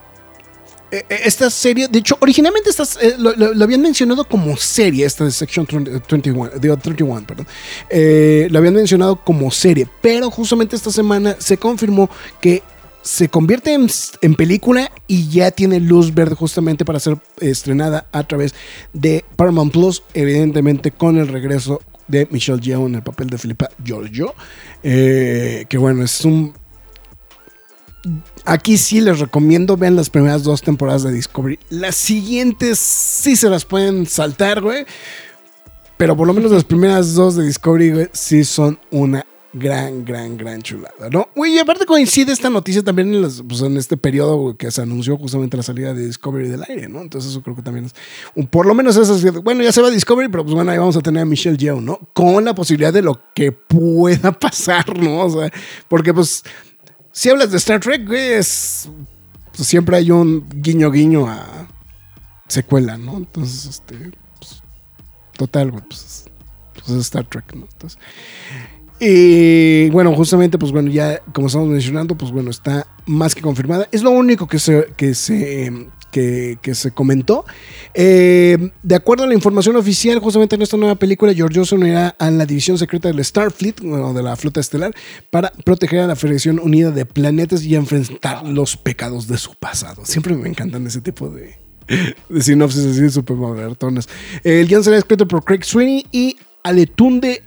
eh, 0.91 1.05
esta 1.25 1.51
serie. 1.51 1.89
De 1.89 1.99
hecho, 2.01 2.17
originalmente 2.21 2.69
estas, 2.71 2.97
eh, 3.01 3.15
lo, 3.19 3.33
lo- 3.37 3.55
lo 3.55 3.65
habían 3.65 3.81
mencionado 3.83 4.25
como 4.25 4.57
serie, 4.57 5.07
esta 5.07 5.25
de 5.25 5.31
Section 5.31 5.67
21, 5.67 6.51
digo, 6.61 6.77
31, 6.77 7.27
perdón. 7.27 7.47
Eh, 7.89 8.49
lo 8.51 8.59
habían 8.59 8.75
mencionado 8.75 9.17
como 9.17 9.51
serie, 9.51 9.87
pero 10.01 10.31
justamente 10.31 10.77
esta 10.77 10.91
semana 10.91 11.37
se 11.39 11.57
confirmó 11.59 12.11
que 12.41 12.63
se 13.03 13.31
convierte 13.31 13.73
en, 13.73 13.87
en 14.21 14.35
película 14.35 14.91
y 15.07 15.29
ya 15.31 15.51
tiene 15.53 15.81
luz 15.81 16.13
verde 16.13 16.35
justamente 16.35 16.85
para 16.85 17.01
ser 17.01 17.17
estrenada 17.41 18.07
a 18.13 18.25
través 18.25 18.55
de 18.93 19.25
Paramount 19.37 19.73
Plus, 19.73 20.03
evidentemente 20.13 20.91
con 20.91 21.17
el 21.17 21.29
regreso 21.29 21.81
de 22.11 22.29
Michelle 22.31 22.61
Yeoh 22.61 22.87
en 22.87 22.97
el 22.97 23.03
papel 23.03 23.29
de 23.29 23.39
Filipa 23.39 23.69
Giorgio, 23.83 24.35
eh, 24.83 25.67
que 25.69 25.79
bueno, 25.79 26.05
es 26.05 26.25
un 26.25 26.53
Aquí 28.47 28.79
sí 28.79 29.01
les 29.01 29.19
recomiendo, 29.19 29.77
vean 29.77 29.95
las 29.95 30.09
primeras 30.09 30.43
dos 30.43 30.63
temporadas 30.63 31.03
de 31.03 31.13
Discovery. 31.13 31.59
Las 31.69 31.97
siguientes 31.97 32.79
sí 32.79 33.37
se 33.37 33.51
las 33.51 33.67
pueden 33.67 34.07
saltar, 34.07 34.63
güey. 34.63 34.87
Pero 35.99 36.17
por 36.17 36.27
lo 36.27 36.33
menos 36.33 36.51
las 36.51 36.65
primeras 36.65 37.13
dos 37.13 37.37
de 37.37 37.45
Discovery, 37.45 38.09
sí 38.13 38.45
son 38.45 38.79
una 38.91 39.27
gran, 39.53 40.05
gran, 40.05 40.37
gran 40.37 40.63
chulada, 40.63 41.11
¿no? 41.11 41.29
Güey, 41.35 41.55
y 41.55 41.59
aparte 41.59 41.85
coincide 41.87 42.33
esta 42.33 42.49
noticia 42.51 42.83
también 42.85 43.13
en, 43.15 43.23
las- 43.23 43.43
pues, 43.47 43.61
en 43.63 43.77
este 43.77 43.97
periodo 43.97 44.57
que 44.57 44.71
se 44.71 44.83
anunció 44.83 45.17
justamente 45.17 45.57
la 45.57 45.63
salida 45.65 45.93
de 45.93 46.07
Discovery 46.07 46.49
del 46.49 46.63
aire, 46.69 46.89
¿no? 46.89 47.01
Entonces 47.01 47.31
eso 47.33 47.43
creo 47.43 47.57
que 47.57 47.63
también 47.63 47.87
es, 47.87 47.95
por 48.49 48.65
lo 48.67 48.75
menos 48.75 48.97
eso 48.97 49.15
es, 49.15 49.33
bueno, 49.43 49.63
ya 49.65 49.73
se 49.73 49.83
va 49.83 49.91
Discovery, 49.91 50.29
pero 50.29 50.45
pues 50.45 50.55
bueno, 50.55 50.71
ahí 50.71 50.79
vamos 50.79 50.97
a 50.97 51.01
tener 51.01 51.23
a 51.23 51.27
Michelle 51.27 51.57
Yeoh, 51.57 51.81
¿no? 51.81 51.99
Con 52.13 52.45
la 52.45 52.55
posibilidad 52.55 52.93
de 52.93 53.03
lo 53.03 53.21
que 53.35 53.51
pueda 53.53 54.33
pasar, 54.39 54.97
¿no? 54.99 55.25
O 55.27 55.31
sea, 55.31 55.51
porque 55.89 56.15
pues 56.15 56.45
si 57.13 57.29
hablas 57.29 57.51
de 57.51 57.57
Star 57.57 57.81
Trek, 57.81 58.09
es, 58.13 58.89
pues, 59.55 59.67
siempre 59.67 59.97
hay 59.97 60.13
un 60.13 60.47
guiño 60.49 60.93
guiño 60.93 61.27
a 61.29 61.67
secuela, 62.47 62.97
¿no? 62.97 63.17
Entonces, 63.17 63.67
este, 63.67 64.13
pues, 64.39 64.63
total, 65.37 65.73
pues, 65.73 66.25
pues 66.75 66.89
es 66.89 66.97
Star 67.01 67.25
Trek, 67.27 67.53
¿no? 67.55 67.67
Entonces, 67.73 67.99
y 69.01 69.89
bueno, 69.91 70.15
justamente, 70.15 70.59
pues 70.59 70.73
bueno, 70.73 70.91
ya 70.91 71.21
como 71.33 71.47
estamos 71.47 71.69
mencionando, 71.69 72.15
pues 72.17 72.31
bueno, 72.31 72.51
está 72.51 72.87
más 73.07 73.35
que 73.35 73.41
confirmada. 73.41 73.89
Es 73.93 74.03
lo 74.03 74.11
único 74.11 74.47
que 74.47 74.59
se, 74.59 74.89
que 74.97 75.15
se, 75.15 75.89
que, 76.11 76.59
que 76.61 76.75
se 76.75 76.91
comentó. 76.91 77.47
Eh, 77.95 78.71
de 78.83 78.95
acuerdo 78.95 79.25
a 79.25 79.27
la 79.27 79.33
información 79.33 79.77
oficial, 79.77 80.19
justamente 80.19 80.57
en 80.57 80.63
esta 80.63 80.77
nueva 80.77 80.97
película, 80.97 81.33
George 81.33 81.65
se 81.65 81.75
unirá 81.75 82.09
a 82.19 82.31
la 82.31 82.45
división 82.45 82.77
secreta 82.77 83.09
del 83.09 83.25
Starfleet, 83.25 83.81
bueno, 83.81 84.13
de 84.13 84.23
la 84.23 84.37
flota 84.37 84.61
estelar, 84.61 84.95
para 85.31 85.51
proteger 85.65 86.01
a 86.01 86.07
la 86.07 86.17
Federación 86.17 86.59
Unida 86.59 86.91
de 86.91 87.07
Planetas 87.07 87.63
y 87.63 87.77
enfrentar 87.77 88.47
los 88.47 88.77
pecados 88.77 89.27
de 89.29 89.39
su 89.39 89.55
pasado. 89.55 90.05
Siempre 90.05 90.35
me 90.35 90.49
encantan 90.49 90.87
ese 90.87 91.01
tipo 91.01 91.31
de, 91.31 91.57
de 92.29 92.43
sinopsis 92.43 92.85
así 92.85 93.09
súper 93.09 93.37
modernonas. 93.37 94.09
El 94.45 94.69
guion 94.69 94.85
será 94.85 94.99
escrito 94.99 95.27
por 95.27 95.43
Craig 95.43 95.65
Sweeney 95.65 96.07
y 96.13 96.37
Aletunde 96.63 97.43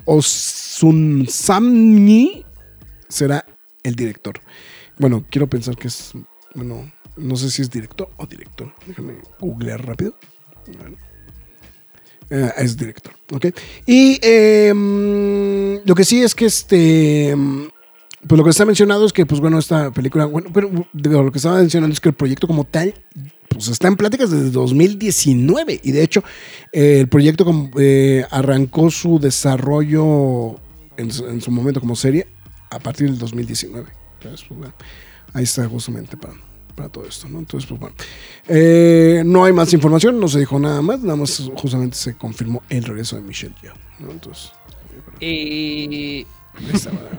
Osunsamni 0.83 2.43
será 3.07 3.45
el 3.83 3.95
director. 3.95 4.41
Bueno, 4.97 5.25
quiero 5.29 5.47
pensar 5.47 5.77
que 5.77 5.87
es. 5.87 6.11
Bueno, 6.55 6.91
no 7.15 7.35
sé 7.37 7.49
si 7.49 7.61
es 7.61 7.71
director 7.71 8.09
o 8.17 8.25
director. 8.25 8.73
Déjame 8.85 9.15
googlear 9.39 9.85
rápido. 9.85 10.13
Eh, 12.29 12.51
es 12.57 12.77
director, 12.77 13.13
¿ok? 13.31 13.47
Y 13.85 14.19
mm, 14.73 15.87
lo 15.87 15.95
que 15.95 16.03
sí 16.03 16.21
es 16.21 16.35
que 16.35 16.45
este. 16.45 17.33
mm, 17.35 17.67
Pues 18.27 18.37
lo 18.37 18.43
que 18.43 18.49
está 18.49 18.65
mencionado 18.65 19.05
es 19.05 19.13
que, 19.13 19.25
pues 19.25 19.39
bueno, 19.39 19.59
esta 19.59 19.91
película. 19.91 20.25
Bueno, 20.25 20.49
pero 20.53 20.69
lo 21.23 21.31
que 21.31 21.37
estaba 21.37 21.59
mencionando 21.59 21.93
es 21.93 22.01
que 22.01 22.09
el 22.09 22.15
proyecto 22.15 22.47
como 22.47 22.65
tal 22.65 22.93
pues 23.49 23.67
está 23.67 23.87
en 23.87 23.95
pláticas 23.95 24.31
desde 24.31 24.49
2019 24.49 25.79
y 25.83 25.91
de 25.91 26.03
hecho 26.03 26.23
el 26.71 27.07
proyecto 27.07 27.45
eh, 27.77 28.25
arrancó 28.31 28.89
su 28.89 29.19
desarrollo 29.19 30.59
en 30.97 31.11
su, 31.11 31.27
en 31.27 31.41
su 31.41 31.51
momento 31.51 31.79
como 31.79 31.95
serie 31.95 32.27
a 32.69 32.79
partir 32.79 33.09
del 33.09 33.17
2019. 33.19 33.91
Entonces, 34.15 34.45
pues, 34.47 34.59
bueno, 34.59 34.73
ahí 35.33 35.43
está 35.43 35.67
justamente 35.67 36.17
para, 36.17 36.33
para 36.75 36.89
todo 36.89 37.05
esto, 37.05 37.27
¿no? 37.29 37.39
Entonces, 37.39 37.69
pues 37.69 37.79
bueno, 37.79 37.95
eh, 38.47 39.21
no 39.25 39.45
hay 39.45 39.53
más 39.53 39.71
información, 39.73 40.19
no 40.19 40.27
se 40.27 40.39
dijo 40.39 40.59
nada 40.59 40.81
más, 40.81 40.99
nada 41.01 41.15
más 41.15 41.49
justamente 41.55 41.95
se 41.97 42.15
confirmó 42.15 42.63
el 42.69 42.83
regreso 42.83 43.15
de 43.15 43.21
Michelle 43.21 43.55
Yeoh, 43.61 43.73
¿no? 43.99 44.11
Entonces, 44.11 44.51
eh, 45.19 46.25
pero- 46.25 46.27
Ahí 46.55 46.69
estaba. 46.73 46.97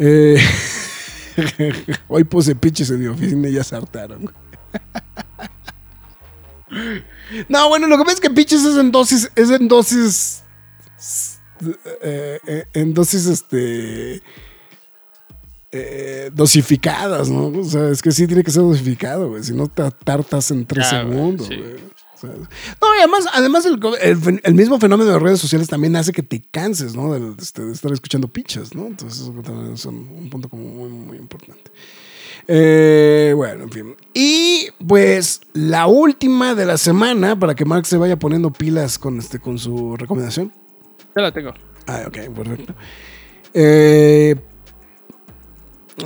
Eh, 0.00 0.40
hoy 2.08 2.22
puse 2.22 2.54
pinches 2.54 2.88
en 2.90 3.00
mi 3.00 3.08
oficina 3.08 3.48
y 3.48 3.52
ya 3.54 3.64
se 3.64 3.74
hartaron. 3.74 4.32
No, 7.48 7.68
bueno, 7.68 7.86
lo 7.86 7.96
que 7.96 8.04
pasa 8.04 8.14
es 8.14 8.20
que 8.20 8.30
pinches 8.30 8.64
es 8.64 8.76
en 8.76 8.90
dosis, 8.92 9.30
es 9.34 9.50
en 9.50 9.68
dosis, 9.68 10.42
eh, 12.02 12.64
en 12.74 12.94
dosis, 12.94 13.26
este, 13.26 14.22
eh, 15.70 16.30
dosificadas, 16.34 17.28
¿no? 17.28 17.48
O 17.48 17.64
sea, 17.64 17.90
es 17.90 18.00
que 18.02 18.10
sí 18.10 18.26
tiene 18.26 18.42
que 18.42 18.50
ser 18.50 18.62
dosificado, 18.62 19.28
güey. 19.28 19.42
Si 19.42 19.52
no 19.52 19.68
te 19.68 19.82
tartas 20.04 20.50
en 20.50 20.64
tres 20.66 20.86
Ah, 20.92 21.02
güey, 21.02 21.16
segundos, 21.16 21.46
sí. 21.48 21.56
güey. 21.56 21.74
O 22.14 22.20
sea, 22.20 22.30
no, 22.30 22.94
y 22.96 22.98
además, 22.98 23.26
además 23.32 23.64
el, 23.66 23.74
el 24.00 24.18
fen- 24.20 24.40
el 24.42 24.54
mismo 24.54 24.80
fenómeno 24.80 25.06
de 25.08 25.12
las 25.14 25.22
redes 25.22 25.38
sociales 25.40 25.68
también 25.68 25.94
hace 25.94 26.10
que 26.12 26.22
te 26.24 26.42
canses, 26.42 26.96
¿no? 26.96 27.12
De, 27.14 27.34
este, 27.40 27.62
de 27.64 27.72
estar 27.72 27.92
escuchando 27.92 28.26
pinches, 28.26 28.74
¿no? 28.74 28.86
Entonces, 28.88 29.20
eso 29.20 29.32
también 29.44 29.74
es 29.74 29.84
un, 29.84 29.94
un 30.18 30.28
punto 30.30 30.48
como 30.48 30.64
muy, 30.64 30.88
muy 30.88 31.16
importante. 31.16 31.70
Eh, 32.48 33.34
bueno, 33.36 33.64
en 33.64 33.70
fin. 33.70 33.94
Y 34.14 34.68
pues 34.84 35.42
la 35.52 35.86
última 35.86 36.54
de 36.56 36.64
la 36.66 36.76
semana, 36.78 37.38
para 37.38 37.54
que 37.54 37.64
Mark 37.66 37.86
se 37.86 37.98
vaya 37.98 38.18
poniendo 38.18 38.50
pilas 38.52 38.98
con, 38.98 39.18
este, 39.18 39.38
con 39.38 39.58
su 39.58 39.96
recomendación. 39.96 40.50
Ya 41.18 41.22
la 41.22 41.32
tengo. 41.32 41.52
Ah, 41.86 42.04
ok, 42.06 42.16
perfecto. 42.34 42.74
Eh, 43.54 44.36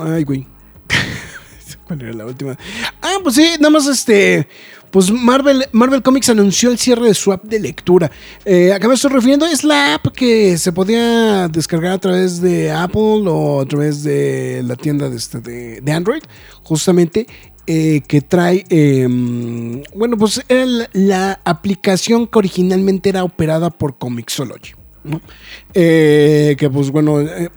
ay, 0.01 0.25
güey. 0.25 0.47
¿Cuál 1.87 2.03
era 2.03 2.13
la 2.13 2.27
última? 2.27 2.57
Ah, 3.03 3.17
pues 3.23 3.35
sí, 3.35 3.55
nada 3.59 3.71
más 3.71 3.87
este. 3.87 4.49
Pues 4.91 5.11
Marvel, 5.11 5.65
Marvel 5.73 6.03
Comics 6.03 6.29
anunció 6.29 6.71
el 6.71 6.79
cierre 6.79 7.07
de 7.07 7.15
su 7.15 7.33
app 7.33 7.45
de 7.45 7.59
lectura. 7.59 8.11
Eh, 8.45 8.73
¿A 8.75 8.79
qué 8.79 8.87
me 8.89 8.95
estoy 8.95 9.11
refiriendo? 9.11 9.47
Es 9.47 9.65
la 9.65 9.95
app 9.95 10.09
que 10.09 10.59
se 10.59 10.71
podía 10.71 11.49
descargar 11.49 11.93
a 11.93 11.99
través 11.99 12.43
de 12.43 12.71
Apple 12.71 13.25
o 13.27 13.63
a 13.63 13.67
través 13.67 14.03
de 14.03 14.63
la 14.63 14.77
tienda 14.77 15.09
de, 15.09 15.17
este, 15.17 15.41
de, 15.41 15.93
Android, 15.93 16.23
justamente. 16.63 17.27
eh, 17.67 18.03
que 18.07 18.21
trae, 18.21 18.65
eh, 18.69 19.07
bueno, 19.95 20.17
pues 20.19 20.43
era 20.49 20.67
la, 20.67 20.89
la 20.93 21.41
aplicación 21.45 22.27
que 22.27 22.39
originalmente 22.39 23.09
era 23.09 23.25
operada 23.25 23.71
por 23.71 23.97
Comixology. 23.97 24.82
Eh, 25.75 26.55
que 26.59 26.71
pues 26.71 26.91
bueno, 26.91 27.21
eh, 27.21 27.51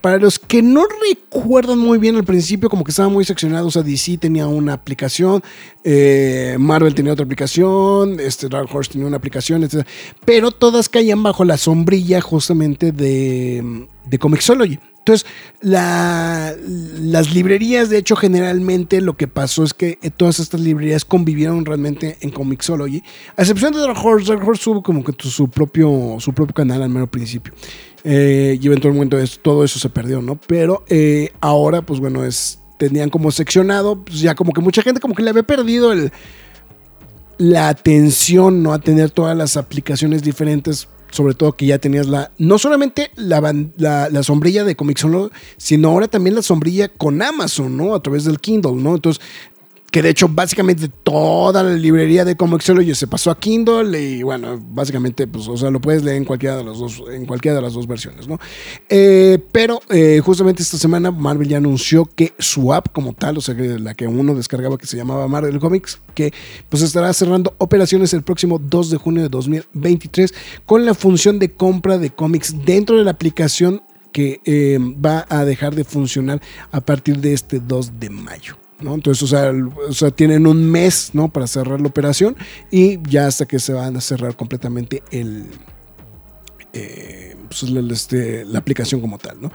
para 0.00 0.18
los 0.18 0.38
que 0.38 0.62
no 0.62 0.84
recuerdan 1.08 1.78
muy 1.78 1.98
bien 1.98 2.16
al 2.16 2.24
principio, 2.24 2.68
como 2.68 2.84
que 2.84 2.90
estaban 2.90 3.12
muy 3.12 3.24
seccionados, 3.24 3.68
o 3.68 3.70
sea, 3.70 3.82
DC 3.82 4.18
tenía 4.18 4.46
una 4.46 4.74
aplicación, 4.74 5.42
eh, 5.82 6.56
Marvel 6.58 6.94
tenía 6.94 7.12
otra 7.12 7.24
aplicación, 7.24 8.20
este 8.20 8.48
Dark 8.48 8.68
Horse 8.72 8.92
tenía 8.92 9.06
una 9.06 9.16
aplicación, 9.16 9.62
etc. 9.64 9.86
Pero 10.24 10.50
todas 10.50 10.88
caían 10.88 11.22
bajo 11.22 11.44
la 11.44 11.56
sombrilla 11.56 12.20
justamente 12.20 12.92
de, 12.92 13.86
de 14.04 14.18
Comixology. 14.18 14.78
Entonces, 15.04 15.26
la- 15.60 16.54
las 17.02 17.34
librerías, 17.34 17.90
de 17.90 17.98
hecho, 17.98 18.16
generalmente 18.16 19.02
lo 19.02 19.18
que 19.18 19.28
pasó 19.28 19.62
es 19.62 19.74
que 19.74 19.98
todas 20.16 20.40
estas 20.40 20.62
librerías 20.62 21.04
convivieron 21.04 21.66
realmente 21.66 22.16
en 22.22 22.30
Comixology, 22.30 23.02
a 23.36 23.42
excepción 23.42 23.74
de 23.74 23.80
Dark 23.80 23.98
Horse. 24.02 24.32
Dark 24.32 24.48
Horse 24.48 24.64
tuvo 24.64 24.82
como 24.82 25.04
que 25.04 25.12
su 25.28 25.50
propio, 25.50 26.16
su 26.20 26.32
propio 26.32 26.54
canal 26.54 26.82
al 26.82 26.88
mero 26.88 27.06
principio. 27.06 27.52
Eh, 28.02 28.58
y 28.58 28.66
eventualmente 28.66 29.22
todo 29.42 29.62
eso 29.62 29.78
se 29.78 29.90
perdió, 29.90 30.22
¿no? 30.22 30.40
Pero 30.46 30.84
eh, 30.88 31.32
ahora, 31.40 31.82
pues 31.82 32.00
bueno, 32.00 32.24
es 32.24 32.60
tenían 32.78 33.10
como 33.10 33.30
seccionado, 33.30 34.02
pues 34.04 34.20
ya 34.20 34.34
como 34.34 34.52
que 34.52 34.62
mucha 34.62 34.80
gente 34.82 35.00
como 35.00 35.14
que 35.14 35.22
le 35.22 35.30
había 35.30 35.42
perdido 35.42 35.92
el, 35.92 36.12
la 37.38 37.68
atención, 37.68 38.62
¿no? 38.62 38.72
A 38.72 38.78
tener 38.78 39.10
todas 39.10 39.36
las 39.36 39.56
aplicaciones 39.56 40.22
diferentes, 40.22 40.88
sobre 41.14 41.34
todo 41.34 41.52
que 41.52 41.66
ya 41.66 41.78
tenías 41.78 42.08
la, 42.08 42.32
no 42.38 42.58
solamente 42.58 43.12
la, 43.14 43.40
la, 43.76 44.08
la 44.10 44.22
sombrilla 44.24 44.64
de 44.64 44.74
Comixolo, 44.74 45.30
sino 45.56 45.90
ahora 45.90 46.08
también 46.08 46.34
la 46.34 46.42
sombrilla 46.42 46.88
con 46.88 47.22
Amazon, 47.22 47.76
¿no? 47.76 47.94
A 47.94 48.02
través 48.02 48.24
del 48.24 48.40
Kindle, 48.40 48.72
¿no? 48.72 48.96
Entonces, 48.96 49.22
que 49.94 50.02
de 50.02 50.08
hecho 50.08 50.26
básicamente 50.28 50.88
toda 50.88 51.62
la 51.62 51.72
librería 51.72 52.24
de 52.24 52.36
Comixology 52.36 52.96
se 52.96 53.06
pasó 53.06 53.30
a 53.30 53.38
Kindle 53.38 53.96
y 54.02 54.24
bueno, 54.24 54.60
básicamente 54.60 55.28
pues, 55.28 55.46
o 55.46 55.56
sea, 55.56 55.70
lo 55.70 55.80
puedes 55.80 56.02
leer 56.02 56.16
en 56.16 56.24
cualquiera 56.24 56.56
de 56.56 56.64
las 56.64 56.78
dos, 56.78 57.00
en 57.12 57.26
cualquiera 57.26 57.54
de 57.54 57.62
las 57.62 57.74
dos 57.74 57.86
versiones, 57.86 58.26
¿no? 58.26 58.40
Eh, 58.88 59.38
pero 59.52 59.80
eh, 59.90 60.20
justamente 60.20 60.64
esta 60.64 60.78
semana 60.78 61.12
Marvel 61.12 61.46
ya 61.46 61.58
anunció 61.58 62.06
que 62.06 62.32
su 62.40 62.74
app 62.74 62.88
como 62.90 63.12
tal, 63.12 63.38
o 63.38 63.40
sea, 63.40 63.54
la 63.54 63.94
que 63.94 64.08
uno 64.08 64.34
descargaba 64.34 64.78
que 64.78 64.86
se 64.88 64.96
llamaba 64.96 65.28
Marvel 65.28 65.60
Comics, 65.60 66.00
que 66.12 66.34
pues 66.68 66.82
estará 66.82 67.12
cerrando 67.12 67.54
operaciones 67.58 68.12
el 68.14 68.24
próximo 68.24 68.58
2 68.58 68.90
de 68.90 68.96
junio 68.96 69.22
de 69.22 69.28
2023 69.28 70.34
con 70.66 70.84
la 70.84 70.94
función 70.94 71.38
de 71.38 71.52
compra 71.52 71.98
de 71.98 72.10
cómics 72.10 72.64
dentro 72.64 72.96
de 72.96 73.04
la 73.04 73.12
aplicación 73.12 73.80
que 74.10 74.40
eh, 74.44 74.76
va 74.80 75.24
a 75.28 75.44
dejar 75.44 75.76
de 75.76 75.84
funcionar 75.84 76.42
a 76.72 76.80
partir 76.80 77.20
de 77.20 77.32
este 77.32 77.60
2 77.60 78.00
de 78.00 78.10
mayo. 78.10 78.63
Entonces, 78.92 79.22
o 79.22 79.26
sea, 79.26 79.52
o 79.88 79.92
sea, 79.94 80.10
tienen 80.10 80.46
un 80.46 80.70
mes 80.70 81.10
¿no? 81.14 81.32
para 81.32 81.46
cerrar 81.46 81.80
la 81.80 81.88
operación 81.88 82.36
y 82.70 82.98
ya 83.08 83.28
hasta 83.28 83.46
que 83.46 83.58
se 83.58 83.72
van 83.72 83.96
a 83.96 84.00
cerrar 84.00 84.36
completamente 84.36 85.02
el, 85.10 85.46
eh, 86.74 87.36
pues, 87.46 87.62
este, 87.62 88.44
la 88.44 88.58
aplicación 88.58 89.00
como 89.00 89.18
tal. 89.18 89.40
¿no? 89.40 89.52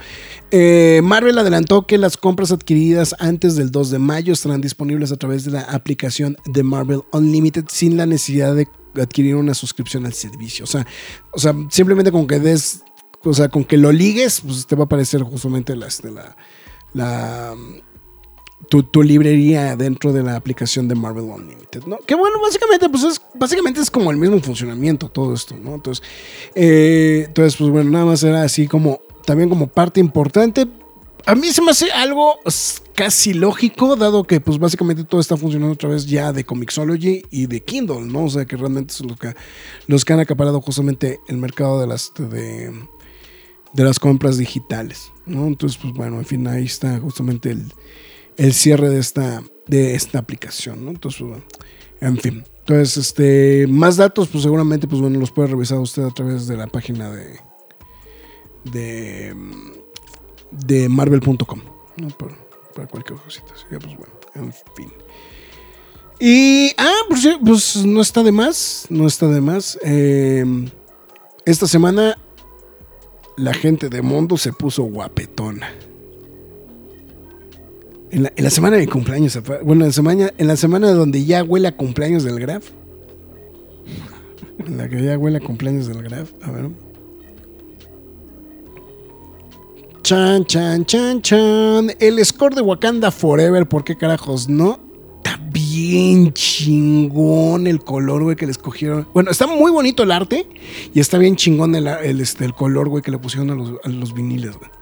Eh, 0.52 1.02
Marvel 1.04 1.38
adelantó 1.38 1.86
que 1.86 1.98
las 1.98 2.16
compras 2.16 2.52
adquiridas 2.52 3.14
antes 3.20 3.56
del 3.56 3.72
2 3.72 3.92
de 3.92 4.00
mayo 4.00 4.34
estarán 4.34 4.62
disponibles 4.62 5.12
a 5.12 5.18
través 5.18 5.44
de 5.44 5.52
la 5.52 5.62
aplicación 5.62 6.38
de 6.46 6.64
Marvel 6.64 7.02
Unlimited 7.12 7.66
sin 7.68 7.98
la 7.98 8.06
necesidad 8.06 8.56
de 8.56 8.68
adquirir 8.96 9.36
una 9.36 9.54
suscripción 9.54 10.06
al 10.06 10.14
servicio. 10.14 10.64
O 10.64 10.68
sea, 10.68 10.88
o 11.34 11.40
sea 11.40 11.54
simplemente 11.70 12.12
con 12.12 12.26
que 12.26 12.40
des, 12.40 12.84
o 13.24 13.34
sea, 13.34 13.50
con 13.50 13.66
que 13.66 13.78
lo 13.78 13.92
ligues, 13.92 14.42
pues 14.42 14.66
te 14.66 14.76
va 14.76 14.84
a 14.84 14.86
aparecer 14.86 15.22
justamente 15.24 15.76
la, 15.76 15.88
la, 16.94 17.56
tu, 18.68 18.84
tu 18.84 19.02
librería 19.02 19.76
dentro 19.76 20.12
de 20.12 20.24
la 20.24 20.36
aplicación 20.36 20.88
de 20.88 20.96
Marvel 20.96 21.26
Unlimited, 21.26 21.84
¿no? 21.86 21.98
Que 22.00 22.16
bueno, 22.16 22.40
básicamente, 22.42 22.90
pues 22.90 23.04
es, 23.04 23.22
básicamente 23.36 23.80
es 23.80 23.90
como 23.90 24.12
el 24.12 24.18
mismo 24.18 24.40
funcionamiento 24.42 25.10
todo 25.10 25.34
esto, 25.34 25.56
¿no? 25.56 25.76
Entonces, 25.76 26.06
eh, 26.56 27.24
entonces, 27.28 27.56
pues 27.58 27.70
bueno, 27.70 27.90
nada 27.90 28.06
más 28.06 28.24
era 28.24 28.44
así 28.44 28.68
como, 28.68 29.00
también 29.26 29.50
como 29.50 29.68
parte 29.68 30.00
importante. 30.00 30.68
A 31.26 31.36
mí 31.36 31.48
se 31.48 31.62
me 31.62 31.72
hace 31.72 31.92
algo 31.92 32.40
casi 32.96 33.34
lógico, 33.34 33.96
dado 33.96 34.24
que 34.24 34.40
pues 34.40 34.58
básicamente 34.58 35.04
todo 35.04 35.22
está 35.22 35.38
funcionando 35.38 35.74
otra 35.74 35.90
vez 35.90 36.06
ya 36.06 36.32
de 36.32 36.44
Comixology 36.44 37.24
y 37.30 37.46
de 37.46 37.62
Kindle, 37.62 38.02
¿no? 38.02 38.26
O 38.26 38.30
sea 38.30 38.46
que 38.46 38.56
realmente 38.56 38.94
son 38.94 39.08
los 39.08 39.20
que, 39.20 39.36
los 39.88 40.06
que 40.06 40.14
han 40.14 40.20
acaparado 40.20 40.62
justamente 40.62 41.20
el 41.28 41.38
mercado 41.38 41.80
de 41.80 41.88
las, 41.88 42.14
de, 42.18 42.74
de 43.74 43.84
las 43.84 44.00
compras 44.00 44.38
digitales, 44.38 45.12
¿no? 45.26 45.48
Entonces, 45.48 45.78
pues 45.82 45.94
bueno, 45.94 46.18
en 46.18 46.26
fin, 46.26 46.48
ahí 46.48 46.66
está 46.66 47.00
justamente 47.00 47.52
el, 47.52 47.72
el 48.40 48.54
cierre 48.54 48.90
de 48.90 49.00
esta, 49.00 49.44
de 49.68 49.96
esta 49.96 50.18
aplicación, 50.18 50.86
¿no? 50.86 50.92
Entonces, 50.92 51.22
bueno, 51.22 51.44
en 52.00 52.18
fin. 52.18 52.46
Entonces, 52.60 52.98
este, 52.98 53.68
más 53.68 53.98
datos, 53.98 54.30
pues 54.30 54.44
seguramente, 54.44 54.88
pues 54.88 55.02
bueno, 55.02 55.20
los 55.20 55.32
puede 55.32 55.50
revisar 55.50 55.78
usted 55.80 56.04
a 56.04 56.12
través 56.12 56.48
de 56.48 56.56
la 56.56 56.68
página 56.68 57.12
de, 57.12 57.38
de, 58.64 59.36
de 60.52 60.88
marvel.com, 60.88 61.60
¿no? 61.98 62.08
Para, 62.18 62.38
para 62.74 62.88
cualquier 62.88 63.20
cosita. 63.20 63.54
Así 63.54 63.66
pues 63.70 63.98
bueno, 63.98 64.14
en 64.36 64.54
fin. 64.74 64.94
Y, 66.18 66.72
ah, 66.78 67.02
pues, 67.10 67.28
pues 67.46 67.86
no 67.86 68.00
está 68.00 68.24
de 68.24 68.32
más, 68.32 68.86
no 68.90 69.06
está 69.06 69.28
de 69.28 69.42
más. 69.42 69.78
Eh, 69.84 70.46
esta 71.46 71.68
semana 71.68 72.18
la 73.36 73.54
gente 73.54 73.90
de 73.90 74.02
Mondo 74.02 74.38
se 74.38 74.54
puso 74.54 74.84
guapetona. 74.84 75.89
En 78.12 78.24
la, 78.36 78.50
semana 78.50 78.78
de 78.78 78.88
cumpleaños, 78.88 79.40
bueno, 79.64 79.84
en 79.84 79.90
la, 79.90 79.94
semana, 79.94 80.32
en 80.36 80.48
la 80.48 80.56
semana 80.56 80.92
donde 80.92 81.26
ya 81.26 81.44
huele 81.44 81.68
a 81.68 81.76
cumpleaños 81.76 82.24
del 82.24 82.40
Graf. 82.40 82.72
En 84.66 84.78
la 84.78 84.90
que 84.90 85.04
ya 85.04 85.18
huele 85.18 85.38
a 85.38 85.42
cumpleaños 85.42 85.88
del 85.88 86.02
Graf. 86.02 86.32
A 86.42 86.52
ver. 86.52 86.70
Chan, 90.02 90.44
chan, 90.46 90.86
chan, 90.86 91.22
chan. 91.22 91.92
El 92.00 92.26
score 92.26 92.56
de 92.56 92.62
Wakanda 92.62 93.12
Forever, 93.12 93.68
¿por 93.68 93.84
qué 93.84 93.96
carajos 93.96 94.50
no? 94.50 94.80
Está 95.18 95.40
bien 95.52 96.34
chingón 96.34 97.68
el 97.68 97.84
color, 97.84 98.24
güey, 98.24 98.36
que 98.36 98.48
le 98.48 98.52
escogieron. 98.52 99.08
Bueno, 99.14 99.30
está 99.30 99.46
muy 99.46 99.70
bonito 99.70 100.02
el 100.02 100.12
arte 100.12 100.48
y 100.96 101.00
está 101.00 101.20
bien 101.20 101.36
chingón 101.36 101.76
el, 101.76 101.86
el, 101.86 102.22
este, 102.22 102.44
el 102.44 102.54
color, 102.54 102.90
güey, 102.90 103.04
que 103.04 103.12
le 103.12 103.20
pusieron 103.20 103.52
a 103.52 103.56
los, 103.56 103.74
a 103.84 103.90
los 103.90 104.16
viniles, 104.16 104.58
güey. 104.58 104.79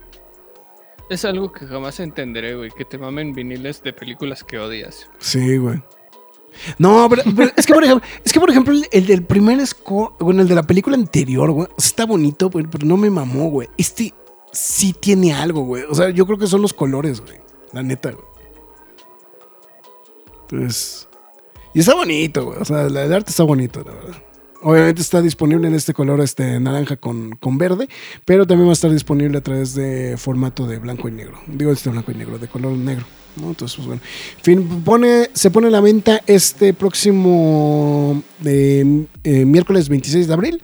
Es 1.09 1.25
algo 1.25 1.51
que 1.51 1.65
jamás 1.65 1.99
entenderé, 1.99 2.55
güey. 2.55 2.71
Que 2.71 2.85
te 2.85 2.97
mamen 2.97 3.33
viniles 3.33 3.81
de 3.81 3.93
películas 3.93 4.43
que 4.43 4.59
odias. 4.59 5.09
Sí, 5.19 5.57
güey. 5.57 5.81
No, 6.79 7.07
pero, 7.09 7.23
es 7.55 7.65
que 7.65 7.73
por 7.73 7.83
ejemplo, 7.83 8.07
es 8.25 8.33
que 8.33 8.39
por 8.39 8.49
ejemplo 8.49 8.73
el, 8.73 8.87
el 8.91 9.05
del 9.05 9.23
primer 9.23 9.65
score, 9.65 10.13
bueno, 10.19 10.41
el 10.41 10.47
de 10.47 10.55
la 10.55 10.63
película 10.63 10.95
anterior, 10.95 11.51
güey, 11.51 11.67
está 11.77 12.05
bonito, 12.05 12.49
güey, 12.49 12.65
pero 12.65 12.85
no 12.85 12.97
me 12.97 13.11
mamó, 13.11 13.49
güey. 13.49 13.69
Este 13.77 14.13
sí 14.51 14.93
tiene 14.93 15.33
algo, 15.33 15.61
güey. 15.61 15.83
O 15.83 15.93
sea, 15.93 16.09
yo 16.09 16.25
creo 16.25 16.37
que 16.37 16.47
son 16.47 16.61
los 16.61 16.73
colores, 16.73 17.21
güey. 17.21 17.37
La 17.73 17.83
neta, 17.83 18.11
güey. 18.11 18.25
Entonces, 20.41 21.07
y 21.73 21.81
está 21.81 21.93
bonito, 21.93 22.45
güey. 22.45 22.59
O 22.59 22.65
sea, 22.65 22.87
el 22.87 23.13
arte 23.13 23.29
está 23.29 23.43
bonito, 23.43 23.83
la 23.85 23.93
verdad. 23.93 24.23
Obviamente 24.69 25.01
está 25.01 25.21
disponible 25.21 25.65
en 25.69 25.75
este 25.75 25.93
color 25.93 26.19
este 26.19 26.59
naranja 26.59 26.97
con, 26.97 27.37
con 27.37 27.57
verde, 27.57 27.87
pero 28.25 28.45
también 28.45 28.67
va 28.67 28.71
a 28.71 28.73
estar 28.73 28.91
disponible 28.91 29.37
a 29.37 29.41
través 29.41 29.73
de 29.75 30.17
formato 30.17 30.67
de 30.67 30.77
blanco 30.77 31.07
y 31.07 31.11
negro. 31.13 31.39
Digo 31.47 31.71
este 31.71 31.89
blanco 31.89 32.11
y 32.11 32.15
negro, 32.15 32.37
de 32.37 32.49
color 32.49 32.73
negro. 32.73 33.05
¿no? 33.37 33.47
Entonces, 33.47 33.77
pues 33.77 33.87
bueno. 33.87 34.01
En 34.39 34.43
fin, 34.43 34.83
pone, 34.83 35.29
se 35.31 35.51
pone 35.51 35.67
a 35.67 35.69
la 35.71 35.79
venta 35.79 36.21
este 36.27 36.73
próximo 36.73 38.21
eh, 38.43 39.05
eh, 39.23 39.45
miércoles 39.45 39.87
26 39.87 40.27
de 40.27 40.33
abril 40.33 40.61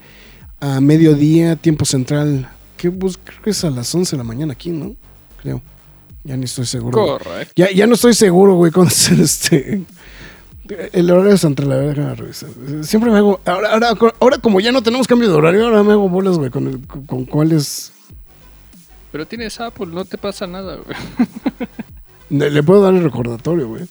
a 0.60 0.82
mediodía, 0.82 1.56
tiempo 1.56 1.86
central. 1.86 2.50
Que 2.76 2.90
pues, 2.90 3.16
creo 3.16 3.40
que 3.40 3.50
es 3.50 3.64
a 3.64 3.70
las 3.70 3.94
11 3.94 4.16
de 4.16 4.18
la 4.18 4.24
mañana 4.24 4.52
aquí, 4.52 4.68
¿no? 4.68 4.96
Creo. 5.40 5.62
Ya 6.24 6.36
ni 6.36 6.44
estoy 6.44 6.66
seguro. 6.66 7.18
Correcto. 7.18 7.54
Ya, 7.56 7.70
ya 7.70 7.86
no 7.86 7.94
estoy 7.94 8.12
seguro, 8.12 8.56
güey, 8.56 8.70
con 8.70 8.86
este. 9.18 9.80
El 10.92 11.10
horario 11.10 11.36
central, 11.36 11.68
la 11.68 11.76
verdad, 11.76 11.94
déjame 11.94 12.14
revisar. 12.14 12.50
Siempre 12.82 13.10
me 13.10 13.18
hago. 13.18 13.40
Ahora, 13.44 13.72
ahora, 13.72 13.94
ahora, 14.20 14.38
como 14.38 14.60
ya 14.60 14.72
no 14.72 14.82
tenemos 14.82 15.06
cambio 15.06 15.28
de 15.28 15.34
horario, 15.34 15.64
ahora 15.66 15.82
me 15.82 15.92
hago 15.92 16.08
bolas, 16.08 16.38
güey, 16.38 16.50
con, 16.50 16.66
el- 16.68 16.86
con, 16.86 17.04
con 17.06 17.24
cuáles. 17.26 17.92
Pero 19.12 19.26
tienes 19.26 19.60
Apple, 19.60 19.86
no 19.86 20.04
te 20.04 20.16
pasa 20.18 20.46
nada, 20.46 20.76
güey. 20.76 20.96
Le, 22.30 22.50
le 22.50 22.62
puedo 22.62 22.82
dar 22.82 22.94
el 22.94 23.04
recordatorio, 23.04 23.68
güey. 23.68 23.84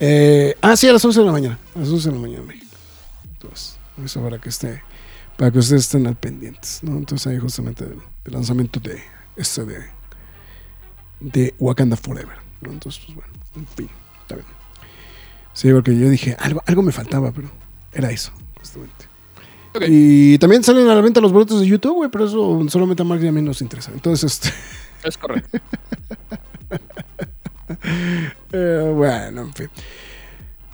Eh, 0.00 0.56
ah, 0.62 0.76
sí, 0.76 0.88
a 0.88 0.92
las 0.94 1.04
11 1.04 1.20
de 1.20 1.26
la 1.26 1.32
mañana. 1.32 1.58
A 1.76 1.80
las 1.80 1.88
11 1.90 2.08
de 2.08 2.14
la 2.16 2.20
mañana, 2.22 2.44
México. 2.44 2.66
Entonces, 3.32 3.78
eso 4.04 4.22
para 4.22 4.38
que 4.38 4.48
esté. 4.48 4.82
Para 5.36 5.50
que 5.52 5.58
ustedes 5.58 5.82
estén 5.82 6.06
al 6.06 6.16
pendientes, 6.16 6.80
¿no? 6.82 6.96
Entonces, 6.96 7.26
ahí 7.28 7.38
justamente 7.38 7.84
el, 7.84 7.98
el 8.24 8.32
lanzamiento 8.32 8.80
de 8.80 9.00
este 9.36 9.64
de. 9.66 9.78
De 11.20 11.54
Wakanda 11.58 11.96
Forever, 11.96 12.36
¿no? 12.62 12.72
Entonces, 12.72 13.02
pues 13.04 13.16
bueno, 13.18 13.32
en 13.56 13.66
fin. 13.66 13.88
Sí, 15.58 15.72
porque 15.72 15.98
yo 15.98 16.08
dije, 16.08 16.36
algo, 16.38 16.62
algo 16.66 16.82
me 16.82 16.92
faltaba, 16.92 17.32
pero 17.32 17.50
era 17.92 18.12
eso, 18.12 18.30
justamente. 18.60 19.06
Y 19.88 20.38
también 20.38 20.62
salen 20.62 20.86
a 20.86 20.94
la 20.94 21.00
venta 21.00 21.20
los 21.20 21.32
boletos 21.32 21.60
de 21.60 21.66
YouTube, 21.66 21.94
güey, 21.94 22.10
pero 22.12 22.26
eso 22.26 22.64
solamente 22.68 23.02
a 23.02 23.04
Mark 23.04 23.20
y 23.24 23.26
a 23.26 23.32
mí 23.32 23.42
nos 23.42 23.60
interesa. 23.60 23.90
Entonces, 23.92 24.34
este. 24.34 24.50
Es 25.02 25.18
correcto. 25.18 25.58
Eh, 28.52 28.92
bueno, 28.94 29.42
en 29.42 29.52
fin. 29.52 29.68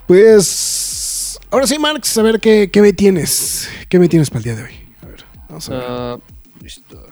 Pues. 0.07 1.41
Ahora 1.51 1.66
sí, 1.66 1.78
Marx, 1.78 2.18
a 2.18 2.22
ver 2.22 2.39
qué, 2.39 2.70
qué 2.70 2.82
me 2.82 2.93
tienes. 2.93 3.70
¿Qué 3.89 3.99
me 3.99 4.07
tienes 4.07 4.28
para 4.28 4.41
el 4.41 4.45
día 4.45 4.57
de 4.57 4.62
hoy? 4.64 4.74
A 5.01 5.07
ver, 5.07 5.24
vamos 5.49 5.68
a 5.70 5.72
ver. 5.72 5.85
Ah, 5.89 6.18
listo. 6.61 7.07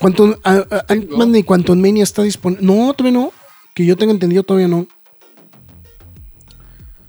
Quantum, 0.00 0.34
Ant-Man 0.42 1.36
y 1.36 1.44
Quantum 1.44 1.80
Mania 1.80 2.02
está 2.02 2.24
disponible. 2.24 2.66
No, 2.66 2.92
todavía 2.92 3.20
no. 3.20 3.32
Que 3.72 3.86
yo 3.86 3.96
tenga 3.96 4.12
entendido, 4.12 4.42
todavía 4.42 4.66
no. 4.66 4.88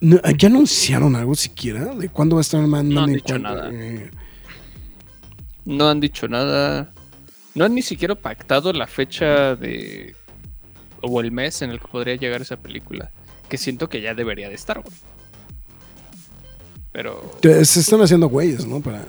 No, 0.03 0.19
¿Ya 0.37 0.49
anunciaron 0.49 1.15
algo 1.15 1.33
siquiera? 1.33 1.85
¿De 1.95 2.09
cuándo 2.09 2.35
va 2.35 2.41
a 2.41 2.43
estar 2.43 2.59
Ant-Man? 2.59 2.89
No 2.89 3.03
han 3.03 3.13
dicho 3.13 3.39
nada. 3.39 3.69
Eh, 3.71 4.11
No 5.63 5.89
han 5.89 6.01
dicho 6.01 6.27
nada. 6.27 6.93
No 7.55 7.63
han 7.63 7.73
ni 7.73 7.81
siquiera 7.81 8.13
pactado 8.13 8.73
la 8.73 8.85
fecha 8.85 9.55
de. 9.55 10.13
o 10.99 11.21
el 11.21 11.31
mes 11.31 11.61
en 11.61 11.69
el 11.69 11.79
que 11.79 11.87
podría 11.87 12.15
llegar 12.15 12.41
esa 12.41 12.57
película. 12.57 13.11
Que 13.47 13.57
siento 13.57 13.87
que 13.87 14.01
ya 14.01 14.13
debería 14.13 14.49
de 14.49 14.55
estar, 14.55 14.81
güey. 14.81 14.93
Pero. 16.91 17.37
se 17.41 17.79
están 17.79 18.01
haciendo 18.01 18.27
güeyes, 18.27 18.65
¿no? 18.67 18.81
Para. 18.81 19.05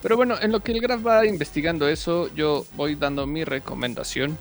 Pero 0.00 0.16
bueno, 0.16 0.36
en 0.40 0.52
lo 0.52 0.60
que 0.60 0.70
el 0.70 0.80
Graf 0.80 1.04
va 1.04 1.26
investigando 1.26 1.88
eso, 1.88 2.32
yo 2.36 2.66
voy 2.76 2.94
dando 2.94 3.26
mi 3.26 3.42
recomendación. 3.42 4.38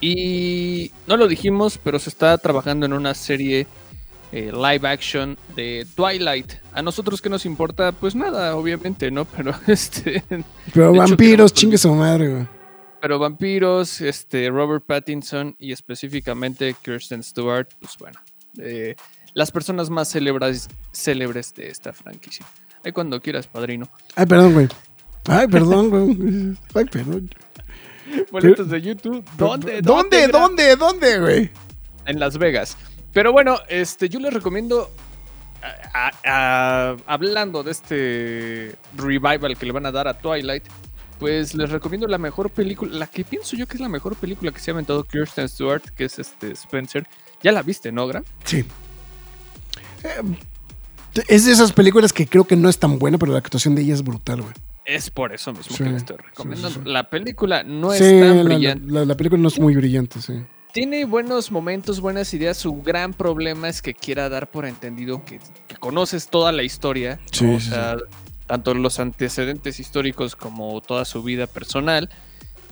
Y 0.00 0.92
no 1.06 1.18
lo 1.18 1.28
dijimos, 1.28 1.78
pero 1.82 1.98
se 1.98 2.08
está 2.08 2.38
trabajando 2.38 2.86
en 2.86 2.94
una 2.94 3.12
serie 3.12 3.66
eh, 4.32 4.52
live 4.52 4.88
action 4.88 5.36
de 5.54 5.86
Twilight. 5.94 6.52
A 6.72 6.82
nosotros 6.82 7.20
que 7.22 7.28
nos 7.28 7.46
importa, 7.46 7.92
pues 7.92 8.14
nada, 8.14 8.56
obviamente, 8.56 9.10
¿no? 9.10 9.24
Pero 9.36 9.52
este. 9.66 10.22
Pero 10.72 10.90
hecho, 10.90 10.98
vampiros, 10.98 11.16
queremos- 11.18 11.52
chingue 11.54 11.78
su 11.78 11.94
madre, 11.94 12.28
güey. 12.28 12.46
Pero 13.00 13.18
vampiros, 13.18 14.00
este, 14.00 14.48
Robert 14.50 14.84
Pattinson 14.84 15.54
y 15.58 15.70
específicamente 15.72 16.74
Kirsten 16.82 17.22
Stewart, 17.22 17.68
pues 17.78 17.96
bueno, 17.98 18.18
eh, 18.58 18.96
las 19.34 19.50
personas 19.52 19.90
más 19.90 20.10
célebres, 20.10 20.68
célebres 20.92 21.54
de 21.54 21.68
esta 21.68 21.92
franquicia. 21.92 22.46
Ahí 22.84 22.92
cuando 22.92 23.20
quieras, 23.20 23.46
padrino. 23.46 23.86
Ay, 24.16 24.26
perdón, 24.26 24.54
güey. 24.54 24.68
Ay, 25.28 25.46
perdón, 25.46 25.90
güey. 25.90 26.56
Ay, 26.74 26.84
perdón. 26.86 27.30
Boletos 28.32 28.68
de 28.70 28.80
YouTube. 28.80 29.24
¿Dónde? 29.36 29.82
¿Dónde? 29.82 30.28
¿Dónde? 30.28 30.76
¿Dónde, 30.76 31.18
güey? 31.18 31.50
En 32.06 32.18
Las 32.18 32.38
Vegas. 32.38 32.76
Pero 33.16 33.32
bueno, 33.32 33.58
este, 33.70 34.10
yo 34.10 34.20
les 34.20 34.30
recomiendo, 34.30 34.90
a- 35.94 36.10
a- 36.24 36.90
a- 36.90 36.96
hablando 37.06 37.62
de 37.62 37.70
este 37.70 38.74
revival 38.94 39.56
que 39.56 39.64
le 39.64 39.72
van 39.72 39.86
a 39.86 39.90
dar 39.90 40.06
a 40.06 40.18
Twilight, 40.18 40.64
pues 41.18 41.54
les 41.54 41.70
recomiendo 41.70 42.06
la 42.08 42.18
mejor 42.18 42.50
película, 42.50 42.94
la 42.94 43.06
que 43.06 43.24
pienso 43.24 43.56
yo 43.56 43.66
que 43.66 43.76
es 43.78 43.80
la 43.80 43.88
mejor 43.88 44.16
película 44.16 44.52
que 44.52 44.60
se 44.60 44.70
ha 44.70 44.72
inventado 44.72 45.02
Kirsten 45.02 45.48
Stewart, 45.48 45.80
que 45.96 46.04
es 46.04 46.18
este 46.18 46.50
Spencer. 46.52 47.06
Ya 47.42 47.52
la 47.52 47.62
viste, 47.62 47.90
¿no, 47.90 48.06
Gra? 48.06 48.22
Sí. 48.44 48.66
Eh, 50.04 50.22
es 51.26 51.46
de 51.46 51.52
esas 51.52 51.72
películas 51.72 52.12
que 52.12 52.26
creo 52.26 52.44
que 52.44 52.54
no 52.54 52.68
es 52.68 52.78
tan 52.78 52.98
buena, 52.98 53.16
pero 53.16 53.32
la 53.32 53.38
actuación 53.38 53.74
de 53.74 53.80
ella 53.80 53.94
es 53.94 54.02
brutal, 54.04 54.42
güey. 54.42 54.52
Es 54.84 55.10
por 55.10 55.32
eso 55.32 55.54
mismo 55.54 55.74
Sí, 55.74 55.84
que 55.84 55.88
la 55.90 55.96
estoy 55.96 56.16
recomendando. 56.18 56.68
sí, 56.68 56.80
sí. 56.84 56.90
La 56.90 57.08
película 57.08 57.62
no 57.64 57.94
es 57.94 57.98
tan 57.98 58.36
la, 58.36 58.42
brillante. 58.44 58.92
la- 58.92 59.04
la 59.06 59.14
película 59.16 59.40
no 59.40 59.48
es 59.48 59.58
muy 59.58 59.74
brillante, 59.74 60.20
sí. 60.20 60.44
Tiene 60.76 61.06
buenos 61.06 61.50
momentos, 61.50 62.02
buenas 62.02 62.34
ideas. 62.34 62.58
Su 62.58 62.82
gran 62.82 63.14
problema 63.14 63.66
es 63.66 63.80
que 63.80 63.94
quiera 63.94 64.28
dar 64.28 64.50
por 64.50 64.66
entendido 64.66 65.24
que, 65.24 65.40
que 65.68 65.76
conoces 65.76 66.28
toda 66.28 66.52
la 66.52 66.64
historia. 66.64 67.18
¿no? 67.18 67.28
Sí, 67.32 67.46
o 67.46 67.60
sí, 67.60 67.70
sea, 67.70 67.96
tanto 68.46 68.74
los 68.74 69.00
antecedentes 69.00 69.80
históricos 69.80 70.36
como 70.36 70.82
toda 70.82 71.06
su 71.06 71.22
vida 71.22 71.46
personal. 71.46 72.10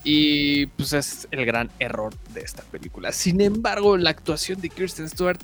Y 0.02 0.66
pues 0.66 0.92
es 0.92 1.28
el 1.30 1.46
gran 1.46 1.70
error 1.78 2.12
de 2.34 2.42
esta 2.42 2.62
película. 2.64 3.10
Sin 3.10 3.40
embargo, 3.40 3.96
la 3.96 4.10
actuación 4.10 4.60
de 4.60 4.68
Kirsten 4.68 5.08
Stewart 5.08 5.40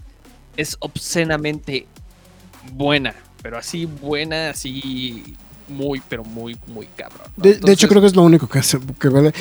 es 0.59 0.77
obscenamente 0.81 1.87
buena. 2.75 3.15
Pero 3.41 3.57
así 3.57 3.87
buena, 3.87 4.51
así 4.51 5.35
muy, 5.71 6.03
pero 6.09 6.25
muy, 6.25 6.57
muy 6.67 6.87
cabrón. 6.97 7.29
¿no? 7.37 7.43
De, 7.43 7.55
de 7.55 7.73
hecho, 7.73 7.89
creo 7.89 8.01
que 8.01 8.09
es 8.09 8.17
lo 8.17 8.23
único 8.23 8.49
que 8.49 8.59
hace. 8.59 8.79
Que 9.01 9.09
vale. 9.09 9.29
Eh, 9.29 9.35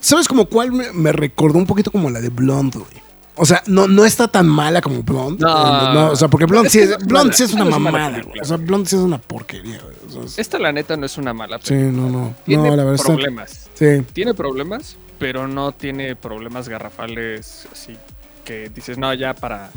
¿Sabes 0.00 0.26
como 0.28 0.46
cuál 0.46 0.72
me, 0.72 0.92
me 0.92 1.12
recordó 1.12 1.58
un 1.58 1.66
poquito 1.66 1.90
como 1.92 2.10
la 2.10 2.20
de 2.20 2.28
Blonde, 2.30 2.78
güey? 2.78 3.08
O 3.40 3.46
sea, 3.46 3.62
no, 3.66 3.86
no 3.86 4.04
está 4.04 4.26
tan 4.26 4.48
mala 4.48 4.80
como 4.80 5.02
Blonde. 5.04 5.44
No. 5.44 5.94
No, 5.94 6.10
o 6.10 6.16
sea, 6.16 6.26
porque 6.26 6.46
Blonde 6.46 6.70
sí 6.70 6.80
es, 6.80 6.98
Blonde 7.06 7.32
sí 7.34 7.44
una 7.54 7.66
mamada, 7.66 8.20
güey. 8.22 8.40
O 8.40 8.44
sea, 8.44 8.56
Blonde 8.56 8.88
sí 8.90 8.96
es 8.96 9.02
una 9.02 9.18
porquería, 9.18 9.78
güey. 9.80 9.94
O 10.08 10.10
sea, 10.12 10.22
es- 10.24 10.38
Esta, 10.40 10.58
la 10.58 10.72
neta, 10.72 10.96
no 10.96 11.06
es 11.06 11.16
una 11.18 11.32
mala 11.32 11.58
sí, 11.62 11.68
película. 11.74 11.92
no, 12.02 12.08
no. 12.10 12.34
Tiene 12.44 12.68
No, 12.70 12.74
la 12.76 12.82
verdad 12.84 13.04
problemas. 13.04 13.70
Sí. 13.74 14.02
tiene 14.12 14.34
problemas, 14.34 14.96
pero 15.20 15.46
no 15.46 15.70
tiene 15.70 16.16
problemas 16.16 16.68
garrafales 16.68 17.68
así 17.72 17.96
que 18.44 18.70
dices, 18.70 18.98
no, 18.98 19.12
ya 19.14 19.34
para, 19.34 19.70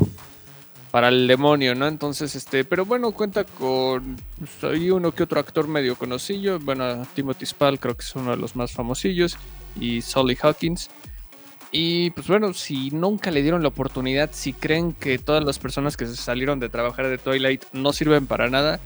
para 0.92 1.08
el 1.08 1.26
demonio, 1.26 1.74
¿no? 1.74 1.88
Entonces, 1.88 2.36
este, 2.36 2.64
pero 2.64 2.84
bueno, 2.84 3.10
cuenta 3.12 3.42
con 3.44 4.16
pues, 4.38 4.72
hay 4.72 4.90
uno 4.90 5.10
que 5.12 5.24
otro 5.24 5.40
actor 5.40 5.66
medio 5.66 5.96
conocido, 5.96 6.60
bueno, 6.60 7.04
Timothy 7.14 7.46
Spall 7.46 7.80
creo 7.80 7.96
que 7.96 8.04
es 8.04 8.14
uno 8.14 8.30
de 8.30 8.36
los 8.36 8.54
más 8.54 8.72
famosillos, 8.72 9.38
y 9.78 10.02
Solly 10.02 10.36
Hawkins. 10.40 10.90
Y 11.70 12.10
pues 12.10 12.26
bueno, 12.26 12.52
si 12.52 12.90
nunca 12.90 13.30
le 13.30 13.40
dieron 13.40 13.62
la 13.62 13.68
oportunidad, 13.68 14.30
si 14.32 14.52
creen 14.52 14.92
que 14.92 15.18
todas 15.18 15.42
las 15.42 15.58
personas 15.58 15.96
que 15.96 16.06
se 16.06 16.16
salieron 16.16 16.60
de 16.60 16.68
trabajar 16.68 17.08
de 17.08 17.16
Twilight 17.16 17.64
no 17.72 17.94
sirven 17.94 18.26
para 18.26 18.50
nada, 18.50 18.78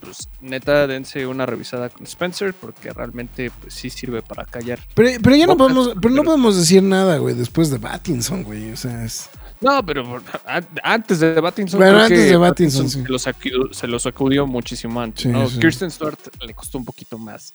pues 0.00 0.30
neta 0.40 0.86
dense 0.86 1.26
una 1.26 1.44
revisada 1.44 1.90
con 1.90 2.04
Spencer 2.06 2.54
porque 2.54 2.90
realmente 2.90 3.50
pues 3.60 3.74
sí 3.74 3.90
sirve 3.90 4.22
para 4.22 4.46
callar. 4.46 4.80
Pero, 4.94 5.10
pero 5.22 5.36
ya 5.36 5.46
no 5.46 5.58
podemos, 5.58 5.92
pero 6.00 6.14
no 6.14 6.22
podemos 6.22 6.56
decir 6.56 6.82
nada, 6.82 7.18
güey, 7.18 7.34
después 7.34 7.68
de 7.70 7.76
Battinson, 7.76 8.42
güey. 8.42 8.72
O 8.72 8.76
sea, 8.78 9.04
es. 9.04 9.28
No, 9.60 9.84
pero 9.84 10.22
an- 10.46 10.68
antes 10.82 11.20
de 11.20 11.40
Battinson. 11.40 11.78
Bueno, 11.78 11.92
creo 11.94 12.04
antes 12.04 12.30
de 12.30 12.38
Pattinson, 12.38 12.90
sí. 12.90 13.02
se, 13.02 13.08
los 13.08 13.26
acudió, 13.26 13.72
se 13.72 13.86
los 13.86 14.06
acudió 14.06 14.46
muchísimo 14.46 15.00
antes. 15.00 15.22
Sí, 15.22 15.28
¿no? 15.28 15.48
sí. 15.48 15.58
Kirsten 15.58 15.90
Stewart 15.90 16.18
le 16.40 16.54
costó 16.54 16.78
un 16.78 16.84
poquito 16.84 17.18
más. 17.18 17.54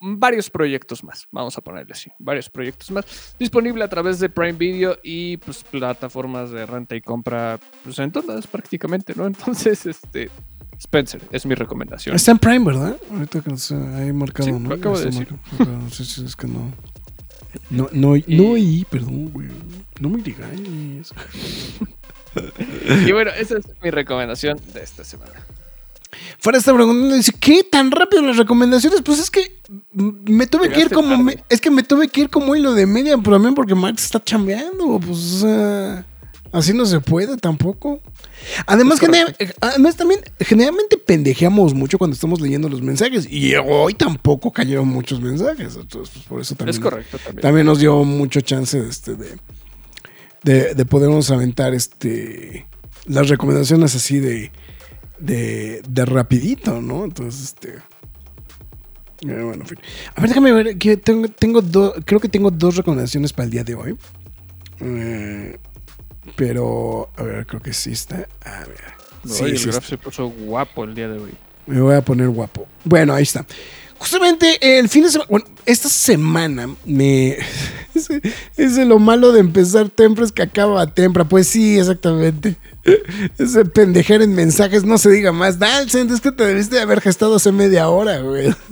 Varios 0.00 0.48
proyectos 0.50 1.02
más, 1.02 1.26
vamos 1.32 1.56
a 1.58 1.60
ponerle 1.60 1.92
así. 1.92 2.10
Varios 2.18 2.48
proyectos 2.50 2.90
más. 2.90 3.34
Disponible 3.38 3.82
a 3.82 3.88
través 3.88 4.20
de 4.20 4.28
Prime 4.28 4.52
Video 4.52 4.96
y 5.02 5.38
pues 5.38 5.64
plataformas 5.64 6.50
de 6.50 6.66
renta 6.66 6.94
y 6.94 7.00
compra, 7.00 7.58
pues 7.82 7.98
en 7.98 8.12
todas 8.12 8.46
prácticamente, 8.46 9.14
¿no? 9.16 9.26
Entonces, 9.26 9.86
este. 9.86 10.30
Spencer, 10.78 11.22
es 11.30 11.46
mi 11.46 11.54
recomendación. 11.54 12.14
Está 12.16 12.32
en 12.32 12.38
Prime, 12.38 12.64
¿verdad? 12.66 12.96
Ahorita 13.12 13.40
que 13.40 13.50
nos 13.50 13.70
ahí 13.70 14.12
marcado, 14.12 14.46
Sí, 14.48 14.52
¿no? 14.52 14.68
lo 14.68 14.74
acabo 14.74 14.98
de 14.98 15.04
decir. 15.06 15.28
marcado, 15.30 15.56
pero 15.58 15.90
sí, 15.90 16.04
sí, 16.04 16.24
es 16.24 16.34
que 16.36 16.48
no. 16.48 16.72
No, 17.70 17.88
no, 17.92 18.16
Y- 18.16 18.24
no 18.28 18.50
oí, 18.52 18.86
perdón, 18.90 19.30
güey. 19.32 19.48
No 20.00 20.08
me 20.08 20.22
regañes. 20.22 21.12
Y 23.06 23.12
bueno, 23.12 23.30
esa 23.38 23.58
es 23.58 23.66
mi 23.82 23.90
recomendación 23.90 24.58
de 24.72 24.82
esta 24.82 25.04
semana. 25.04 25.32
Fuera 26.38 26.58
está 26.58 26.72
preguntando, 26.74 27.14
dice, 27.14 27.32
¿qué 27.38 27.62
tan 27.62 27.90
rápido 27.90 28.22
las 28.22 28.38
recomendaciones? 28.38 29.02
Pues 29.02 29.18
es 29.18 29.30
que 29.30 29.58
me 29.92 30.46
tuve 30.46 30.70
que 30.70 30.80
ir 30.80 30.90
como, 30.90 31.16
me- 31.18 31.42
es 31.50 31.60
que 31.60 31.70
me 31.70 31.82
tuve 31.82 32.08
que 32.08 32.22
ir 32.22 32.30
como 32.30 32.56
hilo 32.56 32.72
de 32.72 32.86
media, 32.86 33.18
pero 33.18 33.36
también 33.36 33.54
porque 33.54 33.74
Max 33.74 34.04
está 34.04 34.22
chambeando, 34.24 34.98
pues, 34.98 35.18
o 35.18 35.38
sea, 35.40 36.06
así 36.52 36.72
no 36.74 36.86
se 36.86 37.00
puede 37.00 37.36
tampoco. 37.36 38.00
Además, 38.66 39.00
genera- 39.00 39.34
eh, 39.38 39.52
además 39.60 39.96
también, 39.96 40.20
generalmente 40.40 40.96
pendejeamos 40.98 41.74
mucho 41.74 41.98
cuando 41.98 42.14
estamos 42.14 42.40
leyendo 42.40 42.68
los 42.68 42.82
mensajes, 42.82 43.26
y 43.30 43.54
hoy 43.56 43.94
tampoco 43.94 44.52
cayeron 44.52 44.88
muchos 44.88 45.20
mensajes, 45.20 45.76
entonces, 45.76 46.14
pues, 46.14 46.26
por 46.26 46.40
eso 46.40 46.54
también. 46.54 46.74
Es 46.76 46.80
correcto 46.80 47.18
también. 47.18 47.42
También 47.42 47.66
nos 47.66 47.78
dio 47.80 48.04
mucho 48.04 48.40
chance 48.40 48.80
de, 48.80 48.88
este, 48.88 49.14
de, 49.14 49.38
de, 50.42 50.74
de 50.74 50.84
podernos 50.84 51.30
aventar 51.30 51.72
este, 51.74 52.66
las 53.06 53.28
recomendaciones 53.28 53.94
así 53.94 54.18
de, 54.20 54.52
de, 55.18 55.82
de 55.88 56.04
rapidito, 56.04 56.80
¿no? 56.80 57.04
Entonces, 57.04 57.42
este... 57.44 57.68
eh, 57.70 57.80
bueno, 59.42 59.52
en 59.62 59.66
fin. 59.66 59.78
A 60.16 60.20
ver, 60.20 60.30
déjame 60.30 60.52
ver, 60.52 60.78
que 60.78 60.96
tengo, 60.96 61.28
tengo 61.28 61.62
do- 61.62 61.94
creo 62.04 62.18
que 62.20 62.28
tengo 62.28 62.50
dos 62.50 62.76
recomendaciones 62.76 63.32
para 63.32 63.44
el 63.44 63.50
día 63.50 63.62
de 63.64 63.74
hoy. 63.76 63.96
Eh, 64.80 65.58
pero, 66.36 67.10
a 67.16 67.22
ver, 67.22 67.46
creo 67.46 67.60
que 67.60 67.72
sí 67.72 67.92
está. 67.92 68.28
A 68.44 68.60
ver. 68.60 69.02
Sí, 69.24 69.44
Oye, 69.44 69.56
sí 69.56 69.64
el 69.64 69.70
está. 69.70 69.70
Graf 69.70 69.88
se 69.88 69.98
puso 69.98 70.26
guapo 70.26 70.84
el 70.84 70.94
día 70.94 71.08
de 71.08 71.18
hoy. 71.18 71.32
Me 71.66 71.80
voy 71.80 71.94
a 71.94 72.02
poner 72.02 72.28
guapo. 72.28 72.66
Bueno, 72.84 73.14
ahí 73.14 73.22
está. 73.22 73.46
Justamente 73.98 74.58
el 74.78 74.88
fin 74.88 75.04
de 75.04 75.10
semana, 75.10 75.28
bueno, 75.30 75.46
esta 75.64 75.88
semana 75.88 76.68
me... 76.84 77.38
Ese, 77.94 78.22
ese 78.56 78.86
lo 78.86 78.98
malo 78.98 79.32
de 79.32 79.40
empezar 79.40 79.90
temprano 79.90 80.24
es 80.24 80.32
que 80.32 80.42
acaba 80.42 80.86
temprano. 80.86 81.28
Pues 81.28 81.46
sí, 81.46 81.78
exactamente. 81.78 82.56
Ese 83.38 83.64
pendejer 83.66 84.22
en 84.22 84.34
mensajes, 84.34 84.82
no 84.82 84.96
se 84.96 85.10
diga 85.10 85.30
más. 85.30 85.58
Dalcent, 85.58 86.10
es 86.10 86.20
que 86.22 86.32
te 86.32 86.44
debiste 86.44 86.76
de 86.76 86.82
haber 86.82 87.02
gestado 87.02 87.36
hace 87.36 87.52
media 87.52 87.88
hora, 87.88 88.18
güey. 88.20 88.54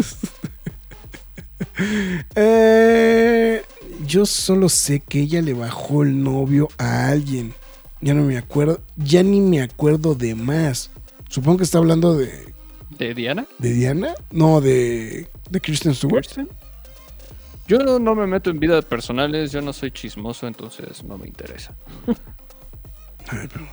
Eh, 2.34 3.62
yo 4.07 4.26
solo 4.26 4.68
sé 4.68 5.01
que 5.01 5.20
ella 5.20 5.42
le 5.42 5.55
bajó 5.55 6.03
el 6.03 6.22
novio 6.22 6.68
a 6.78 7.09
alguien. 7.09 7.55
Ya 8.01 8.14
no 8.14 8.22
me 8.22 8.38
acuerdo, 8.38 8.80
ya 8.96 9.22
ni 9.22 9.40
me 9.40 9.61
acuerdo 9.62 10.14
de 10.14 10.34
más. 10.34 10.90
Supongo 11.28 11.59
que 11.59 11.64
está 11.64 11.78
hablando 11.78 12.16
de, 12.16 12.53
¿De 12.98 13.14
Diana? 13.14 13.46
¿De 13.59 13.72
Diana? 13.72 14.14
No, 14.30 14.61
de, 14.61 15.28
de 15.51 15.61
Kristen 15.61 15.94
Stewart. 15.94 16.26
Yo 17.68 17.78
no, 17.78 17.98
no 17.98 18.14
me 18.14 18.26
meto 18.26 18.51
en 18.51 18.59
vidas 18.59 18.84
personales, 18.84 19.53
yo 19.53 19.61
no 19.62 19.72
soy 19.72 19.90
chismoso, 19.92 20.46
entonces 20.48 21.05
no 21.05 21.16
me 21.18 21.28
interesa. 21.28 21.74
Ay, 23.28 23.48
pero- 23.53 23.66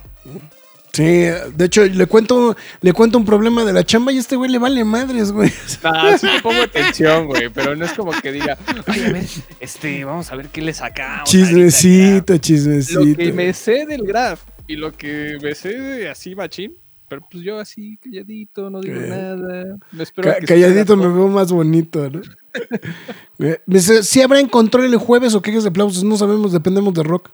Sí, 0.98 1.04
de 1.04 1.64
hecho, 1.64 1.84
le 1.84 2.06
cuento, 2.06 2.56
le 2.80 2.92
cuento 2.92 3.18
un 3.18 3.24
problema 3.24 3.64
de 3.64 3.72
la 3.72 3.84
chamba 3.84 4.10
y 4.10 4.18
este 4.18 4.34
güey 4.34 4.50
le 4.50 4.58
vale 4.58 4.82
madres, 4.84 5.30
güey. 5.30 5.48
Ah, 5.84 6.16
sí 6.18 6.26
te 6.26 6.42
pongo 6.42 6.60
atención, 6.64 7.26
güey, 7.28 7.50
pero 7.50 7.76
no 7.76 7.84
es 7.84 7.92
como 7.92 8.10
que 8.10 8.32
diga, 8.32 8.58
ay, 8.84 9.04
a 9.04 9.12
ver, 9.12 9.24
este, 9.60 10.04
vamos 10.04 10.32
a 10.32 10.34
ver 10.34 10.48
qué 10.48 10.60
le 10.60 10.72
sacamos. 10.74 11.30
Chismecito, 11.30 12.32
ahorita, 12.32 12.38
chismecito. 12.40 13.04
Lo 13.04 13.16
que 13.16 13.32
me 13.32 13.52
sé 13.54 13.86
del 13.86 14.02
graph 14.02 14.40
y 14.66 14.74
lo 14.74 14.90
que 14.90 15.38
me 15.40 15.54
sé 15.54 15.68
de 15.78 16.08
así 16.08 16.34
machín, 16.34 16.74
pero 17.08 17.24
pues 17.30 17.44
yo 17.44 17.60
así 17.60 17.96
calladito, 18.02 18.68
no 18.68 18.80
digo 18.80 19.00
nada. 19.00 19.76
Me 19.92 20.02
espero 20.02 20.32
Ca- 20.32 20.40
que 20.40 20.46
calladito 20.46 20.96
me 20.96 21.06
veo 21.06 21.28
más 21.28 21.52
bonito, 21.52 22.10
¿no? 22.10 22.22
Si 24.02 24.20
habrá 24.20 24.40
en 24.40 24.48
control 24.48 24.86
el 24.86 24.96
jueves 24.96 25.32
o 25.36 25.42
quejes 25.42 25.62
de 25.62 25.68
aplausos, 25.68 26.02
no 26.02 26.16
sabemos, 26.16 26.50
dependemos 26.50 26.92
de 26.92 27.04
rock. 27.04 27.30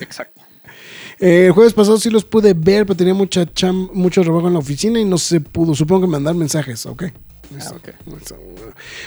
Exacto. 0.00 0.42
Eh, 1.20 1.46
el 1.46 1.52
jueves 1.52 1.72
pasado 1.72 1.98
sí 1.98 2.10
los 2.10 2.24
pude 2.24 2.54
ver, 2.54 2.86
pero 2.86 2.96
tenía 2.96 3.14
mucha 3.14 3.50
cham 3.52 3.88
mucho 3.92 4.22
trabajo 4.22 4.48
en 4.48 4.54
la 4.54 4.58
oficina 4.58 4.98
y 4.98 5.04
no 5.04 5.18
se 5.18 5.40
pudo. 5.40 5.74
Supongo 5.74 6.02
que 6.02 6.06
mandar 6.08 6.34
mensajes, 6.34 6.86
¿ok? 6.86 7.04
Ah, 7.60 7.72
ok. 7.76 7.88
Listo. 8.06 8.36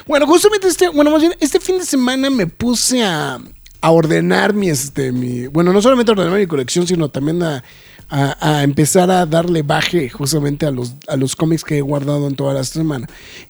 Bueno, 0.05 0.25
justamente 0.25 0.67
este, 0.67 0.89
bueno, 0.89 1.11
más 1.11 1.21
bien, 1.21 1.33
este 1.39 1.59
fin 1.59 1.77
de 1.77 1.85
semana 1.85 2.29
me 2.29 2.47
puse 2.47 3.03
a, 3.03 3.39
a 3.81 3.91
ordenar 3.91 4.53
mi, 4.53 4.69
este, 4.69 5.11
mi, 5.11 5.47
bueno, 5.47 5.73
no 5.73 5.81
solamente 5.81 6.11
a 6.11 6.13
ordenar 6.13 6.39
mi 6.39 6.47
colección, 6.47 6.87
sino 6.87 7.09
también 7.09 7.43
a, 7.43 7.63
a, 8.09 8.59
a 8.59 8.63
empezar 8.63 9.11
a 9.11 9.25
darle 9.25 9.63
baje 9.63 10.09
justamente 10.09 10.65
a 10.65 10.71
los, 10.71 10.93
a 11.07 11.17
los 11.17 11.35
cómics 11.35 11.63
que 11.63 11.77
he 11.77 11.81
guardado 11.81 12.27
en 12.27 12.35
toda 12.35 12.53
la 12.53 12.63
semana. 12.63 13.07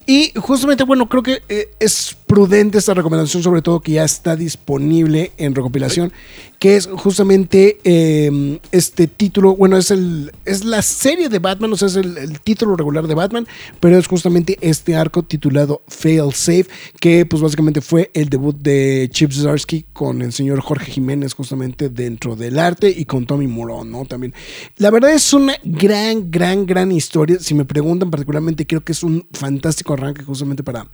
Y 0.08 0.32
justamente, 0.36 0.84
bueno, 0.84 1.08
creo 1.08 1.22
que 1.22 1.44
eh, 1.48 1.70
es 1.80 2.16
prudente 2.28 2.78
esta 2.78 2.94
recomendación, 2.94 3.42
sobre 3.42 3.62
todo 3.62 3.80
que 3.80 3.94
ya 3.94 4.04
está 4.04 4.36
disponible 4.36 5.32
en 5.38 5.56
recopilación, 5.56 6.12
que 6.60 6.76
es 6.76 6.88
justamente 6.88 7.80
eh, 7.86 8.60
este 8.72 9.08
título, 9.08 9.56
bueno, 9.56 9.78
es, 9.78 9.92
el, 9.92 10.34
es 10.44 10.66
la 10.66 10.82
serie 10.82 11.30
de 11.30 11.40
Batman, 11.40 11.72
o 11.72 11.78
sea, 11.78 11.88
es 11.88 11.96
el, 11.96 12.40
título 12.42 12.76
regular 12.76 13.08
de 13.08 13.16
Batman, 13.16 13.48
pero 13.80 13.98
es 13.98 14.08
justamente 14.08 14.58
este 14.62 14.96
arco 14.96 15.24
titulado 15.24 15.82
Fail 15.88 16.34
Safe, 16.34 16.68
que 17.00 17.26
pues 17.26 17.42
básicamente 17.42 17.82
fue 17.82 18.12
el 18.14 18.30
debut 18.30 18.58
de 18.58 19.10
Chip 19.12 19.32
Zdarsky 19.32 19.86
con 19.94 20.22
el 20.22 20.34
señor 20.34 20.60
Jorge 20.60 20.92
Jiménez 20.92 21.34
justamente 21.34 21.90
dentro 21.90 22.36
del 22.36 22.60
arte 22.60 22.90
y 22.90 23.06
con 23.06 23.26
Tommy 23.26 23.48
Morón, 23.48 23.92
¿no? 23.92 24.06
También. 24.06 24.34
La 24.78 24.92
verdad 24.92 25.14
es 25.14 25.34
una 25.34 25.56
gran, 25.64 26.30
gran, 26.30 26.66
gran 26.66 26.92
historia. 26.92 27.38
Si 27.40 27.54
me 27.54 27.66
preguntan 27.66 28.12
particularmente, 28.12 28.68
creo 28.68 28.84
que 28.84 28.92
es 28.92 29.04
un 29.04 29.26
fantástico 29.32 29.94
arranque 29.94 30.24
justamente 30.24 30.64
para, 30.64 30.88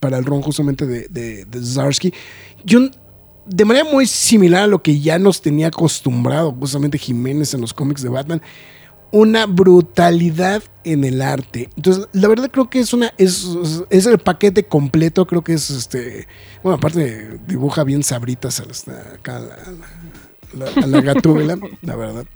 para 0.00 0.18
el 0.18 0.24
ron 0.24 0.42
justamente 0.42 0.86
de, 0.86 1.06
de, 1.08 1.44
de 1.44 1.60
Zdarsky. 1.60 2.12
Yo 2.64 2.80
de 3.46 3.64
manera 3.64 3.84
muy 3.90 4.06
similar 4.06 4.64
a 4.64 4.66
lo 4.66 4.82
que 4.82 5.00
ya 5.00 5.18
nos 5.18 5.40
tenía 5.40 5.68
acostumbrado 5.68 6.52
justamente 6.52 6.98
Jiménez 6.98 7.54
en 7.54 7.60
los 7.60 7.72
cómics 7.72 8.02
de 8.02 8.08
Batman, 8.08 8.42
una 9.12 9.46
brutalidad 9.46 10.62
en 10.84 11.04
el 11.04 11.22
arte. 11.22 11.70
Entonces, 11.76 12.08
la 12.12 12.28
verdad 12.28 12.50
creo 12.50 12.68
que 12.68 12.80
es 12.80 12.92
una 12.92 13.12
es, 13.18 13.46
es 13.88 14.06
el 14.06 14.18
paquete 14.18 14.64
completo, 14.64 15.26
creo 15.26 15.42
que 15.42 15.54
es 15.54 15.70
este, 15.70 16.26
bueno, 16.62 16.76
aparte 16.76 17.38
dibuja 17.46 17.84
bien 17.84 18.02
sabritas 18.02 18.60
a 18.60 18.64
la, 18.64 19.00
acá 19.14 19.36
a 19.36 19.40
la, 20.56 20.66
a 20.66 20.86
la 20.86 21.00
verdad. 21.96 22.26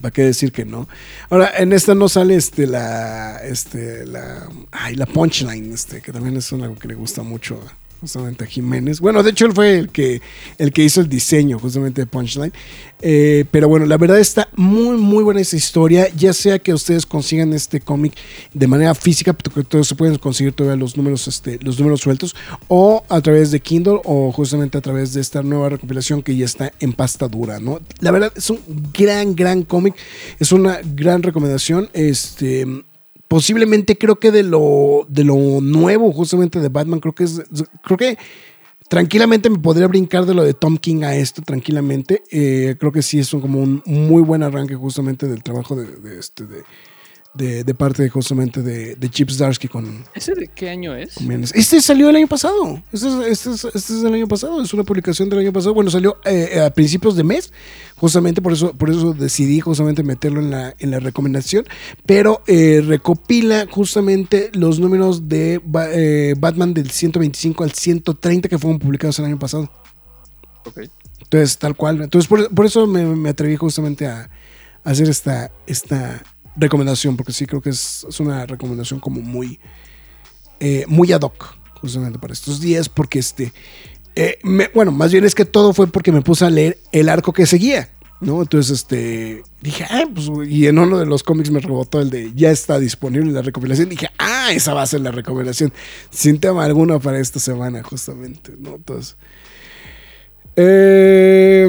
¿Para 0.00 0.12
qué 0.12 0.22
decir 0.22 0.52
que 0.52 0.64
no? 0.64 0.88
Ahora, 1.30 1.52
en 1.56 1.72
esta 1.72 1.94
no 1.94 2.08
sale 2.08 2.36
este 2.36 2.66
la 2.66 3.38
este 3.42 4.06
la 4.06 4.48
ay, 4.70 4.94
la 4.94 5.06
punchline, 5.06 5.72
este, 5.72 6.00
que 6.00 6.12
también 6.12 6.36
es 6.36 6.52
algo 6.52 6.76
que 6.76 6.88
le 6.88 6.94
gusta 6.94 7.22
mucho 7.22 7.60
justamente 8.00 8.44
a 8.44 8.46
Jiménez. 8.46 9.00
Bueno, 9.00 9.22
de 9.22 9.30
hecho 9.30 9.46
él 9.46 9.52
fue 9.52 9.78
el 9.78 9.88
que, 9.90 10.20
el 10.58 10.72
que 10.72 10.84
hizo 10.84 11.00
el 11.00 11.08
diseño 11.08 11.58
justamente 11.58 12.02
de 12.02 12.06
Punchline. 12.06 12.52
Eh, 13.00 13.44
pero 13.50 13.68
bueno, 13.68 13.86
la 13.86 13.96
verdad 13.96 14.18
está 14.18 14.48
muy, 14.56 14.96
muy 14.96 15.22
buena 15.22 15.40
esa 15.40 15.56
historia. 15.56 16.08
Ya 16.16 16.32
sea 16.32 16.58
que 16.58 16.72
ustedes 16.72 17.06
consigan 17.06 17.52
este 17.52 17.80
cómic 17.80 18.14
de 18.54 18.66
manera 18.66 18.94
física, 18.94 19.32
porque 19.32 19.62
todos 19.64 19.88
se 19.88 19.94
pueden 19.94 20.18
conseguir 20.18 20.52
todavía 20.52 20.76
los 20.76 20.96
números, 20.96 21.28
este, 21.28 21.58
los 21.62 21.78
números 21.78 22.00
sueltos, 22.00 22.34
o 22.68 23.04
a 23.08 23.20
través 23.20 23.50
de 23.50 23.60
Kindle, 23.60 24.00
o 24.04 24.32
justamente 24.32 24.78
a 24.78 24.80
través 24.80 25.12
de 25.14 25.20
esta 25.20 25.42
nueva 25.42 25.68
recopilación 25.68 26.22
que 26.22 26.36
ya 26.36 26.44
está 26.44 26.72
en 26.80 26.92
pasta 26.92 27.28
dura, 27.28 27.60
¿no? 27.60 27.80
La 28.00 28.10
verdad 28.10 28.32
es 28.34 28.50
un 28.50 28.60
gran, 28.92 29.34
gran 29.34 29.62
cómic. 29.62 29.94
Es 30.38 30.52
una 30.52 30.80
gran 30.82 31.22
recomendación. 31.22 31.88
Este 31.92 32.66
posiblemente 33.28 33.98
creo 33.98 34.18
que 34.18 34.32
de 34.32 34.42
lo, 34.42 35.06
de 35.08 35.24
lo 35.24 35.36
nuevo 35.60 36.10
justamente 36.12 36.60
de 36.60 36.68
Batman, 36.68 37.00
creo 37.00 37.14
que 37.14 37.24
es, 37.24 37.42
creo 37.82 37.98
que 37.98 38.18
tranquilamente 38.88 39.50
me 39.50 39.58
podría 39.58 39.86
brincar 39.86 40.24
de 40.24 40.34
lo 40.34 40.42
de 40.42 40.54
Tom 40.54 40.78
King 40.78 41.02
a 41.02 41.14
esto 41.14 41.42
tranquilamente. 41.42 42.22
Eh, 42.30 42.76
creo 42.80 42.90
que 42.90 43.02
sí 43.02 43.18
es 43.18 43.32
un, 43.34 43.42
como 43.42 43.60
un 43.60 43.82
muy 43.84 44.22
buen 44.22 44.42
arranque 44.42 44.74
justamente 44.74 45.28
del 45.28 45.42
trabajo 45.42 45.76
de, 45.76 46.18
este, 46.18 46.44
de, 47.38 47.64
de, 47.64 47.74
parte 47.74 48.08
justamente 48.08 48.60
de, 48.62 48.96
de 48.96 49.08
Chip 49.08 49.30
Zdarsky 49.30 49.68
con... 49.68 50.04
¿Ese 50.14 50.34
de 50.34 50.48
qué 50.48 50.68
año 50.68 50.94
es? 50.94 51.16
Este 51.54 51.80
salió 51.80 52.10
el 52.10 52.16
año 52.16 52.26
pasado. 52.26 52.82
Este 52.92 53.08
es, 53.08 53.14
este, 53.14 53.50
es, 53.50 53.64
este 53.64 53.92
es, 53.94 54.04
el 54.04 54.12
año 54.12 54.28
pasado. 54.28 54.60
Es 54.60 54.74
una 54.74 54.82
publicación 54.82 55.28
del 55.28 55.38
año 55.38 55.52
pasado. 55.52 55.72
Bueno, 55.72 55.90
salió 55.90 56.18
eh, 56.24 56.60
a 56.60 56.70
principios 56.70 57.16
de 57.16 57.24
mes. 57.24 57.52
Justamente 57.96 58.42
por 58.42 58.52
eso, 58.52 58.74
por 58.74 58.90
eso 58.90 59.14
decidí 59.14 59.60
justamente 59.60 60.02
meterlo 60.02 60.40
en 60.40 60.50
la, 60.50 60.74
en 60.78 60.90
la 60.90 61.00
recomendación. 61.00 61.64
Pero 62.04 62.42
eh, 62.46 62.82
recopila 62.84 63.66
justamente 63.70 64.50
los 64.52 64.80
números 64.80 65.28
de 65.28 65.60
eh, 65.92 66.34
Batman 66.38 66.74
del 66.74 66.90
125 66.90 67.64
al 67.64 67.72
130 67.72 68.48
que 68.48 68.58
fueron 68.58 68.78
publicados 68.78 69.18
el 69.20 69.26
año 69.26 69.38
pasado. 69.38 69.70
Ok. 70.66 70.80
Entonces, 71.20 71.58
tal 71.58 71.76
cual. 71.76 72.02
Entonces, 72.02 72.28
por, 72.28 72.52
por 72.54 72.66
eso 72.66 72.86
me, 72.86 73.04
me, 73.04 73.28
atreví 73.28 73.56
justamente 73.56 74.06
a, 74.06 74.30
a 74.82 74.90
hacer 74.90 75.08
esta, 75.08 75.50
esta 75.66 76.22
recomendación, 76.58 77.16
porque 77.16 77.32
sí 77.32 77.46
creo 77.46 77.60
que 77.60 77.70
es, 77.70 78.06
es 78.08 78.20
una 78.20 78.46
recomendación 78.46 79.00
como 79.00 79.20
muy, 79.20 79.58
eh, 80.60 80.84
muy 80.88 81.12
ad 81.12 81.22
hoc, 81.22 81.56
justamente 81.80 82.18
para 82.18 82.32
estos 82.32 82.60
días, 82.60 82.88
porque 82.88 83.18
este, 83.18 83.52
eh, 84.16 84.38
bueno, 84.74 84.92
más 84.92 85.12
bien 85.12 85.24
es 85.24 85.34
que 85.34 85.44
todo 85.44 85.72
fue 85.72 85.86
porque 85.86 86.12
me 86.12 86.22
puse 86.22 86.44
a 86.44 86.50
leer 86.50 86.78
el 86.92 87.08
arco 87.08 87.32
que 87.32 87.46
seguía, 87.46 87.90
¿no? 88.20 88.42
Entonces, 88.42 88.80
este, 88.80 89.42
dije, 89.62 89.84
ah, 89.88 90.04
pues, 90.12 90.28
y 90.48 90.66
en 90.66 90.78
uno 90.78 90.98
de 90.98 91.06
los 91.06 91.22
cómics 91.22 91.50
me 91.50 91.60
rebotó 91.60 92.00
el 92.00 92.10
de, 92.10 92.32
ya 92.34 92.50
está 92.50 92.78
disponible 92.78 93.30
la 93.32 93.42
recopilación, 93.42 93.88
dije, 93.88 94.08
ah, 94.18 94.52
esa 94.52 94.74
va 94.74 94.82
a 94.82 94.86
ser 94.86 95.00
la 95.00 95.12
recomendación, 95.12 95.72
sin 96.10 96.40
tema 96.40 96.64
alguno 96.64 96.98
para 97.00 97.20
esta 97.20 97.38
semana, 97.38 97.82
justamente, 97.82 98.54
¿no? 98.58 98.74
Entonces... 98.74 99.16
Eh, 100.60 101.68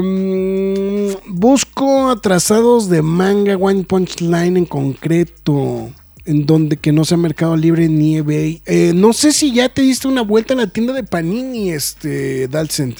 busco 1.28 2.10
atrasados 2.10 2.88
de 2.88 3.02
manga 3.02 3.56
One 3.56 3.84
Punch 3.84 4.20
Line 4.20 4.58
en 4.58 4.66
concreto. 4.66 5.92
En 6.24 6.44
donde 6.44 6.76
que 6.76 6.90
no 6.90 7.04
sea 7.04 7.16
Mercado 7.16 7.56
Libre 7.56 7.88
ni 7.88 8.16
eBay. 8.16 8.62
Eh, 8.66 8.92
no 8.94 9.12
sé 9.12 9.32
si 9.32 9.52
ya 9.52 9.68
te 9.68 9.82
diste 9.82 10.08
una 10.08 10.22
vuelta 10.22 10.54
en 10.54 10.58
la 10.58 10.66
tienda 10.66 10.92
de 10.92 11.04
Panini, 11.04 11.70
este, 11.70 12.48
Dalcent. 12.48 12.98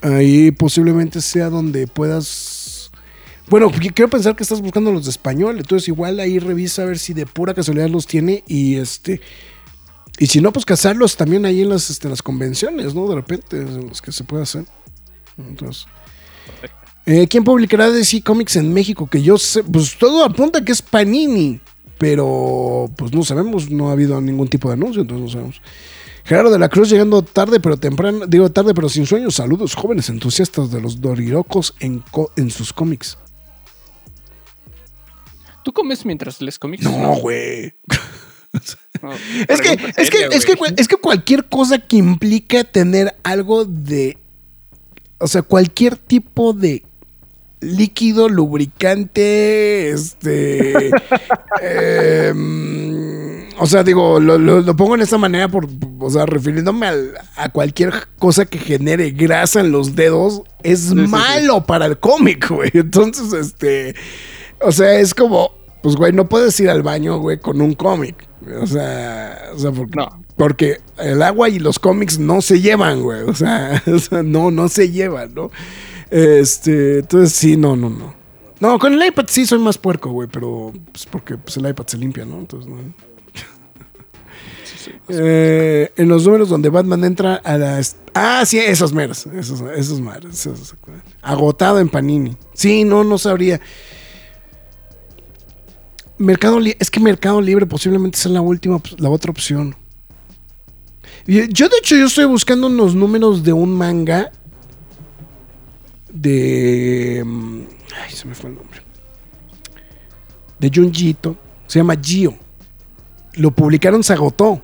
Ahí 0.00 0.50
posiblemente 0.52 1.20
sea 1.20 1.50
donde 1.50 1.86
puedas. 1.86 2.90
Bueno, 3.48 3.70
quiero 3.70 4.08
pensar 4.08 4.36
que 4.36 4.42
estás 4.42 4.62
buscando 4.62 4.90
los 4.90 5.04
de 5.04 5.10
español. 5.10 5.58
Entonces, 5.58 5.88
igual 5.88 6.18
ahí 6.18 6.38
revisa 6.38 6.82
a 6.82 6.86
ver 6.86 6.98
si 6.98 7.12
de 7.12 7.26
pura 7.26 7.52
casualidad 7.52 7.90
los 7.90 8.06
tiene. 8.06 8.42
Y 8.48 8.76
este. 8.76 9.20
Y 10.20 10.26
si 10.26 10.42
no, 10.42 10.52
pues 10.52 10.66
cazarlos 10.66 11.16
también 11.16 11.46
ahí 11.46 11.62
en 11.62 11.70
las, 11.70 11.88
este, 11.88 12.06
las 12.10 12.22
convenciones, 12.22 12.94
¿no? 12.94 13.08
De 13.08 13.14
repente, 13.14 13.56
en 13.56 13.88
los 13.88 14.02
que 14.02 14.12
se 14.12 14.22
puede 14.22 14.42
hacer. 14.42 14.66
Entonces. 15.38 15.86
Eh, 17.06 17.26
¿Quién 17.26 17.42
publicará 17.42 17.90
DC 17.90 18.22
Comics 18.22 18.56
en 18.56 18.70
México? 18.70 19.08
Que 19.08 19.22
yo 19.22 19.38
sé, 19.38 19.64
pues 19.64 19.96
todo 19.96 20.22
apunta 20.22 20.62
que 20.62 20.72
es 20.72 20.82
Panini. 20.82 21.58
Pero, 21.96 22.90
pues 22.98 23.14
no 23.14 23.24
sabemos, 23.24 23.70
no 23.70 23.88
ha 23.88 23.92
habido 23.92 24.20
ningún 24.20 24.48
tipo 24.48 24.68
de 24.68 24.74
anuncio, 24.74 25.00
entonces 25.00 25.24
no 25.24 25.30
sabemos. 25.32 25.62
Gerardo 26.24 26.50
de 26.50 26.58
la 26.58 26.68
Cruz 26.68 26.90
llegando 26.90 27.22
tarde 27.22 27.58
pero 27.58 27.78
temprano, 27.78 28.26
digo 28.26 28.50
tarde 28.50 28.74
pero 28.74 28.90
sin 28.90 29.06
sueños. 29.06 29.36
Saludos, 29.36 29.74
jóvenes 29.74 30.10
entusiastas 30.10 30.70
de 30.70 30.82
los 30.82 31.00
Dorirocos 31.00 31.74
en, 31.80 32.04
en 32.36 32.50
sus 32.50 32.74
cómics. 32.74 33.16
¿Tú 35.64 35.72
comes 35.72 36.04
mientras 36.04 36.42
les 36.42 36.58
cómics? 36.58 36.84
No, 36.84 37.16
güey. 37.16 37.72
No, 37.88 37.96
es, 39.48 39.60
que, 39.60 39.72
es, 39.96 40.10
que, 40.10 40.26
es, 40.30 40.44
que, 40.44 40.56
es 40.76 40.88
que 40.88 40.96
cualquier 40.96 41.44
cosa 41.46 41.78
que 41.78 41.96
implica 41.96 42.64
tener 42.64 43.16
algo 43.22 43.64
de. 43.64 44.18
O 45.18 45.28
sea, 45.28 45.42
cualquier 45.42 45.96
tipo 45.96 46.52
de 46.52 46.82
líquido, 47.60 48.28
lubricante, 48.28 49.90
este. 49.90 50.90
eh, 51.62 52.32
o 53.58 53.66
sea, 53.66 53.82
digo, 53.82 54.18
lo, 54.20 54.38
lo, 54.38 54.60
lo, 54.60 54.76
pongo 54.76 54.94
en 54.94 55.02
esta 55.02 55.18
manera, 55.18 55.48
por, 55.48 55.68
o 55.98 56.10
sea, 56.10 56.24
refiriéndome 56.24 56.86
a, 56.86 56.94
a, 57.36 57.48
cualquier 57.50 57.92
cosa 58.18 58.46
que 58.46 58.58
genere 58.58 59.10
grasa 59.10 59.60
en 59.60 59.70
los 59.70 59.94
dedos, 59.94 60.42
es 60.62 60.80
sí, 60.88 60.94
malo 60.94 61.54
sí, 61.54 61.60
sí. 61.60 61.64
para 61.66 61.86
el 61.86 61.98
cómic, 61.98 62.48
güey. 62.48 62.70
Entonces, 62.72 63.32
este. 63.32 63.94
O 64.62 64.72
sea, 64.72 64.98
es 64.98 65.14
como, 65.14 65.52
pues, 65.82 65.96
güey, 65.96 66.12
no 66.12 66.28
puedes 66.28 66.58
ir 66.60 66.70
al 66.70 66.82
baño, 66.82 67.18
güey, 67.18 67.38
con 67.38 67.60
un 67.60 67.74
cómic. 67.74 68.29
O 68.62 68.66
sea, 68.66 69.50
o 69.54 69.58
sea 69.58 69.70
porque, 69.70 69.96
no. 69.96 70.22
porque, 70.36 70.80
el 70.98 71.22
agua 71.22 71.48
y 71.48 71.58
los 71.58 71.78
cómics 71.78 72.18
no 72.18 72.40
se 72.40 72.60
llevan, 72.60 73.02
güey. 73.02 73.22
O 73.22 73.34
sea, 73.34 73.82
o 73.92 73.98
sea, 73.98 74.22
no, 74.22 74.50
no 74.50 74.68
se 74.68 74.90
llevan, 74.90 75.34
¿no? 75.34 75.50
Este, 76.10 77.00
entonces 77.00 77.32
sí, 77.32 77.56
no, 77.56 77.76
no, 77.76 77.90
no. 77.90 78.14
No, 78.60 78.78
con 78.78 78.92
el 78.92 79.06
iPad 79.06 79.24
sí 79.28 79.46
soy 79.46 79.58
más 79.58 79.78
puerco, 79.78 80.10
güey, 80.10 80.28
pero 80.30 80.72
pues 80.92 81.06
porque 81.06 81.36
pues, 81.36 81.56
el 81.56 81.68
iPad 81.68 81.86
se 81.86 81.98
limpia, 81.98 82.24
¿no? 82.24 82.38
Entonces, 82.38 82.70
no. 82.70 82.76
Sí, 84.82 84.92
eh, 85.08 85.92
en 85.96 86.08
los 86.08 86.24
números 86.24 86.48
donde 86.48 86.70
Batman 86.70 87.04
entra 87.04 87.34
a 87.36 87.58
las. 87.58 87.96
Ah, 88.14 88.44
sí, 88.46 88.58
esos 88.58 88.94
meros. 88.94 89.26
Esos, 89.26 89.60
esos 89.76 90.00
meros. 90.00 90.32
Esos, 90.32 90.74
agotado 91.20 91.80
en 91.80 91.90
Panini. 91.90 92.34
Sí, 92.54 92.84
no, 92.84 93.04
no 93.04 93.18
sabría. 93.18 93.60
Mercado 96.20 96.58
es 96.78 96.90
que 96.90 97.00
Mercado 97.00 97.40
Libre 97.40 97.64
posiblemente 97.64 98.18
sea 98.18 98.30
la 98.30 98.42
última, 98.42 98.78
la 98.98 99.08
otra 99.08 99.30
opción. 99.30 99.74
Yo, 101.26 101.68
de 101.68 101.76
hecho, 101.78 101.96
yo 101.96 102.04
estoy 102.04 102.26
buscando 102.26 102.66
unos 102.66 102.94
números 102.94 103.42
de 103.42 103.54
un 103.54 103.74
manga 103.74 104.30
de. 106.12 107.22
mm, 107.24 107.60
Ay, 108.04 108.12
se 108.12 108.28
me 108.28 108.34
fue 108.34 108.50
el 108.50 108.56
nombre. 108.56 108.82
De 110.58 110.70
Junjito. 110.74 111.38
Se 111.66 111.78
llama 111.78 111.96
Gio. 111.98 112.34
Lo 113.36 113.50
publicaron, 113.52 114.04
se 114.04 114.12
agotó. 114.12 114.60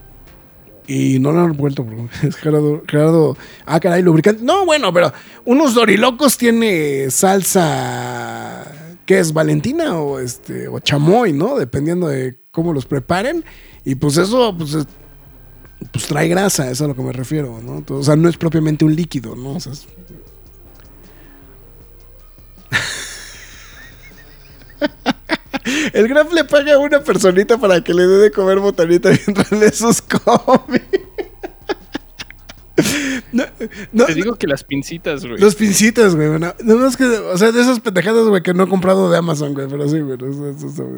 Y 0.87 1.19
no 1.21 1.33
lo 1.33 1.41
han 1.41 1.57
vuelto, 1.57 1.85
bro. 1.85 2.07
Es 2.23 2.37
Gerardo, 2.37 2.83
Gerardo. 2.87 3.37
Ah, 3.65 3.81
caray, 3.81 4.03
lubricante. 4.03 4.43
No, 4.45 4.67
bueno, 4.67 4.93
pero 4.93 5.11
unos 5.47 5.73
dorilocos 5.73 6.37
tiene 6.37 7.11
salsa. 7.11 8.76
¿Qué 9.07 9.19
es? 9.21 9.33
¿Valentina 9.33 9.99
o 9.99 10.19
este? 10.19 10.69
O 10.69 10.81
chamoy, 10.81 11.33
¿no? 11.33 11.57
Dependiendo 11.57 12.09
de 12.09 12.39
cómo 12.51 12.73
los 12.73 12.87
preparen. 12.87 13.45
Y 13.85 13.95
pues 13.95 14.17
eso, 14.17 14.55
pues, 14.57 14.75
es- 14.75 14.87
pues 15.93 16.07
trae 16.07 16.29
grasa, 16.29 16.65
eso 16.65 16.73
es 16.73 16.81
a 16.83 16.87
lo 16.89 16.97
que 16.97 17.03
me 17.03 17.13
refiero, 17.13 17.61
¿no? 17.63 17.85
O 17.97 18.03
sea, 18.03 18.17
no 18.17 18.29
es 18.29 18.37
propiamente 18.37 18.85
un 18.85 18.97
líquido, 18.97 19.37
¿no? 19.37 19.51
O 19.57 19.61
sea, 19.61 19.73
es- 19.73 19.87
El 25.93 26.09
Graf 26.09 26.33
le 26.33 26.45
paga 26.45 26.75
a 26.75 26.79
una 26.79 27.01
personita 27.03 27.59
para 27.59 27.83
que 27.83 27.93
le 27.95 28.07
dé 28.07 28.17
de 28.19 28.31
comer 28.31 28.59
botanita 28.61 29.11
mientras 29.11 29.51
lee 29.53 29.71
sus 29.73 30.01
cómics. 30.03 30.87
No, 33.37 33.45
no, 33.93 34.05
Te 34.07 34.15
digo 34.15 34.35
que 34.37 34.47
las 34.47 34.65
pincitas, 34.65 35.25
güey. 35.27 35.39
los 35.39 35.55
pincitas, 35.55 36.15
güey. 36.15 36.29
No, 36.29 36.39
no, 36.39 36.55
no 36.63 36.87
es 36.87 36.97
que, 36.97 37.05
o 37.05 37.37
sea, 37.39 37.53
de 37.53 37.61
esas 37.61 37.81
pendejadas, 37.81 38.27
güey, 38.29 38.43
que 38.43 38.55
no 38.55 38.65
he 38.65 38.69
comprado 38.69 39.11
de 39.11 39.19
Amazon, 39.19 39.55
güey, 39.55 39.67
pero 39.69 39.89
sí, 39.89 40.01
güey. 40.01 40.17
eso- 40.17 40.51
eso. 40.51 40.89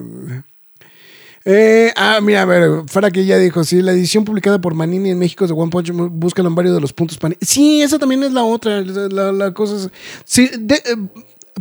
Eh, 1.44 1.92
ah, 1.96 2.18
mira, 2.22 2.42
a 2.42 2.44
ver, 2.44 2.82
Farah 2.88 3.10
que 3.10 3.24
ya 3.24 3.38
dijo, 3.38 3.64
sí, 3.64 3.80
la 3.80 3.92
edición 3.92 4.24
publicada 4.24 4.60
por 4.60 4.74
Manini 4.74 5.10
en 5.10 5.18
México 5.18 5.46
de 5.46 5.52
One 5.54 5.70
Punch, 5.70 5.90
búscalo 5.92 6.48
en 6.48 6.54
varios 6.54 6.74
de 6.74 6.80
los 6.80 6.92
puntos 6.92 7.16
Panini. 7.16 7.38
Sí, 7.40 7.80
esa 7.80 7.98
también 7.98 8.22
es 8.22 8.32
la 8.32 8.42
otra, 8.44 8.82
la, 8.82 9.32
la 9.32 9.54
cosa 9.54 9.76
es... 9.76 9.90
Sí, 10.24 10.50
de- 10.58 10.74
eh, 10.74 10.96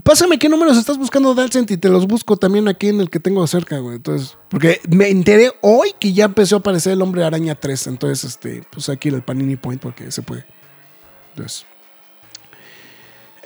pásame 0.04 0.40
qué 0.40 0.50
números 0.50 0.78
estás 0.78 0.98
buscando, 0.98 1.34
Dalcent, 1.34 1.72
y 1.72 1.78
te 1.78 1.88
los 1.90 2.06
busco 2.06 2.36
también 2.36 2.68
aquí 2.68 2.88
en 2.90 3.00
el 3.00 3.10
que 3.10 3.20
tengo 3.22 3.46
cerca, 3.48 3.78
güey. 3.80 3.96
Entonces, 3.98 4.36
porque 4.50 4.82
me 4.90 5.10
enteré 5.10 5.52
hoy 5.62 5.92
que 6.00 6.12
ya 6.12 6.26
empezó 6.26 6.58
a 6.58 6.60
aparecer 6.60 6.92
el 6.94 7.02
Hombre 7.02 7.24
Araña 7.24 7.56
3, 7.56 7.88
entonces, 7.88 8.24
este, 8.32 8.64
pues 8.72 8.90
aquí 8.90 9.08
el 9.10 9.22
Panini 9.22 9.56
Point 9.56 9.80
porque 9.82 10.12
se 10.12 10.22
puede. 10.22 10.46
Entonces... 11.38 11.66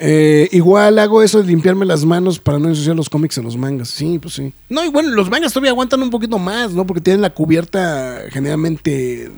Eh, 0.04 0.50
igual 0.52 0.98
hago 0.98 1.22
eso 1.22 1.44
de 1.44 1.48
limpiarme 1.48 1.86
las 1.86 2.06
manos 2.06 2.40
para 2.40 2.58
no 2.58 2.70
ensuciar 2.70 2.96
los 2.96 3.08
cómics 3.08 3.38
en 3.38 3.44
los 3.44 3.56
mangas. 3.56 3.90
Sí, 3.90 4.18
pues 4.18 4.34
sí. 4.34 4.52
No, 4.68 4.84
y 4.84 4.90
bueno, 4.90 5.12
los 5.12 5.30
mangas 5.30 5.54
todavía 5.54 5.70
aguantan 5.70 6.02
un 6.02 6.10
poquito 6.10 6.40
más, 6.40 6.72
¿no? 6.72 6.88
Porque 6.88 7.02
tienen 7.02 7.22
la 7.22 7.30
cubierta 7.30 8.22
generalmente 8.32 9.32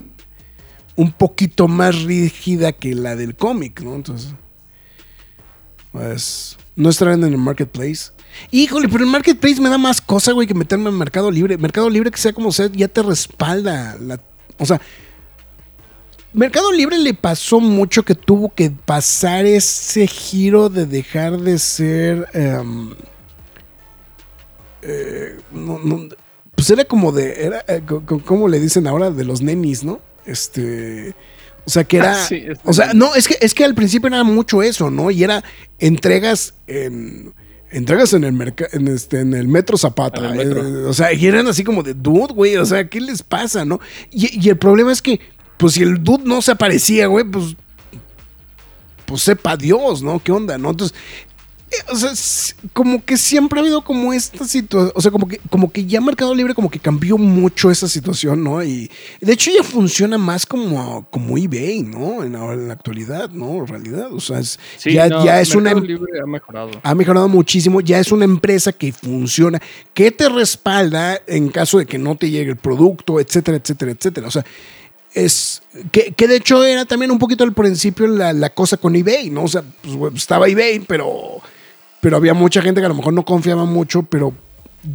un 0.96 1.12
poquito 1.12 1.68
más 1.68 2.04
rígida 2.04 2.72
que 2.72 2.96
la 2.96 3.18
del 3.18 3.36
cómic, 3.36 3.82
¿no? 3.82 3.94
Entonces, 3.94 4.34
pues, 5.92 6.58
no 6.78 6.90
estarán 6.90 7.26
en 7.26 7.34
el 7.34 7.38
marketplace. 7.38 8.12
Híjole, 8.50 8.88
pero 8.88 9.04
el 9.04 9.10
marketplace 9.10 9.60
me 9.60 9.68
da 9.68 9.78
más 9.78 10.00
cosa, 10.00 10.32
güey, 10.32 10.48
que 10.48 10.54
meterme 10.54 10.90
en 10.90 10.98
Mercado 10.98 11.30
Libre. 11.30 11.58
Mercado 11.58 11.90
Libre, 11.90 12.10
que 12.10 12.18
sea 12.18 12.32
como 12.32 12.54
sea, 12.54 12.68
ya 12.68 12.88
te 12.88 13.04
respalda. 13.04 13.98
O 14.58 14.66
sea, 14.66 14.80
Mercado 16.34 16.72
Libre 16.72 16.98
le 16.98 17.14
pasó 17.14 17.60
mucho 17.60 18.04
que 18.04 18.16
tuvo 18.16 18.54
que 18.54 18.72
pasar 18.72 19.46
ese 19.46 20.08
giro 20.08 20.70
de 20.70 20.86
dejar 20.86 21.38
de 21.40 21.60
ser. 21.60 22.28
em, 22.34 22.92
eh, 24.82 25.38
no- 25.52 25.80
no- 25.84 26.10
pues 26.56 26.70
era 26.70 26.86
como 26.86 27.12
de. 27.12 27.46
Era, 27.46 27.64
eh, 27.68 27.82
co- 27.88 28.04
co- 28.06 28.22
¿Cómo 28.24 28.48
le 28.48 28.60
dicen 28.60 28.88
ahora? 28.88 29.12
De 29.12 29.24
los 29.24 29.42
nenis, 29.42 29.84
¿no? 29.84 30.00
Este. 30.26 31.14
O 31.66 31.70
sea, 31.70 31.84
que 31.84 31.98
era. 31.98 32.14
Ah, 32.22 32.26
sí, 32.30 32.44
o 32.64 32.74
sea, 32.74 32.94
no, 32.94 33.16
es 33.16 33.28
que, 33.28 33.38
es 33.42 33.54
que 33.54 33.64
al 33.64 33.76
principio 33.76 34.08
era 34.08 34.24
mucho 34.24 34.62
eso, 34.62 34.90
¿no? 34.90 35.12
Y 35.12 35.24
era 35.24 35.44
entregas 35.80 36.56
en. 36.68 37.34
Entregas 37.72 38.14
en 38.14 38.24
el 38.24 38.34
mercado, 38.34 38.70
en, 38.74 38.88
este, 38.88 39.20
en 39.22 39.34
el 39.34 39.48
metro 39.48 39.78
Zapata. 39.80 40.20
En 40.20 40.26
el 40.26 40.38
metro. 40.38 40.68
eh, 40.68 40.86
o 40.86 40.94
sea, 40.94 41.12
y 41.12 41.26
eran 41.26 41.48
así 41.48 41.64
como 41.64 41.82
de 41.82 41.96
dude, 41.96 42.32
güey. 42.32 42.56
O 42.58 42.66
sea, 42.68 42.88
¿qué 42.88 43.02
les 43.02 43.24
pasa, 43.24 43.66
no? 43.66 43.80
Y, 44.12 44.40
y 44.46 44.50
el 44.50 44.58
problema 44.58 44.92
es 44.92 45.02
que, 45.02 45.20
pues 45.58 45.74
si 45.74 45.84
el 45.84 46.04
dude 46.04 46.24
no 46.26 46.42
se 46.42 46.52
aparecía, 46.52 47.08
güey, 47.08 47.26
pues. 47.26 47.56
Pues 49.06 49.22
sepa 49.22 49.58
Dios, 49.58 50.02
¿no? 50.02 50.20
¿Qué 50.24 50.32
onda, 50.32 50.58
no? 50.58 50.72
Entonces. 50.72 50.98
eh, 51.72 51.76
O 51.92 51.96
sea, 51.96 52.12
como 52.72 53.04
que 53.04 53.18
siempre 53.18 53.60
ha 53.60 53.64
habido 53.64 53.82
como 53.84 54.14
esta 54.14 54.46
situación, 54.46 54.92
o 54.96 55.02
sea, 55.02 55.12
como 55.12 55.28
que, 55.28 55.40
como 55.50 55.72
que 55.72 55.86
ya 55.86 56.00
Mercado 56.00 56.34
Libre 56.34 56.54
como 56.56 56.70
que 56.70 56.80
cambió 56.80 57.18
mucho 57.18 57.70
esa 57.70 57.88
situación, 57.90 58.44
¿no? 58.44 58.64
Y 58.64 58.90
de 59.20 59.34
hecho 59.34 59.52
ya 59.56 59.64
funciona 59.64 60.18
más 60.18 60.46
como, 60.46 61.06
como 61.10 61.38
eBay, 61.38 61.82
¿no? 61.84 62.24
En, 62.24 62.34
la 62.68 62.74
actualidad, 62.74 63.30
¿no? 63.32 63.56
En 63.58 63.68
realidad, 63.68 64.14
o 64.14 64.20
sea, 64.22 64.40
es- 64.40 64.58
Sí, 64.78 64.94
ya, 64.94 65.10
no, 65.10 65.26
ya 65.26 65.42
es 65.42 65.54
una, 65.54 65.74
Mercado 65.74 65.86
em- 65.86 65.88
Libre 65.92 66.20
ha 66.22 66.26
mejorado. 66.28 66.72
ha 66.82 66.96
mejorado 66.96 67.28
muchísimo, 67.28 67.82
ya 67.82 68.00
es 68.00 68.12
una 68.12 68.26
empresa 68.26 68.72
que 68.72 68.94
funciona, 68.94 69.60
que 69.94 70.12
te 70.12 70.30
respalda 70.30 71.20
en 71.28 71.50
caso 71.50 71.78
de 71.80 71.86
que 71.86 71.98
no 71.98 72.16
te 72.16 72.30
llegue 72.30 72.52
el 72.52 72.58
producto, 72.58 73.20
etcétera, 73.20 73.58
etcétera, 73.58 73.92
etcétera. 73.92 74.28
O 74.28 74.32
sea, 74.32 74.46
es 75.14 75.62
que, 75.92 76.14
que 76.14 76.28
de 76.28 76.38
hecho 76.38 76.64
era 76.64 76.86
también 76.86 77.12
un 77.12 77.20
poquito 77.20 77.44
al 77.44 77.54
principio 77.54 78.08
la, 78.08 78.34
la 78.34 78.50
cosa 78.50 78.78
con 78.78 78.96
eBay, 78.96 79.30
¿no? 79.30 79.44
O 79.44 79.48
sea, 79.48 79.64
pues, 79.98 80.16
estaba 80.16 80.48
eBay, 80.48 80.80
pero, 80.80 81.42
pero 82.02 82.18
había 82.18 82.34
mucha 82.34 82.62
gente 82.62 82.82
que 82.82 82.86
a 82.86 82.90
lo 82.90 82.96
mejor 82.96 83.14
no 83.14 83.24
confiaba 83.24 83.66
mucho, 83.66 84.04
pero 84.04 84.34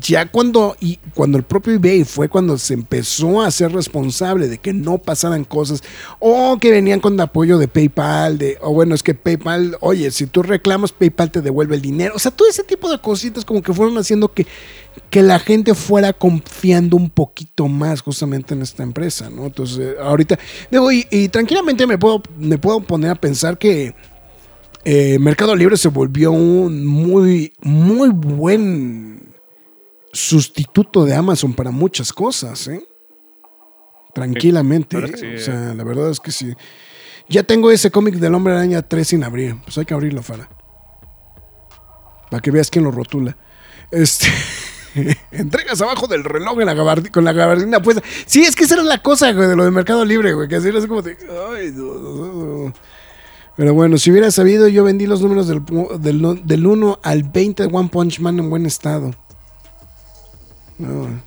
ya 0.01 0.31
cuando, 0.31 0.77
y 0.81 0.99
cuando 1.15 1.39
el 1.39 1.45
propio 1.45 1.75
eBay 1.75 2.05
fue 2.05 2.29
cuando 2.29 2.59
se 2.59 2.75
empezó 2.75 3.41
a 3.41 3.51
ser 3.51 3.73
responsable 3.73 4.49
de 4.49 4.59
que 4.59 4.73
no 4.73 4.99
pasaran 4.99 5.45
cosas 5.45 5.83
o 6.19 6.59
que 6.59 6.71
venían 6.71 7.01
con 7.01 7.19
apoyo 7.21 7.59
de 7.59 7.69
PayPal, 7.69 8.39
de, 8.39 8.59
o 8.61 8.73
bueno, 8.73 8.95
es 8.95 9.03
que 9.03 9.15
PayPal, 9.15 9.77
oye, 9.81 10.11
si 10.11 10.27
tú 10.27 10.43
reclamas, 10.43 10.93
PayPal 10.93 11.31
te 11.31 11.41
devuelve 11.41 11.77
el 11.77 11.83
dinero. 11.83 12.15
O 12.17 12.19
sea, 12.19 12.31
todo 12.31 12.49
ese 12.49 12.65
tipo 12.65 12.91
de 12.91 12.99
cositas 12.99 13.45
como 13.45 13.63
que 13.63 13.73
fueron 13.73 13.97
haciendo 13.99 14.33
que, 14.33 14.47
que 15.11 15.23
la 15.23 15.39
gente 15.39 15.75
fuera 15.75 16.13
confiando 16.13 16.97
un 16.97 17.11
poquito 17.11 17.69
más 17.69 18.03
justamente 18.03 18.55
en 18.55 18.63
esta 18.63 18.83
empresa, 18.83 19.31
¿no? 19.31 19.47
Entonces, 19.47 19.97
ahorita, 20.01 20.39
digo, 20.71 20.93
y, 20.93 21.07
y 21.11 21.29
tranquilamente 21.29 21.87
me 21.87 21.99
puedo, 21.99 22.23
me 22.39 22.59
puedo 22.59 22.81
poner 22.81 23.11
a 23.13 23.15
pensar 23.15 23.59
que 23.59 23.95
eh, 24.85 25.19
Mercado 25.19 25.55
Libre 25.57 25.77
se 25.77 25.89
volvió 25.89 26.33
un 26.33 26.87
muy, 26.87 27.53
muy 27.61 28.11
buen 28.11 29.18
sustituto 30.19 31.05
de 31.05 31.15
Amazon 31.15 31.55
para 31.55 31.71
muchas 31.71 32.13
cosas, 32.13 32.69
¿eh? 32.69 32.87
Tranquilamente. 34.15 34.99
¿eh? 34.99 35.05
O 35.05 35.17
sí, 35.17 35.39
sea, 35.39 35.75
la 35.75 35.85
verdad 35.85 36.11
es 36.11 36.21
que 36.21 36.31
sí. 36.33 36.55
Ya 37.29 37.43
tengo 37.43 37.71
ese 37.71 37.91
cómic 37.91 38.15
del 38.17 38.35
Hombre 38.35 38.55
Araña 38.55 38.83
3 38.83 39.07
sin 39.09 39.25
abrir. 39.25 39.57
Pues 39.65 39.77
hay 39.79 39.85
que 39.85 39.95
abrirlo, 39.95 40.23
Fara. 40.23 40.49
Para 42.31 42.41
que 42.41 42.51
veas 42.51 42.71
quién 42.71 42.85
lo 42.85 42.91
rotula. 42.91 43.37
Este. 43.91 44.27
Entregas 45.31 45.81
abajo 45.81 46.07
del 46.09 46.25
reloj 46.25 46.59
en 46.61 46.67
la 46.67 46.75
gabardi- 46.75 47.11
con 47.11 47.25
la 47.25 47.33
gabardina 47.33 47.81
puesta. 47.81 48.03
Sí, 48.27 48.43
es 48.43 48.57
que 48.57 48.65
esa 48.65 48.75
era 48.75 48.83
la 48.83 49.03
cosa, 49.03 49.33
güey, 49.33 49.47
de 49.49 49.57
lo 49.57 49.65
de 49.65 49.71
Mercado 49.71 50.05
Libre, 50.05 50.33
güey. 50.33 50.49
Que 50.49 50.57
así 50.57 50.69
era 50.69 50.79
así 50.79 50.89
como 50.89 51.03
de. 51.03 51.17
Ay, 51.57 51.71
no, 51.75 51.95
no, 51.95 52.65
no. 52.67 52.73
Pero 53.57 53.75
bueno, 53.75 53.99
si 53.99 54.11
hubiera 54.11 54.31
sabido, 54.31 54.69
yo 54.69 54.85
vendí 54.85 55.07
los 55.07 55.21
números 55.21 55.49
del, 55.49 55.63
del, 56.01 56.47
del 56.47 56.67
1 56.67 57.01
al 57.03 57.25
20 57.25 57.67
de 57.67 57.77
One 57.77 57.89
Punch 57.89 58.21
Man 58.21 58.39
en 58.39 58.51
buen 58.51 58.67
estado. 58.67 59.11
No. 60.79 61.21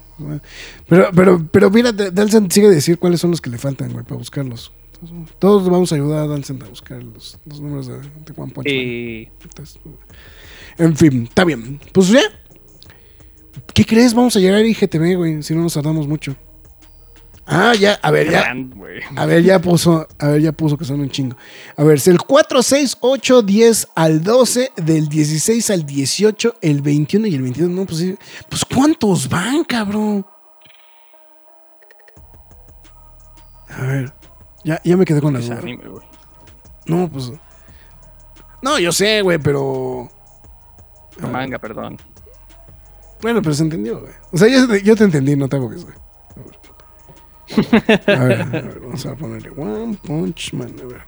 Pero, 0.87 1.09
pero, 1.15 1.47
pero 1.51 1.69
mira, 1.71 1.91
Dalsen 1.91 2.49
sigue 2.51 2.67
a 2.67 2.71
decir 2.71 2.99
cuáles 2.99 3.19
son 3.21 3.31
los 3.31 3.41
que 3.41 3.49
le 3.49 3.57
faltan, 3.57 3.91
güey, 3.91 4.03
para 4.05 4.17
buscarlos. 4.17 4.71
Entonces, 5.01 5.35
Todos 5.39 5.67
vamos 5.67 5.91
a 5.91 5.95
ayudar 5.95 6.23
a 6.23 6.27
Dalsen 6.27 6.61
a 6.61 6.67
buscar 6.67 7.01
los, 7.03 7.39
los 7.45 7.59
números 7.59 7.87
de, 7.87 7.95
de 7.95 8.33
One 8.35 8.51
Punch 8.51 8.65
Man. 8.67 8.75
Eh, 8.75 9.31
Entonces, 9.43 9.79
en 10.77 10.95
fin, 10.95 11.23
está 11.23 11.43
bien. 11.43 11.79
Pues 11.91 12.09
ya. 12.09 12.21
¿Qué 13.73 13.85
crees? 13.85 14.13
Vamos 14.13 14.35
a 14.35 14.39
llegar 14.39 14.59
a 14.59 14.67
IGTV, 14.67 15.15
güey, 15.17 15.43
si 15.43 15.55
no 15.55 15.61
nos 15.63 15.73
tardamos 15.73 16.07
mucho. 16.07 16.35
Ah, 17.53 17.73
ya, 17.75 17.99
a 18.01 18.11
ver, 18.11 18.31
ya. 18.31 18.43
gran, 18.43 18.69
güey. 18.69 19.01
A 19.17 19.25
ver, 19.25 19.43
ya 19.43 19.59
puso, 19.59 20.07
a 20.19 20.27
ver, 20.29 20.41
ya 20.41 20.53
puso 20.53 20.77
que 20.77 20.85
son 20.85 21.01
un 21.01 21.09
chingo. 21.09 21.35
A 21.75 21.83
ver, 21.83 21.97
es 21.97 22.07
el 22.07 22.17
4, 22.17 22.63
6, 22.63 22.97
8, 23.01 23.41
10 23.41 23.87
al 23.93 24.23
12, 24.23 24.71
del 24.77 25.09
16 25.09 25.69
al 25.69 25.85
18, 25.85 26.55
el 26.61 26.81
21 26.81 27.27
y 27.27 27.35
el 27.35 27.41
22. 27.41 27.69
No, 27.69 27.85
pues. 27.85 28.05
Pues 28.49 28.63
¿cuántos 28.63 29.27
van, 29.27 29.65
cabrón? 29.65 30.25
A 33.69 33.81
ver, 33.85 34.13
ya, 34.63 34.79
ya 34.83 34.95
me 34.95 35.03
quedé 35.05 35.21
con 35.21 35.33
la 35.33 35.39
Es 35.39 35.47
duda. 35.49 35.59
anime, 35.59 35.87
güey. 35.89 36.05
No, 36.85 37.09
pues. 37.09 37.31
No, 38.61 38.79
yo 38.79 38.91
sé, 38.93 39.21
güey, 39.21 39.39
pero. 39.39 40.09
Manga, 41.19 41.59
perdón. 41.59 41.97
Bueno, 43.21 43.41
pero 43.41 43.53
se 43.53 43.63
entendió, 43.63 43.99
güey. 43.99 44.13
O 44.31 44.37
sea, 44.37 44.47
yo, 44.47 44.73
yo 44.77 44.95
te 44.95 45.03
entendí, 45.03 45.35
no 45.35 45.47
te 45.49 45.57
hago 45.57 45.67
güey. 45.67 45.83
A 48.07 48.23
ver, 48.23 48.41
a 48.41 48.45
ver, 48.45 48.79
vamos 48.79 49.05
a 49.05 49.15
ponerle 49.15 49.49
One 49.49 49.97
Punch 50.03 50.53
Man, 50.53 50.75
a 50.81 50.85
ver. 50.85 51.01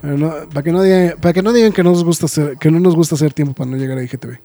Pero 0.00 0.16
no, 0.16 0.48
para 0.48 0.62
que 0.62 0.72
no 0.72 0.82
digan, 0.82 1.14
para 1.20 1.32
que 1.32 1.42
no 1.42 1.52
digan 1.52 1.72
que 1.72 1.82
no 1.82 1.90
nos 1.90 2.04
gusta 2.04 2.26
hacer, 2.26 2.56
que 2.56 2.70
no 2.70 2.80
nos 2.80 2.96
gusta 2.96 3.14
hacer 3.14 3.32
tiempo 3.32 3.54
para 3.54 3.70
no 3.70 3.76
llegar 3.76 3.98
a 3.98 4.02
IGTV. 4.02 4.40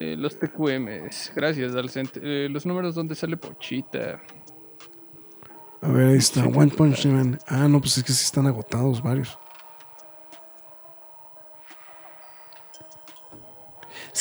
Eh, 0.00 0.16
los 0.16 0.38
TQMs. 0.38 1.32
Gracias, 1.34 1.72
Dalcent. 1.72 2.18
Eh, 2.20 2.48
los 2.50 2.66
números 2.66 2.94
donde 2.94 3.14
sale 3.14 3.36
Pochita. 3.36 4.20
A 5.80 5.88
ver, 5.88 6.08
ahí 6.08 6.16
está, 6.16 6.44
One 6.44 6.70
Punch 6.70 7.06
Man. 7.06 7.38
Ah, 7.46 7.68
no, 7.68 7.80
pues 7.80 7.98
es 7.98 8.04
que 8.04 8.12
sí 8.12 8.24
están 8.24 8.46
agotados 8.46 9.02
varios. 9.02 9.38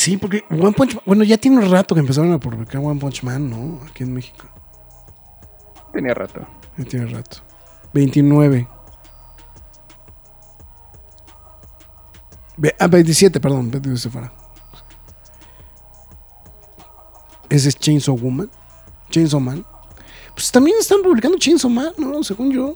Sí, 0.03 0.17
porque 0.17 0.43
One 0.51 0.73
Punch 0.73 0.95
Man, 0.95 1.03
bueno, 1.05 1.23
ya 1.23 1.37
tiene 1.37 1.59
un 1.63 1.71
rato 1.71 1.95
que 1.95 2.01
empezaron 2.01 2.33
a 2.33 2.37
publicar 2.37 2.81
One 2.83 2.99
Punch 2.99 3.23
Man, 3.23 3.49
¿no? 3.49 3.79
Aquí 3.87 4.03
en 4.03 4.13
México. 4.13 4.45
Tenía 5.93 6.13
rato. 6.13 6.45
Ya 6.77 6.83
tiene 6.83 7.05
rato. 7.05 7.37
29. 7.93 8.67
Ve- 12.57 12.75
Ah, 12.77 12.87
27, 12.87 13.39
perdón. 13.39 13.71
27 13.71 14.09
fuera. 14.11 14.33
Ese 17.49 17.69
es 17.69 17.79
Chainsaw 17.79 18.17
Woman. 18.17 18.51
Chainsaw 19.09 19.39
Man. 19.39 19.65
Pues 20.35 20.51
también 20.51 20.75
están 20.81 21.01
publicando 21.01 21.37
Chainsaw 21.37 21.71
Man, 21.71 21.93
¿no? 21.97 22.21
Según 22.23 22.51
yo. 22.51 22.75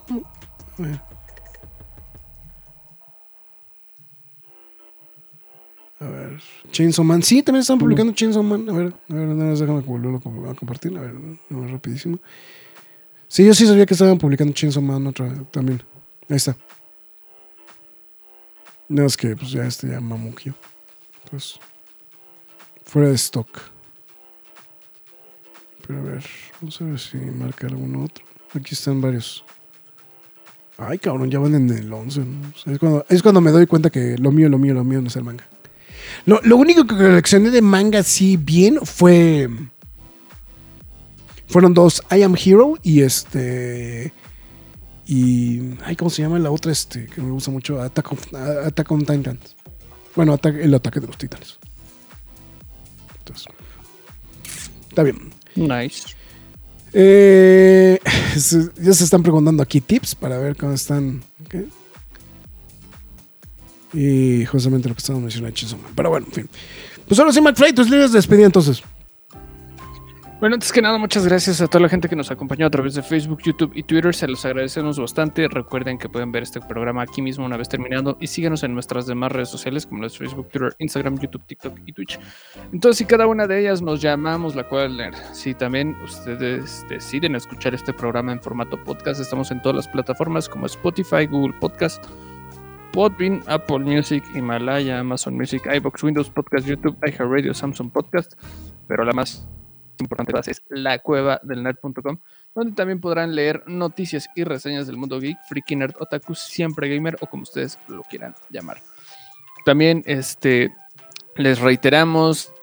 A 0.80 0.82
ver. 0.82 1.02
A 6.00 6.06
ver. 6.08 6.40
Chainsaw 6.72 7.04
Man. 7.04 7.24
Sí, 7.24 7.42
también 7.42 7.62
están 7.62 7.80
publicando 7.80 8.14
Chainsaw 8.14 8.44
Man. 8.44 8.70
A 8.70 8.74
ver, 8.74 8.94
a 9.10 9.14
ver, 9.14 9.28
nada 9.30 9.50
más 9.50 9.60
déjame 9.60 9.82
volverlo 9.82 10.18
a 10.18 10.22
comp- 10.22 10.52
a 10.52 10.54
compartir. 10.54 10.96
A 10.98 11.02
ver, 11.02 11.14
nada 11.14 11.38
más 11.50 11.72
rapidísimo. 11.72 12.20
Sí, 13.28 13.46
yo 13.46 13.54
sí 13.54 13.66
sabía 13.66 13.86
que 13.86 13.94
estaban 13.94 14.18
publicando 14.18 14.54
Chainsaw 14.54 14.82
Man 14.84 15.08
otra 15.08 15.34
también. 15.52 15.82
Ahí 16.30 16.36
está. 16.38 16.56
No, 18.90 19.06
es 19.06 19.18
que 19.18 19.36
pues 19.36 19.52
ya 19.52 19.66
este 19.66 19.90
ya 19.90 20.00
mamuquio. 20.00 20.54
Entonces, 21.26 21.60
fuera 22.86 23.10
de 23.10 23.16
stock. 23.16 23.50
Pero 25.86 26.00
a 26.00 26.04
ver, 26.04 26.24
vamos 26.62 26.82
a 26.82 26.86
ver 26.86 27.00
si 27.00 27.18
marca 27.18 27.68
alguno 27.68 28.04
otro. 28.04 28.24
Aquí 28.54 28.76
están 28.76 29.02
varios. 29.02 29.44
Ay, 30.78 31.00
cabrón, 31.00 31.30
ya 31.32 31.40
van 31.40 31.56
en 31.56 31.70
el 31.70 31.92
11. 31.92 32.20
¿no? 32.22 32.48
Es, 32.72 32.80
cuando, 32.80 33.06
es 33.10 33.24
cuando 33.24 33.42
me 33.42 33.52
doy 33.52 33.66
cuenta 33.66 33.90
que 33.90 34.16
lo 34.18 34.32
mío, 34.32 34.48
lo 34.48 34.58
mío, 34.60 34.74
lo 34.74 34.84
mío 34.84 35.02
no 35.02 35.08
es 35.08 35.16
el 35.16 35.24
manga. 35.24 35.48
Lo, 36.26 36.40
lo 36.44 36.58
único 36.58 36.86
que 36.86 36.96
coleccioné 36.96 37.50
de 37.50 37.62
manga 37.62 38.04
sí 38.04 38.38
bien 38.38 38.80
fue... 38.84 39.50
Fueron 41.48 41.74
dos, 41.74 42.02
I 42.12 42.24
Am 42.24 42.36
Hero 42.36 42.76
y 42.84 43.02
este... 43.02 44.12
Y... 45.06 45.62
Ay, 45.86 45.96
¿cómo 45.96 46.10
se 46.10 46.22
llama 46.22 46.38
la 46.40 46.52
otra? 46.52 46.72
Este, 46.72 47.06
que 47.06 47.22
me 47.22 47.32
gusta 47.32 47.52
mucho, 47.52 47.82
Attack, 47.82 48.12
of- 48.12 48.34
Attack 48.34 48.92
on 48.92 49.06
Titans. 49.06 49.56
Bueno, 50.16 50.38
el 50.44 50.74
ataque 50.74 51.00
de 51.00 51.08
los 51.08 51.18
titanes. 51.18 51.58
Entonces... 53.20 53.48
Está 54.90 55.04
bien. 55.04 55.32
Nice. 55.56 56.04
Eh, 56.92 58.00
ya 58.82 58.94
se 58.94 59.04
están 59.04 59.22
preguntando 59.24 59.62
aquí 59.64 59.80
tips 59.80 60.16
para 60.16 60.38
ver 60.40 60.58
cómo 60.58 60.74
están. 60.74 61.24
Y 63.98 64.46
justamente 64.46 64.88
lo 64.88 64.94
que 64.94 65.00
estamos 65.00 65.24
mencionando 65.24 65.58
Man. 65.82 65.92
Pero 65.96 66.10
bueno, 66.12 66.28
en 66.28 66.32
fin. 66.32 66.50
Pues 67.08 67.20
ahora 67.20 67.32
sí, 67.32 67.42
McFly, 67.42 67.74
tus 67.74 67.90
líneas 67.90 68.12
de 68.12 68.20
despedida 68.20 68.46
entonces. 68.46 68.84
Bueno, 70.40 70.54
antes 70.54 70.72
que 70.72 70.84
nada, 70.84 71.00
muchas 71.00 71.26
gracias 71.26 71.62
a 71.62 71.68
toda 71.68 71.82
la 71.82 71.90
gente 71.90 72.08
que 72.08 72.16
nos 72.16 72.30
acompañó 72.30 72.68
a 72.68 72.70
través 72.70 72.94
de 72.94 73.02
Facebook, 73.02 73.40
YouTube 73.44 73.72
y 73.74 73.82
Twitter. 73.82 74.14
Se 74.14 74.28
los 74.28 74.46
agradecemos 74.46 75.00
bastante. 75.00 75.48
Recuerden 75.48 75.98
que 75.98 76.10
pueden 76.10 76.32
ver 76.32 76.44
este 76.44 76.62
programa 76.62 77.02
aquí 77.02 77.24
mismo 77.24 77.44
una 77.44 77.58
vez 77.58 77.70
terminado 77.70 78.20
y 78.22 78.28
síganos 78.28 78.62
en 78.62 78.76
nuestras 78.76 79.08
demás 79.08 79.32
redes 79.32 79.50
sociales 79.50 79.88
como 79.88 80.04
las 80.04 80.16
Facebook, 80.16 80.48
Twitter, 80.50 80.76
Instagram, 80.78 81.18
YouTube, 81.18 81.44
TikTok 81.48 81.80
y 81.88 81.92
Twitch. 81.92 82.20
Entonces, 82.72 83.00
si 83.00 83.06
cada 83.06 83.26
una 83.26 83.48
de 83.48 83.62
ellas 83.62 83.82
nos 83.82 84.00
llamamos 84.00 84.54
la 84.54 84.70
cual. 84.70 85.12
Si 85.34 85.56
también 85.56 85.98
ustedes 86.04 86.86
deciden 86.88 87.34
escuchar 87.34 87.74
este 87.74 87.94
programa 87.94 88.32
en 88.32 88.40
formato 88.44 88.78
podcast, 88.84 89.20
estamos 89.20 89.50
en 89.50 89.60
todas 89.64 89.76
las 89.76 89.88
plataformas 89.88 90.48
como 90.48 90.68
Spotify, 90.68 91.26
Google 91.26 91.56
Podcast, 91.60 92.06
Podbean, 92.92 93.44
Apple 93.48 93.80
Music, 93.80 94.24
Himalaya, 94.34 95.00
Amazon 95.00 95.36
Music, 95.36 95.64
iBox, 95.66 96.04
Windows 96.04 96.30
Podcast, 96.30 96.68
YouTube, 96.68 96.98
iHeartRadio, 97.06 97.54
Samsung 97.54 97.92
Podcast, 97.92 98.34
pero 98.88 99.04
la 99.04 99.14
más 99.14 99.48
importante 100.00 100.34
es 100.52 100.64
la 100.70 101.00
cueva 101.00 101.40
del 101.44 101.64
nerd.com, 101.64 102.20
donde 102.56 102.74
también 102.74 103.00
podrán 103.00 103.36
leer 103.36 103.64
noticias 103.68 104.28
y 104.36 104.44
reseñas 104.44 104.88
del 104.88 104.98
mundo 104.98 105.20
geek, 105.20 105.38
freaky 105.48 105.76
nerd, 105.76 105.96
otaku, 106.00 106.36
siempre 106.36 106.90
gamer 106.90 107.18
o 107.22 107.28
como 107.28 107.44
ustedes 107.44 107.80
lo 107.88 108.04
quieran 108.04 108.36
llamar. 108.50 108.78
También 109.66 110.04
este, 110.06 110.72
les 111.36 111.60
reiteramos 111.60 112.54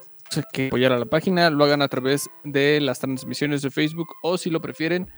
que 0.52 0.68
apoyar 0.68 0.92
a 0.92 0.98
la 0.98 1.04
página 1.04 1.50
lo 1.50 1.64
hagan 1.64 1.82
a 1.82 1.88
través 1.88 2.28
de 2.42 2.80
las 2.80 2.98
transmisiones 2.98 3.62
de 3.62 3.70
Facebook 3.70 4.08
o 4.22 4.36
si 4.36 4.50
lo 4.50 4.60
prefieren 4.60 5.08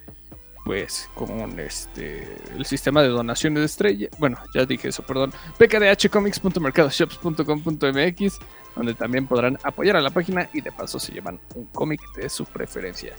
pues 0.66 1.08
con 1.14 1.58
este 1.60 2.36
el 2.54 2.66
sistema 2.66 3.00
de 3.00 3.08
donaciones 3.08 3.60
de 3.60 3.66
estrella 3.66 4.08
bueno 4.18 4.36
ya 4.52 4.66
dije 4.66 4.88
eso 4.88 5.02
perdón 5.04 5.32
pkdhcomics.mercadoshops.com.mx 5.58 8.38
donde 8.76 8.94
también 8.94 9.26
podrán 9.26 9.58
apoyar 9.64 9.96
a 9.96 10.00
la 10.00 10.10
página 10.10 10.48
y 10.52 10.60
de 10.60 10.70
paso 10.70 11.00
se 11.00 11.12
llevan 11.12 11.40
un 11.54 11.64
cómic 11.66 12.00
de 12.14 12.28
su 12.28 12.44
preferencia. 12.44 13.14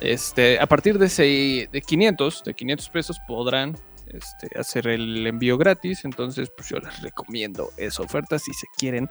Este, 0.00 0.58
a 0.58 0.66
partir 0.66 0.98
de, 0.98 1.06
ese, 1.06 1.68
de 1.70 1.82
500, 1.82 2.42
de 2.44 2.54
500 2.54 2.88
pesos 2.88 3.20
podrán 3.28 3.76
este, 4.06 4.58
hacer 4.58 4.88
el 4.88 5.26
envío 5.26 5.56
gratis, 5.56 6.04
entonces 6.04 6.50
pues 6.56 6.68
yo 6.68 6.78
les 6.78 7.02
recomiendo 7.02 7.70
esa 7.76 8.02
oferta 8.02 8.38
si 8.38 8.52
se 8.54 8.66
quieren 8.76 9.08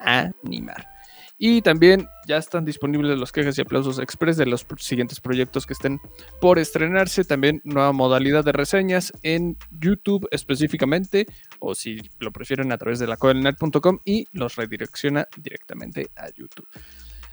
animar. 0.00 0.88
Y 1.42 1.62
también 1.62 2.06
ya 2.28 2.36
están 2.36 2.66
disponibles 2.66 3.18
los 3.18 3.32
quejas 3.32 3.56
y 3.56 3.62
aplausos 3.62 3.98
express 3.98 4.36
de 4.36 4.44
los 4.44 4.66
siguientes 4.76 5.20
proyectos 5.20 5.64
que 5.66 5.72
estén 5.72 5.98
por 6.38 6.58
estrenarse. 6.58 7.24
También 7.24 7.62
nueva 7.64 7.92
modalidad 7.92 8.44
de 8.44 8.52
reseñas 8.52 9.10
en 9.22 9.56
YouTube 9.70 10.28
específicamente, 10.32 11.24
o 11.58 11.74
si 11.74 12.02
lo 12.18 12.30
prefieren 12.30 12.72
a 12.72 12.78
través 12.78 12.98
de 12.98 13.06
la 13.06 13.16
codelnet.com 13.16 14.00
y 14.04 14.26
los 14.32 14.56
redirecciona 14.56 15.26
directamente 15.38 16.10
a 16.14 16.28
YouTube. 16.28 16.68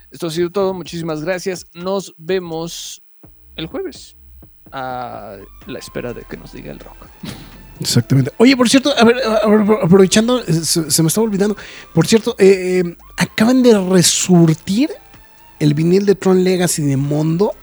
Esto 0.09 0.27
ha 0.27 0.31
sido 0.31 0.51
todo. 0.51 0.73
Muchísimas 0.73 1.25
gracias. 1.25 1.65
Nos 1.73 2.15
vemos 2.17 3.03
el 3.57 3.67
jueves. 3.67 4.15
A 4.71 5.37
la 5.65 5.79
espera 5.79 6.13
de 6.13 6.23
que 6.23 6.37
nos 6.37 6.53
diga 6.53 6.71
el 6.71 6.79
rock. 6.79 6.95
Exactamente. 7.80 8.32
Oye, 8.38 8.55
por 8.57 8.69
cierto, 8.69 8.93
a 8.97 9.03
ver, 9.03 9.17
aprovechando, 9.84 10.41
eh, 10.41 10.53
se, 10.53 11.01
me 11.03 11.07
estaba 11.07 11.25
olvidando. 11.25 11.55
Por 11.93 12.07
cierto, 12.07 12.36
eh, 12.39 12.82
eh, 12.86 12.97
acaban 13.17 13.61
de 13.63 13.78
resurtir 13.80 14.89
el 15.59 15.73
vinil 15.73 16.05
de 16.05 16.15
Tron 16.15 16.43
Legacy 16.43 16.84
de 16.84 16.97
Mondo, 16.97 17.53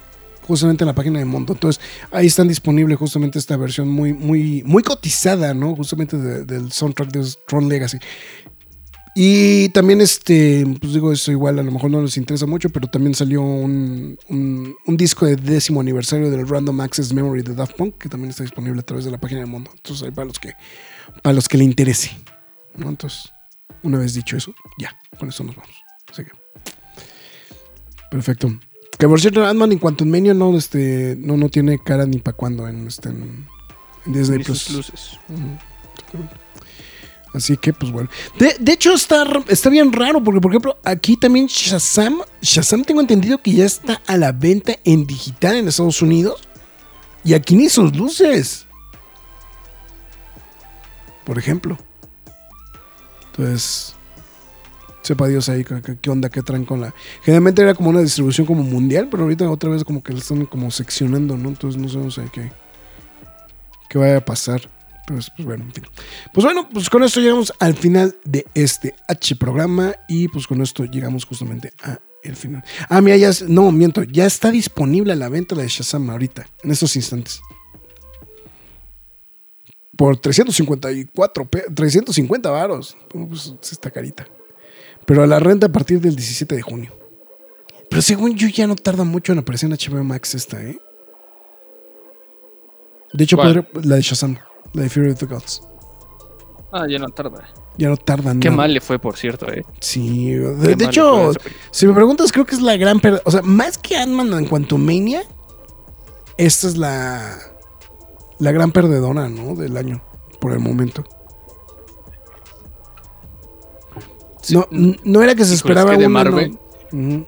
justamente 0.47 0.85
en 0.85 0.89
la 0.89 0.95
página 0.95 1.19
de 1.19 1.25
Mondo. 1.25 1.53
Entonces, 1.55 1.81
ahí 2.11 2.27
están 2.27 2.49
disponible 2.49 2.95
justamente 2.97 3.39
esta 3.39 3.57
versión 3.57 3.89
muy, 3.89 4.13
muy, 4.13 4.63
muy 4.65 4.83
cotizada, 4.83 5.55
¿no? 5.55 5.75
Justamente 5.75 6.17
de- 6.17 6.45
del 6.45 6.71
soundtrack 6.73 7.11
de 7.11 7.27
Tron 7.47 7.69
Legacy. 7.69 7.99
Y 9.17 9.69
también, 9.69 10.01
este, 10.01 10.67
pues 10.81 10.93
digo, 10.93 11.13
eso 11.13 11.31
igual 11.31 11.61
a 11.61 11.63
lo 11.63 11.71
mejor 11.71 11.89
no 11.89 12.03
les 12.03 12.17
interesa 12.17 12.47
mucho, 12.47 12.71
pero 12.71 12.89
también 12.89 13.15
salió 13.15 13.43
un, 13.43 14.19
un, 14.29 14.75
un 14.87 14.97
disco 14.97 15.25
de 15.25 15.37
décimo 15.37 15.81
aniversario 15.81 16.31
del 16.33 16.49
Random 16.49 16.81
Access 16.81 17.13
Memory 17.13 17.43
de 17.43 17.55
Daft 17.55 17.77
Punk, 17.77 17.99
que 17.99 18.09
también 18.09 18.31
está 18.31 18.43
disponible 18.43 18.81
a 18.81 18.83
través 18.83 19.05
de 19.05 19.13
la 19.13 19.19
página 19.19 19.41
de 19.41 19.47
Mondo. 19.47 19.71
Entonces, 19.73 20.05
ahí 20.05 20.11
para 20.11 20.27
los 20.27 20.41
que, 20.41 20.55
para 21.23 21.33
los 21.33 21.49
que 21.49 21.59
le 21.59 21.65
interese. 21.65 22.11
¿no? 22.77 22.89
Entonces, 22.89 23.33
una 23.85 23.99
vez 23.99 24.15
dicho 24.15 24.37
eso, 24.37 24.53
ya, 24.79 24.97
con 25.17 25.29
eso 25.29 25.45
nos 25.45 25.55
vamos. 25.55 25.77
Así 26.11 26.25
que. 26.25 26.33
Perfecto. 28.11 28.59
Que 28.99 29.09
por 29.09 29.21
cierto, 29.21 29.45
Ant-Man 29.45 29.73
en 29.73 29.79
cuanto 29.79 30.03
en 30.03 30.11
Mania 30.11 30.35
no, 30.35 30.57
este, 30.57 31.17
no, 31.19 31.37
no 31.37 31.49
tiene 31.49 31.79
cara 31.79 32.05
ni 32.05 32.19
para 32.19 32.37
cuando 32.37 32.67
en, 32.67 32.89
este, 32.89 33.11
en, 33.11 33.47
en 34.07 34.13
Disney 34.13 34.43
Plus. 34.43 34.71
luces. 34.71 35.19
Exactamente. 35.95 36.44
Así 37.35 37.57
que, 37.57 37.73
pues 37.73 37.91
bueno. 37.91 38.09
De, 38.39 38.57
de 38.61 38.73
hecho, 38.73 38.95
está, 38.95 39.25
está 39.49 39.69
bien 39.69 39.93
raro, 39.93 40.23
porque, 40.23 40.41
por 40.41 40.53
ejemplo, 40.53 40.79
aquí 40.85 41.17
también 41.17 41.47
Shazam, 41.47 42.21
Shazam 42.41 42.85
tengo 42.85 43.01
entendido 43.01 43.39
que 43.39 43.53
ya 43.53 43.67
está 43.67 44.01
a 44.07 44.17
la 44.17 44.31
venta 44.31 44.77
en 44.85 45.05
digital 45.05 45.57
en 45.57 45.67
Estados 45.67 46.01
Unidos. 46.01 46.49
Y 47.25 47.35
aquí 47.35 47.57
ni 47.57 47.69
sus 47.69 47.97
luces. 47.97 48.67
Por 51.25 51.39
ejemplo. 51.39 51.77
Entonces, 53.31 53.97
sepa 55.03 55.27
Dios 55.27 55.49
ahí 55.49 55.65
qué, 56.01 56.11
onda, 56.11 56.29
qué 56.29 56.43
traen 56.43 56.65
con 56.65 56.83
la... 56.83 56.95
Generalmente 57.23 57.63
era 57.63 57.75
como 57.75 57.91
una 57.91 58.01
distribución 58.01 58.47
como 58.47 58.63
mundial, 58.63 59.09
pero 59.11 59.25
ahorita 59.25 59.51
otra 59.51 59.71
vez 59.71 59.83
como 59.83 60.05
que 60.05 60.13
lo 60.13 60.21
están 60.21 60.47
como 60.47 60.71
seccionando, 60.71 61.37
¿no? 61.37 61.49
Entonces 61.49 61.81
no 61.81 61.89
sabemos 61.89 62.17
ahí 62.19 62.29
qué, 62.33 62.53
qué 63.89 63.99
vaya 63.99 64.19
a 64.19 64.25
pasar. 64.25 64.71
Pues, 65.07 65.31
pues 65.37 65.45
bueno, 65.47 65.65
en 65.65 65.73
fin. 65.73 65.85
Pues 66.33 66.45
bueno, 66.45 66.69
pues 66.73 66.89
con 66.89 67.03
esto 67.03 67.21
llegamos 67.21 67.53
al 67.59 67.75
final 67.75 68.17
de 68.25 68.47
este 68.55 68.95
H 69.09 69.37
programa 69.37 69.95
y 70.09 70.29
pues 70.29 70.47
con 70.47 70.63
esto 70.63 70.85
llegamos 70.85 71.25
justamente 71.27 71.73
a 71.83 71.99
el 72.23 72.37
final. 72.37 72.65
Ah, 72.89 73.03
mira, 73.03 73.19
ya, 73.19 73.31
no, 73.49 73.71
miento, 73.71 74.03
ya 74.03 74.25
está 74.25 74.51
disponible 74.51 75.13
a 75.13 75.17
la 75.17 75.29
venta 75.29 75.55
la 75.55 75.63
de 75.63 75.69
Shazam 75.69 76.09
ahorita, 76.09 76.47
en 76.63 76.71
estos 76.71 76.97
instantes. 76.97 77.41
Por 79.97 80.17
354, 80.17 81.45
pe- 81.45 81.67
350 81.75 82.51
varos. 82.51 82.97
Pues 83.09 83.55
está 83.71 83.91
carita. 83.91 84.27
Pero 85.07 85.23
a 85.23 85.27
la 85.27 85.39
renta 85.39 85.67
a 85.67 85.73
partir 85.73 86.01
del 86.01 86.17
17 86.17 86.57
de 86.57 86.63
junio. 86.63 86.99
Pero 87.91 88.03
según 88.03 88.35
yo 88.35 88.49
ya 88.49 88.67
no 88.67 88.75
tarda 88.75 89.05
mucho 89.05 89.33
en 89.33 89.39
aparecer 89.41 89.71
en 89.71 89.77
HBO 89.77 90.03
Max 90.03 90.35
esta, 90.35 90.61
¿eh? 90.63 90.79
De 93.13 93.23
hecho, 93.25 93.37
podría- 93.37 93.69
la 93.85 93.97
de 93.97 94.03
Shazam, 94.03 94.39
la 94.75 94.83
de 94.83 94.91
Fury 94.91 95.11
of 95.13 95.19
the 95.19 95.27
Gods. 95.27 95.63
Ah, 96.73 96.87
ya 96.89 96.99
no 96.99 97.09
tarda. 97.09 97.49
Ya 97.79 97.89
no 97.89 97.97
tardan 97.97 98.39
Qué 98.41 98.49
nada. 98.51 98.57
mal 98.59 98.75
le 98.75 98.81
fue, 98.81 98.99
por 98.99 99.17
cierto, 99.17 99.51
eh. 99.51 99.65
Sí, 99.81 100.35
de, 100.35 100.85
a 100.85 100.89
hecho, 100.89 101.33
si 101.73 101.87
me 101.87 101.93
preguntas, 101.95 102.31
creo 102.31 102.45
que 102.45 102.55
es 102.55 102.61
la 102.63 102.77
gran. 102.77 103.01
O 103.25 103.31
sea, 103.31 103.43
más 103.43 103.79
que 103.79 103.97
Ant-Man 103.97 104.33
en 104.35 104.47
cuanto 104.47 104.79
Mania, 104.79 105.23
esta 106.37 106.69
es 106.69 106.77
la, 106.77 107.37
la 108.39 108.53
gran 108.53 108.71
perdedora, 108.73 109.29
¿no? 109.29 109.55
Del 109.57 109.77
año, 109.77 110.03
por 110.41 110.53
el 110.53 110.61
momento. 110.61 111.05
Sí, 114.43 114.55
No, 114.55 114.67
no 114.71 115.23
era 115.23 115.35
que 115.35 115.45
se 115.45 115.55
Híjole, 115.55 115.75
es 115.75 115.79
esperaba 115.81 115.91
que 115.93 115.99
de 115.99 116.07
una, 116.07 116.25
Marvel- 116.25 116.59
¿no? 116.93 117.27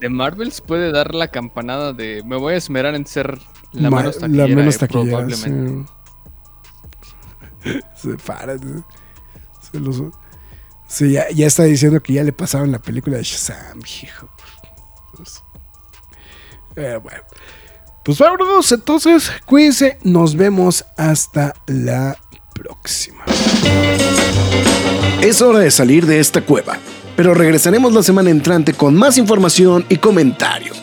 De 0.00 0.08
Marvels 0.08 0.60
puede 0.60 0.90
dar 0.92 1.14
la 1.14 1.28
campanada 1.28 1.92
de 1.92 2.22
me 2.26 2.36
voy 2.36 2.54
a 2.54 2.56
esmerar 2.56 2.94
en 2.94 3.06
ser 3.06 3.38
la 3.72 3.90
Ma- 3.90 3.98
menos 3.98 4.18
taquillera, 4.18 4.48
la 4.48 4.56
menos 4.56 4.74
eh, 4.74 4.78
taquillera, 4.78 5.10
probablemente. 5.18 5.72
sí. 5.82 5.84
Se 7.96 8.16
para. 8.24 8.58
Se, 8.58 8.64
se 9.72 9.80
los- 9.80 10.02
sí, 10.86 11.12
ya, 11.12 11.30
ya 11.30 11.46
está 11.46 11.64
diciendo 11.64 12.02
que 12.02 12.12
ya 12.14 12.22
le 12.22 12.32
pasaron 12.32 12.70
la 12.72 12.78
película 12.78 13.16
de 13.16 13.22
Shazam, 13.22 13.80
hijo. 14.02 14.28
Pues, 15.16 15.42
eh, 16.76 16.98
bueno. 17.02 17.20
Pues 18.04 18.18
vámonos, 18.18 18.70
entonces, 18.72 19.30
cuídense. 19.46 19.98
Nos 20.02 20.36
vemos 20.36 20.84
hasta 20.98 21.54
la 21.66 22.18
próxima. 22.54 23.24
Es 25.22 25.40
hora 25.40 25.60
de 25.60 25.70
salir 25.70 26.04
de 26.04 26.20
esta 26.20 26.42
cueva, 26.42 26.76
pero 27.16 27.32
regresaremos 27.32 27.94
la 27.94 28.02
semana 28.02 28.28
entrante 28.28 28.74
con 28.74 28.94
más 28.94 29.16
información 29.16 29.86
y 29.88 29.96
comentarios. 29.96 30.82